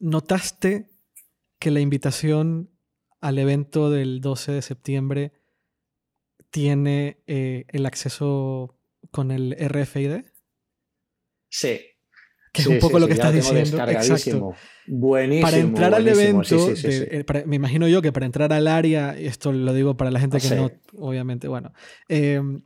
[0.00, 0.89] ¿notaste
[1.60, 2.70] que la invitación
[3.20, 5.32] al evento del 12 de septiembre
[6.50, 8.80] tiene eh, el acceso
[9.12, 10.24] con el RFID?
[11.48, 11.80] Sí.
[12.52, 13.78] Que es un poco lo que estás diciendo.
[13.84, 14.54] Exacto.
[14.86, 15.46] Buenísimo.
[15.46, 19.72] Para entrar al evento, eh, me imagino yo que para entrar al área, esto lo
[19.72, 21.72] digo para la gente que no, obviamente, bueno.
[22.08, 22.62] Em,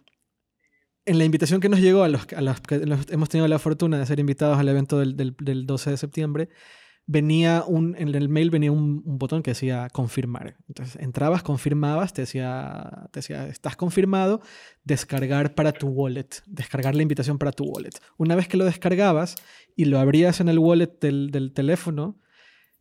[1.04, 2.76] en la invitación que nos llegó a los, a los que
[3.10, 6.48] hemos tenido la fortuna de ser invitados al evento del, del, del 12 de septiembre,
[7.06, 10.56] venía un, en el mail venía un, botón que decía confirmar.
[10.68, 14.40] Entonces entrabas, confirmabas, te decía, te decía, estás confirmado,
[14.84, 17.92] descargar para tu wallet, descargar la invitación para tu wallet.
[18.16, 19.34] Una vez que lo descargabas
[19.76, 22.18] y lo abrías en el wallet del, del teléfono,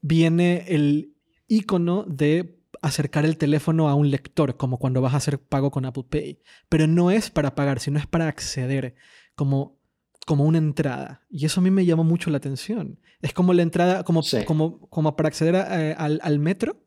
[0.01, 1.15] viene el
[1.47, 5.85] icono de acercar el teléfono a un lector, como cuando vas a hacer pago con
[5.85, 6.39] Apple Pay.
[6.69, 8.95] Pero no es para pagar, sino es para acceder.
[9.35, 9.79] Como
[10.25, 11.21] como una entrada.
[11.29, 12.99] Y eso a mí me llamó mucho la atención.
[13.21, 16.85] Es como la entrada, como, como, como para acceder eh, al, metro,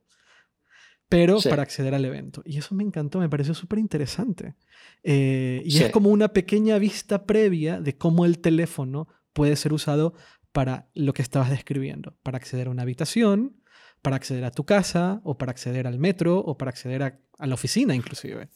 [1.08, 2.42] pero para acceder al evento.
[2.44, 4.54] Y eso me encantó, me pareció súper interesante.
[5.02, 10.14] Eh, y es como una pequeña vista previa de cómo el teléfono puede ser usado
[10.52, 13.60] para lo que estabas describiendo, para acceder a una habitación,
[14.00, 17.46] para acceder a tu casa, o para acceder al metro, o para acceder a, a
[17.46, 18.48] la oficina inclusive.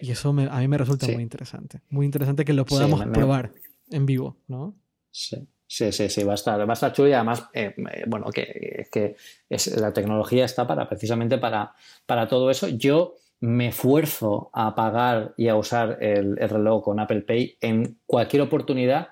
[0.00, 1.80] Y eso a mí me resulta muy interesante.
[1.88, 3.52] Muy interesante que lo podamos probar
[3.90, 4.74] en vivo, ¿no?
[5.10, 5.48] Sí.
[5.72, 8.26] Sí, sí, sí, va a estar, va a estar chulo y además, eh, eh, bueno,
[8.32, 9.14] que, que
[9.48, 11.74] es, la tecnología está para precisamente para,
[12.06, 12.66] para todo eso.
[12.66, 18.00] Yo me esfuerzo a pagar y a usar el, el, reloj con Apple Pay en
[18.04, 19.10] cualquier oportunidad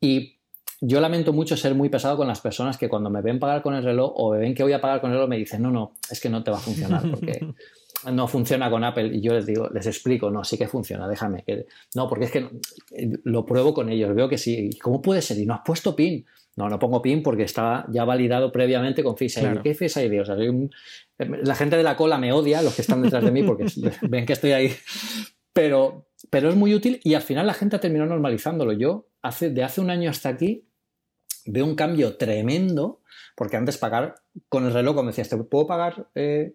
[0.00, 0.38] y
[0.80, 3.74] yo lamento mucho ser muy pesado con las personas que cuando me ven pagar con
[3.74, 5.72] el reloj o me ven que voy a pagar con el reloj me dicen, no,
[5.72, 7.40] no, es que no te va a funcionar porque
[8.10, 11.42] no funciona con Apple y yo les digo, les explico, no, sí que funciona, déjame.
[11.44, 11.66] Que...
[11.94, 12.48] No, porque es que
[13.24, 14.70] lo pruebo con ellos, veo que sí.
[14.80, 15.38] ¿Cómo puede ser?
[15.38, 16.24] ¿Y no has puesto PIN?
[16.56, 19.62] No, no pongo PIN porque está ya validado previamente con Face ID.
[19.62, 20.20] ¿Qué Face ID?
[20.20, 20.36] O sea,
[21.18, 23.66] la gente de la cola me odia, los que están detrás de mí, porque
[24.02, 24.72] ven que estoy ahí.
[25.52, 28.72] Pero, pero es muy útil y al final la gente ha terminado normalizándolo.
[28.72, 30.68] Yo, hace, de hace un año hasta aquí,
[31.46, 33.02] veo un cambio tremendo,
[33.36, 34.16] porque antes pagar
[34.48, 36.54] con el reloj, como decías, ¿te puedo pagar eh,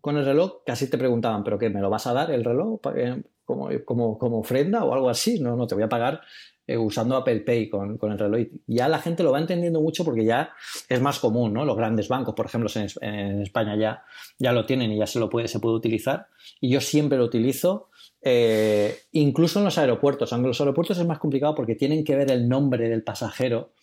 [0.00, 1.70] con el reloj, casi te preguntaban, ¿pero qué?
[1.70, 5.40] ¿Me lo vas a dar el reloj eh, como, como, como ofrenda o algo así?
[5.40, 6.20] No, no, te voy a pagar
[6.66, 8.46] eh, usando Apple Pay con, con, el reloj.
[8.66, 10.52] Ya la gente lo va entendiendo mucho porque ya
[10.88, 11.64] es más común, ¿no?
[11.64, 14.04] Los grandes bancos, por ejemplo, en, en España ya,
[14.38, 16.28] ya lo tienen y ya se lo puede, se puede utilizar.
[16.60, 17.90] Y yo siempre lo utilizo
[18.26, 22.16] eh, incluso en los aeropuertos, aunque en los aeropuertos es más complicado porque tienen que
[22.16, 23.74] ver el nombre del pasajero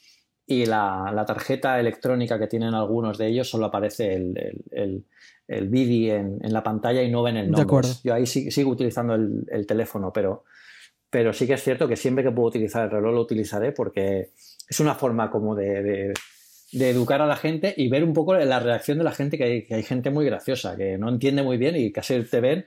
[0.52, 5.06] y la, tarjeta electrónica que tienen algunos de ellos solo aparece el, el,
[5.48, 7.88] el, BIDI en, la pantalla y no ven el nombre.
[8.04, 10.44] Yo ahí sigo utilizando el, teléfono, pero,
[11.10, 14.32] pero sí que es cierto que siempre que puedo utilizar el reloj lo utilizaré porque
[14.68, 16.14] es una forma como de,
[16.74, 19.66] educar a la gente y ver un poco la reacción de la gente, que hay,
[19.66, 22.66] que hay gente muy graciosa, que no entiende muy bien y casi te ven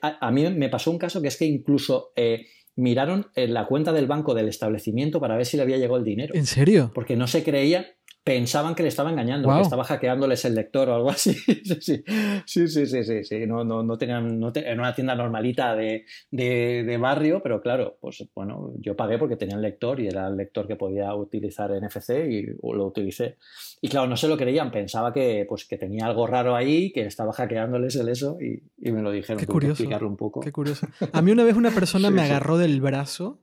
[0.00, 2.46] a, mí me pasó un caso que es que incluso eh,
[2.76, 6.04] miraron en la cuenta del banco del establecimiento para ver si le había llegado el
[6.04, 6.34] dinero.
[6.34, 6.90] ¿En serio?
[6.94, 10.94] Porque no se creía, pensaban que le estaba engañando, que estaba hackeándoles el lector o
[10.94, 11.34] algo así.
[11.80, 12.02] sí,
[12.46, 16.96] sí, sí, sí, sí, No, no, no tenían, no en una tienda normalita de, de,
[16.98, 20.66] barrio, pero claro, pues bueno, yo pagué porque tenía el lector y era el lector
[20.66, 23.36] que podía utilizar NFC y lo utilicé.
[23.82, 27.04] Y claro, no se lo creían, pensaba que, pues, que tenía algo raro ahí, que
[27.04, 29.38] estaba hackeándoles el eso y, y me lo dijeron.
[29.38, 29.74] Qué curioso.
[29.74, 30.40] explicarlo un poco.
[30.40, 30.86] Qué curioso.
[31.12, 33.40] A mí una vez una persona me agarró del brazo.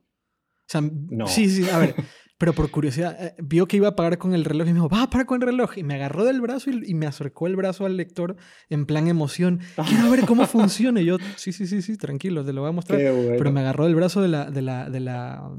[0.71, 1.27] O sea, no.
[1.27, 1.95] sí, sí, a ver,
[2.41, 4.89] pero por curiosidad, eh, vio que iba a pagar con el reloj y me dijo,
[4.89, 5.77] va a pagar con el reloj.
[5.77, 8.35] Y me agarró del brazo y, me acercó el brazo al lector
[8.67, 9.59] en plan emoción.
[9.87, 11.01] Quiero ver cómo funciona.
[11.01, 12.99] Y yo, sí, sí, sí, sí, tranquilo, te lo voy a mostrar.
[12.99, 15.51] Pero me agarró del brazo de la, de, la, de, la,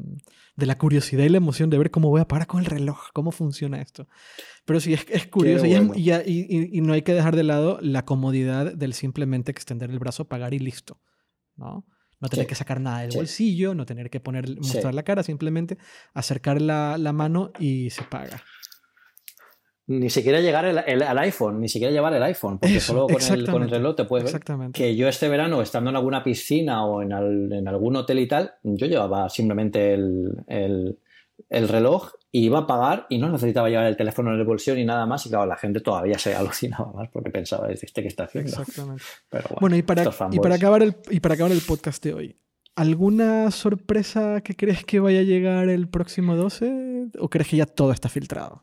[0.57, 3.13] de la curiosidad y la emoción de ver cómo voy a pagar con el reloj,
[3.13, 4.09] cómo funciona esto.
[4.65, 5.65] Pero sí, es, es curioso.
[5.65, 10.01] Y, y, y, no hay que dejar de lado la comodidad del simplemente extender el
[10.01, 10.99] brazo, pagar y listo.
[11.57, 11.87] ¿no?
[12.23, 15.77] No tener que sacar nada del bolsillo, no tener que poner, mostrar la cara, simplemente
[16.15, 18.41] acercar la, mano y se paga.
[19.89, 23.51] Ni siquiera llegar el, al iPhone, ni siquiera llevar el iPhone, porque solo con el,
[23.51, 24.71] con el, reloj te puedes ver.
[24.73, 27.11] Que yo este verano, estando en alguna piscina o en,
[27.53, 30.97] en algún hotel y tal, yo llevaba simplemente el,
[31.51, 34.77] el reloj y iba a pagar y no necesitaba llevar el teléfono en el bolsillo
[34.77, 35.27] ni nada más.
[35.27, 38.51] Y claro, la gente todavía se alucinaba más porque pensaba, ¿este que está haciendo?
[38.51, 39.05] Exactamente.
[39.61, 42.37] bueno, y, para, y, para acabar el, y para acabar el podcast de hoy,
[42.75, 47.11] ¿alguna sorpresa que crees que vaya a llegar el próximo 12?
[47.19, 48.63] ¿O crees que ya todo está filtrado?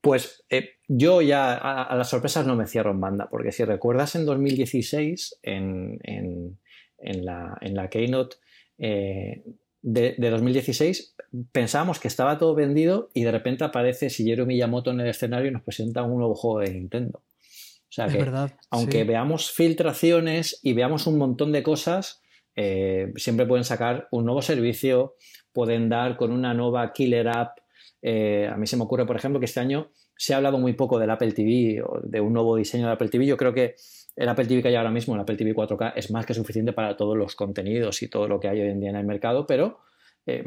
[0.00, 4.14] Pues eh, yo ya a, las sorpresas no me cierro en banda, porque si recuerdas
[4.14, 6.60] en 2016, en, en,
[6.98, 8.36] en la, en la Keynote,
[8.78, 9.42] eh,
[9.86, 11.14] de, 2016
[11.52, 15.52] pensábamos que estaba todo vendido y de repente aparece Shigeru Miyamoto en el escenario y
[15.52, 17.20] nos presenta un nuevo juego de Nintendo.
[17.20, 18.26] O sea que,
[18.70, 22.20] aunque veamos filtraciones y veamos un montón de cosas,
[22.56, 25.14] eh, siempre pueden sacar un nuevo servicio,
[25.52, 27.58] pueden dar con una nueva killer app.
[28.02, 30.72] Eh, a mí se me ocurre, por ejemplo, que este año se ha hablado muy
[30.72, 33.24] poco del Apple TV o de un nuevo diseño de Apple TV.
[33.24, 33.76] Yo creo que
[34.16, 36.72] el Apple TV que hay ahora mismo, el Apple TV 4K, es más que suficiente
[36.72, 39.46] para todos los contenidos y todo lo que hay hoy en día en el mercado,
[39.46, 39.80] pero
[40.24, 40.42] eh,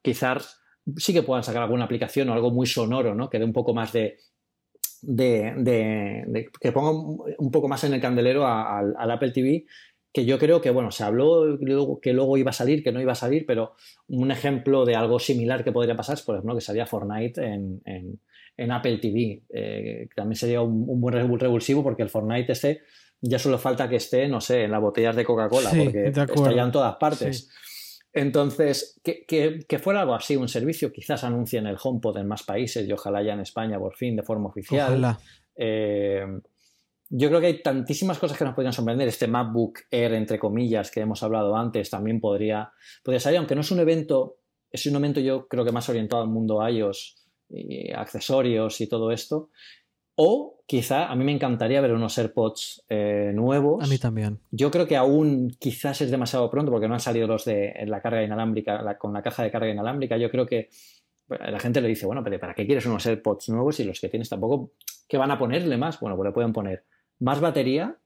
[0.00, 0.60] quizás
[0.96, 3.28] sí que puedan sacar alguna aplicación o algo muy sonoro, ¿no?
[3.28, 4.18] Que dé un poco más de.
[5.02, 6.92] de, que ponga
[7.38, 9.66] un poco más en el candelero al Apple TV,
[10.12, 11.58] que yo creo que, bueno, se habló
[12.00, 13.74] que luego iba a salir, que no iba a salir, pero
[14.06, 17.82] un ejemplo de algo similar que podría pasar es, por ejemplo, que salía Fortnite en
[18.56, 19.42] Apple TV.
[19.48, 22.82] Eh, también sería un, buen revulsivo porque el Fortnite este
[23.20, 26.62] ya solo falta que esté, no sé, en las botellas de Coca-Cola, porque está ya
[26.62, 27.48] en todas partes.
[28.12, 32.92] Entonces, que, fuera algo así, un servicio, quizás anuncien el HomePod en más países y
[32.92, 35.16] ojalá ya en España por fin de forma oficial.
[35.56, 36.24] Eh,
[37.08, 39.08] yo creo que hay tantísimas cosas que nos podrían sorprender.
[39.08, 42.72] Este MacBook Air, entre comillas, que hemos hablado antes, también podría,
[43.02, 44.36] podría salir, aunque no es un evento,
[44.70, 47.23] es un evento yo creo que más orientado al mundo iOS
[47.94, 49.50] accesorios y todo esto.
[50.16, 53.82] O quizá a mí me encantaría ver unos AirPods eh, nuevos.
[53.82, 54.38] A mí también.
[54.52, 58.00] Yo creo que aún quizás es demasiado pronto porque no han salido los de la
[58.00, 60.16] carga inalámbrica, con la caja de carga inalámbrica.
[60.16, 60.68] Yo creo que
[61.28, 64.08] la gente le dice, bueno, pero ¿para qué quieres unos AirPods nuevos y los que
[64.08, 64.72] tienes tampoco?
[65.08, 65.98] ¿Qué van a ponerle más?
[65.98, 66.84] Bueno, pues le pueden poner
[67.18, 67.96] más batería,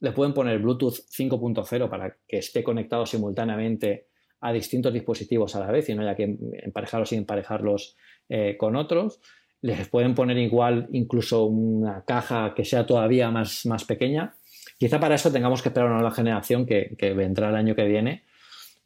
[0.00, 4.08] le pueden poner Bluetooth 5.0 para que esté conectado simultáneamente
[4.40, 7.96] a distintos dispositivos a la vez y no haya que emparejarlos y emparejarlos
[8.28, 9.20] eh, con otros.
[9.62, 14.34] Les pueden poner igual incluso una caja que sea todavía más, más pequeña.
[14.78, 17.86] Quizá para eso tengamos que esperar una nueva generación que, que vendrá el año que
[17.86, 18.24] viene.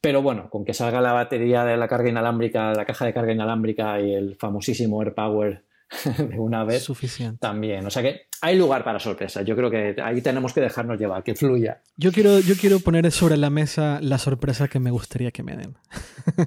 [0.00, 3.32] Pero bueno, con que salga la batería de la carga inalámbrica, la caja de carga
[3.32, 5.64] inalámbrica y el famosísimo AirPower
[6.18, 7.38] de una vez, Suficiente.
[7.40, 7.86] también.
[7.86, 9.44] O sea que hay lugar para sorpresas.
[9.44, 11.82] Yo creo que ahí tenemos que dejarnos llevar, que fluya.
[11.96, 15.56] Yo quiero, yo quiero poner sobre la mesa la sorpresa que me gustaría que me
[15.56, 15.76] den.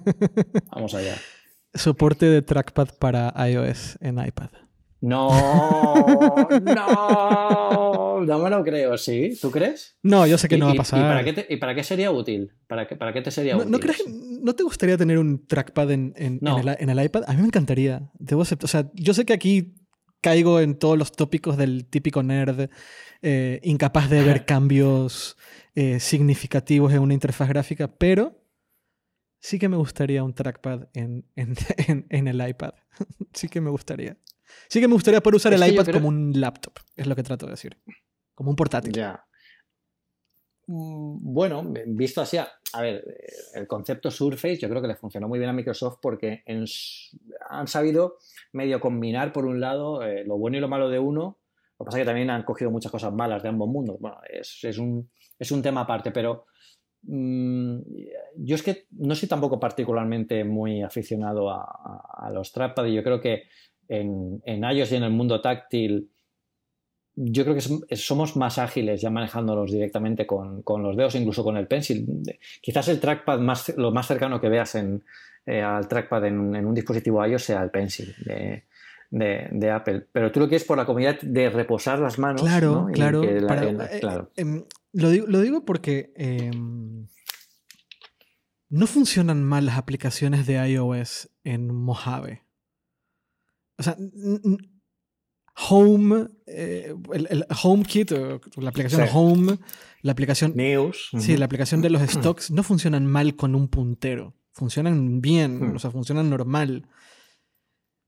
[0.72, 1.16] Vamos allá
[1.74, 4.50] soporte de trackpad para iOS en iPad.
[5.02, 5.28] No,
[6.62, 9.38] no, no me lo creo, ¿sí?
[9.42, 9.98] ¿Tú crees?
[10.02, 11.00] No, yo sé que no va a pasar.
[11.00, 11.26] ¿y para,
[11.76, 12.54] qué para, útil?
[12.68, 13.70] ¿Para qué, para qué te sería útil?
[13.70, 14.02] ¿no, crees,
[14.44, 16.40] ¿No te gustaría tener un trackpad en, en,
[16.90, 17.24] el, iPad?
[17.28, 18.12] A mí me encantaría.
[18.20, 18.66] Debo aceptar.
[18.66, 19.76] O sea, yo sé que aquí
[20.20, 22.70] caigo en todos los tópicos del típico nerd,
[23.22, 25.38] eh, incapaz de ver cambios
[25.76, 28.46] eh, significativos en una interfaz gráfica, pero
[29.40, 31.56] sí que me gustaría un trackpad en, en,
[32.28, 32.74] el iPad.
[33.34, 34.18] sí que me gustaría.
[34.68, 37.46] Sí que me gustaría poder usar el iPad como un laptop, es lo que trato
[37.46, 37.78] de decir.
[38.36, 38.92] Como un portátil.
[38.92, 39.26] Ya.
[40.68, 43.04] Mm, bueno, visto así, a, ver,
[43.54, 46.44] el concepto Surface yo creo que le funcionó muy bien a Microsoft porque
[47.50, 48.18] han sabido
[48.54, 51.40] medio combinar, por un lado, eh, lo bueno y lo malo de uno.
[51.80, 53.98] Lo que pasa es que también han cogido muchas cosas malas de ambos mundos.
[54.00, 56.46] Bueno, es, un, es un tema aparte, pero
[57.02, 57.80] mm,
[58.38, 63.20] yo es que no soy tampoco particularmente muy aficionado a, los trackpad y yo creo
[63.20, 63.44] que
[63.90, 66.13] en, en iOS y en el mundo táctil
[67.16, 71.68] yo creo que somos más ágiles ya manejándolos directamente con, los dedos, incluso con el
[71.68, 72.24] pencil.
[72.62, 75.04] Quizás el trackpad más, lo más cercano que veas en,
[75.46, 78.16] eh, al trackpad en, un dispositivo iOS sea el pencil
[79.12, 80.08] de, Apple.
[80.12, 82.42] Pero tú lo quieres por la comodidad de reposar las manos.
[82.42, 83.24] Claro, claro.
[83.24, 83.42] Eh,
[84.38, 84.64] em,
[84.94, 85.10] lo,
[85.42, 87.08] digo, porque em,
[88.70, 92.42] no funcionan mal las aplicaciones de iOS en Mojave.
[93.78, 93.98] O sea,
[95.56, 98.12] Home, eh, el, HomeKit,
[98.56, 99.60] la aplicación Home,
[100.02, 104.36] la aplicación News, sí, la aplicación de los stocks no funcionan mal con un puntero,
[104.52, 105.76] funcionan bien, hmm.
[105.76, 106.88] o sea, funcionan normal.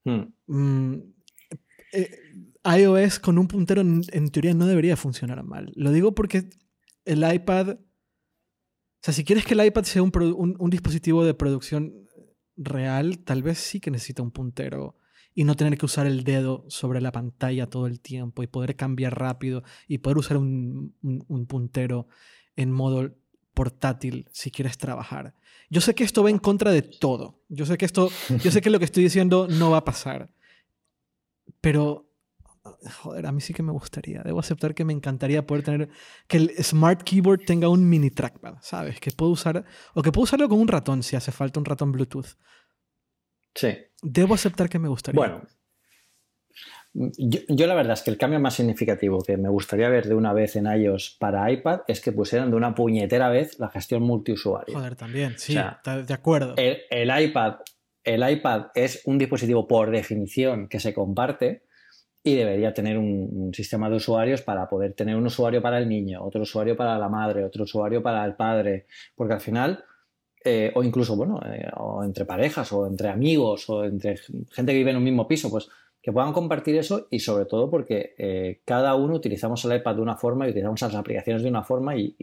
[0.04, 0.34] Hmm.
[0.48, 1.14] Mm,
[1.94, 2.12] eh,
[2.78, 5.72] iOS con un puntero en, teoría no debería funcionar mal.
[5.76, 6.50] Lo digo porque
[7.06, 7.78] el iPad, o
[9.04, 11.94] sea, si quieres que el iPad sea un dispositivo de producción
[12.58, 14.96] real, tal vez sí que necesita un puntero
[15.36, 18.78] y no tener que usar el dedo sobre la pantalla todo el tiempo y poder
[18.78, 20.96] cambiar rápido y poder usar un,
[21.48, 22.08] puntero
[22.56, 23.14] en modo
[23.54, 25.36] portátil si quieres trabajar.
[25.70, 27.42] Yo sé que esto va en contra de todo.
[27.50, 28.10] Yo sé que esto,
[28.44, 30.32] yo sé que lo que estoy diciendo no va a pasar.
[31.60, 32.10] Pero
[33.02, 34.24] joder, a mí sí que me gustaría.
[34.24, 35.90] Debo aceptar que me encantaría poder tener
[36.28, 39.00] que el Smart Keyboard tenga un mini trackpad, ¿sabes?
[39.02, 41.92] Que puedo usar o que puedo usarlo con un ratón si hace falta un ratón
[41.92, 42.38] Bluetooth.
[43.56, 43.76] Sí.
[44.02, 45.18] Debo aceptar que me gustaría.
[45.18, 45.42] Bueno,
[46.96, 50.32] yo, la verdad es que el cambio más significativo que me gustaría ver de una
[50.32, 54.76] vez en iOS para iPad es que pusieran de una puñetera vez la gestión multiusuario.
[54.76, 56.56] Joder, también, sí, de acuerdo.
[56.58, 57.56] El, iPad,
[58.04, 61.64] el iPad es un dispositivo por definición que se comparte
[62.24, 65.90] y debería tener un, un, sistema de usuarios para poder tener un usuario para el
[65.90, 69.84] niño, otro usuario para la madre, otro usuario para el padre, porque al final
[70.48, 74.78] eh, o incluso, bueno, eh, o entre parejas, o entre amigos, o entre gente que
[74.78, 75.70] vive en un mismo piso, pues
[76.04, 80.02] que puedan compartir eso y sobre todo porque eh, cada uno utilizamos el iPad de
[80.04, 82.16] una forma y utilizamos las aplicaciones de una forma y,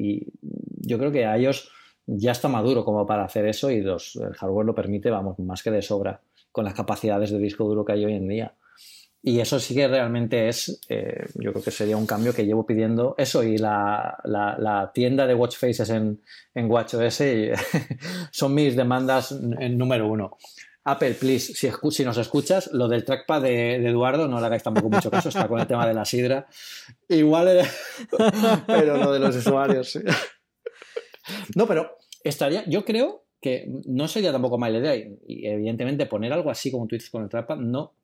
[0.84, 1.68] yo creo que a ellos
[2.06, 5.64] ya está maduro como para hacer eso y los, el hardware lo permite, vamos, más
[5.64, 6.20] que de sobra
[6.52, 8.54] con las capacidades de disco duro que hay hoy en día.
[9.24, 12.66] Y eso sí que realmente es, eh, yo creo que sería un cambio que llevo
[12.66, 13.14] pidiendo.
[13.16, 16.20] Eso y la, la, tienda de watch faces en,
[16.54, 17.22] en WatchOS
[18.32, 20.36] son mis demandas en número uno.
[20.84, 24.90] Apple, please, si, si, nos escuchas, lo del trackpad de, Eduardo no le hagáis tampoco
[24.90, 26.48] mucho caso, está con el tema de la sidra.
[27.08, 27.60] Igual,
[28.66, 30.00] pero lo de los usuarios.
[31.54, 36.50] No, pero estaría, yo creo que no sería tampoco mala idea y evidentemente poner algo
[36.50, 37.94] así como tú dices con el trackpad no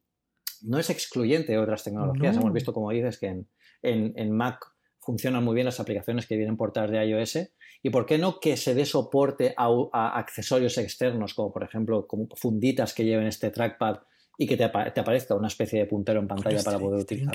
[0.63, 2.37] no es excluyente de otras tecnologías.
[2.37, 3.45] Hemos visto, como dices, que
[3.83, 4.65] en, Mac
[5.01, 7.51] funcionan muy bien las aplicaciones que vienen portadas de iOS.
[7.83, 12.29] ¿Y por qué no que se dé soporte a, accesorios externos, como por ejemplo como
[12.35, 13.99] funditas que lleven este trackpad
[14.37, 17.35] y que te, aparezca una especie de puntero en pantalla para poder utilizar?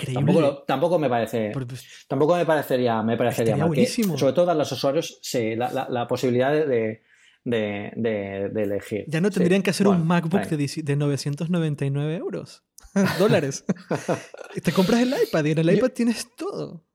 [0.68, 1.52] Tampoco, me parece.
[1.54, 3.74] Pues, tampoco me parecería, me parecería mal.
[3.88, 7.04] sobre todo a los usuarios la, posibilidad de,
[7.46, 9.06] elegir.
[9.08, 12.64] Ya no tendrían que hacer un MacBook de 999 euros.
[13.20, 13.66] dólares.
[14.64, 16.86] te compras el iPad y en el iPad tienes todo.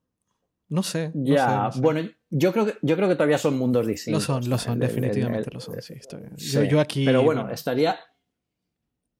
[0.69, 1.11] No sé.
[1.15, 4.27] Ya, bueno, yo creo, que, yo creo que todavía son mundos distintos.
[4.27, 5.75] Lo son, lo son, definitivamente lo son.
[6.37, 7.05] Yo, aquí.
[7.05, 7.99] Pero bueno, estaría,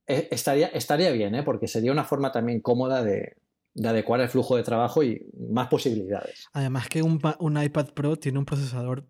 [0.06, 1.44] eh, estaría, estaría bien, ¿eh?
[1.44, 3.38] porque sería una forma también cómoda de,
[3.84, 6.48] adecuar el flujo de trabajo y más posibilidades.
[6.54, 7.20] Además que un,
[7.64, 9.08] iPad Pro tiene un procesador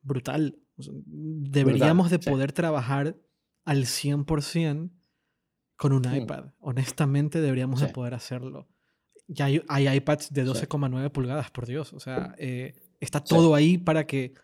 [0.00, 0.58] brutal.
[1.06, 3.16] Deberíamos de poder trabajar
[3.64, 4.90] al 100%
[5.76, 6.52] con un iPad.
[6.60, 8.68] Honestamente, deberíamos de poder hacerlo.
[9.28, 11.92] Ya hay, iPads de 12,9 pulgadas, por Dios.
[11.92, 14.34] O sea, eh, está todo ahí para que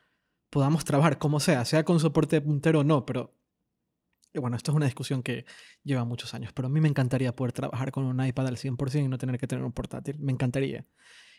[0.51, 3.35] podamos trabajar como sea, sea con soporte de puntero o no, pero
[4.33, 5.45] eh, bueno, esto es una discusión que
[5.85, 9.05] lleva muchos años, pero a mí me encantaría poder trabajar con un iPad al 100%
[9.05, 10.19] y no tener que tener un portátil.
[10.19, 10.87] Me encantaría.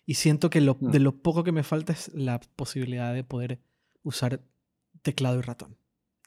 [0.05, 0.91] Y siento que lo, mm.
[0.91, 3.61] de lo poco que me falta es la posibilidad de poder
[4.01, 4.41] usar
[5.01, 5.77] teclado y ratón.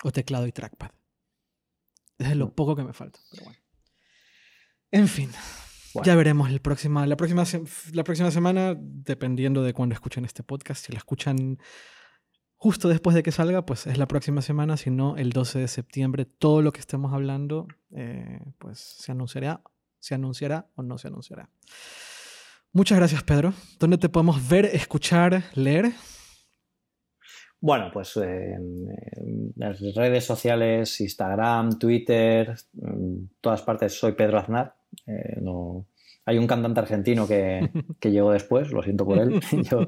[0.03, 0.91] O teclado y trackpad.
[2.19, 2.51] Es lo mm.
[2.51, 3.21] poco que me falta.
[3.31, 3.59] Pero bueno.
[4.91, 5.31] En fin,
[6.05, 7.45] Ya veremos el próxima, la, próxima,
[7.93, 10.85] la próxima semana, dependiendo de cuándo escuchen este podcast.
[10.85, 11.59] Si la escuchan
[12.57, 15.69] justo después de que salga, pues es la próxima semana, si no, el 12 de
[15.69, 19.63] septiembre, todo lo que estemos hablando, eh, pues se anunciará,
[19.99, 21.51] se anunciará o no se anunciará.
[22.73, 23.53] Muchas gracias, Pedro.
[23.79, 25.93] ¿Dónde te podemos ver, escuchar, leer?
[27.63, 28.89] Bueno, pues en,
[29.55, 34.75] las redes sociales, Instagram, Twitter, en todas partes soy Pedro Aznar.
[35.07, 35.87] Eh, no,
[36.25, 37.71] hay un cantante argentino que,
[38.11, 39.41] llegó después, lo siento por él.
[39.71, 39.87] Yo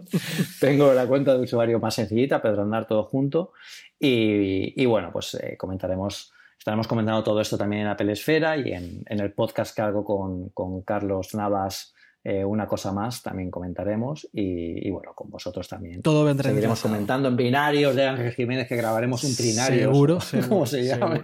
[0.61, 3.55] tengo la cuenta de usuario más sencillita, Pedro Andar, todo junto.
[3.99, 9.03] Y, bueno, pues eh, comentaremos, estaremos comentando todo esto también en Apple Esfera y en,
[9.09, 11.94] el podcast que hago con, con Carlos Navas
[12.27, 16.01] eh, una cosa más también comentaremos y, bueno, con vosotros también.
[16.01, 19.93] Todo vendrá Seguiremos comentando en binarios de Ángel Jiménez que grabaremos un trinario.
[19.93, 20.19] Seguro,
[20.49, 21.21] ¿Cómo se llama?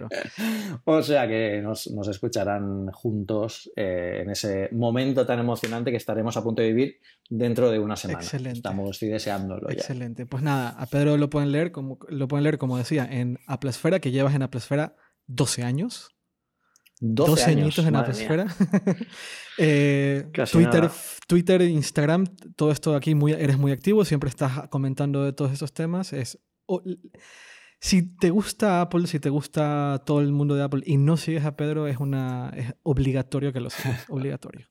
[0.85, 6.43] O sea que nos, escucharán juntos eh, en ese momento tan emocionante que estaremos a
[6.43, 8.19] punto de vivir dentro de una semana.
[8.19, 8.59] Excelente.
[8.59, 9.73] Estamos, estoy deseándolo ya.
[9.73, 10.27] Excelente.
[10.27, 13.99] Pues nada, a Pedro lo pueden leer, como, lo pueden leer, como decía, en Aplesfera,
[13.99, 14.95] que llevas en Aplesfera
[15.25, 16.11] 12 años.
[17.01, 18.47] 12, añitos en Aplesfera.
[19.57, 20.89] Eh, Twitter,
[21.27, 22.25] Twitter, Instagram,
[22.55, 26.13] todo esto aquí muy, eres muy activo, siempre estás comentando de todos esos temas.
[26.13, 26.39] Es,
[27.79, 31.45] si te gusta Apple, si te gusta todo el mundo de Apple y no sigues
[31.45, 34.05] a Pedro, es, una, es obligatorio que lo sigas.
[34.09, 34.67] obligatorio.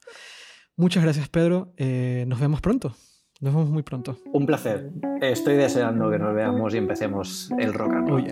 [0.77, 1.73] Muchas gracias, Pedro.
[1.77, 2.97] Eh, nos vemos pronto.
[3.40, 4.19] Nos vemos muy pronto.
[4.32, 4.90] Un placer.
[5.20, 8.24] Estoy deseando que nos veamos y empecemos el rock and roll.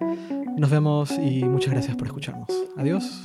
[0.00, 2.48] Oh, Nos vemos y muchas gracias por escucharnos.
[2.76, 3.22] Adiós.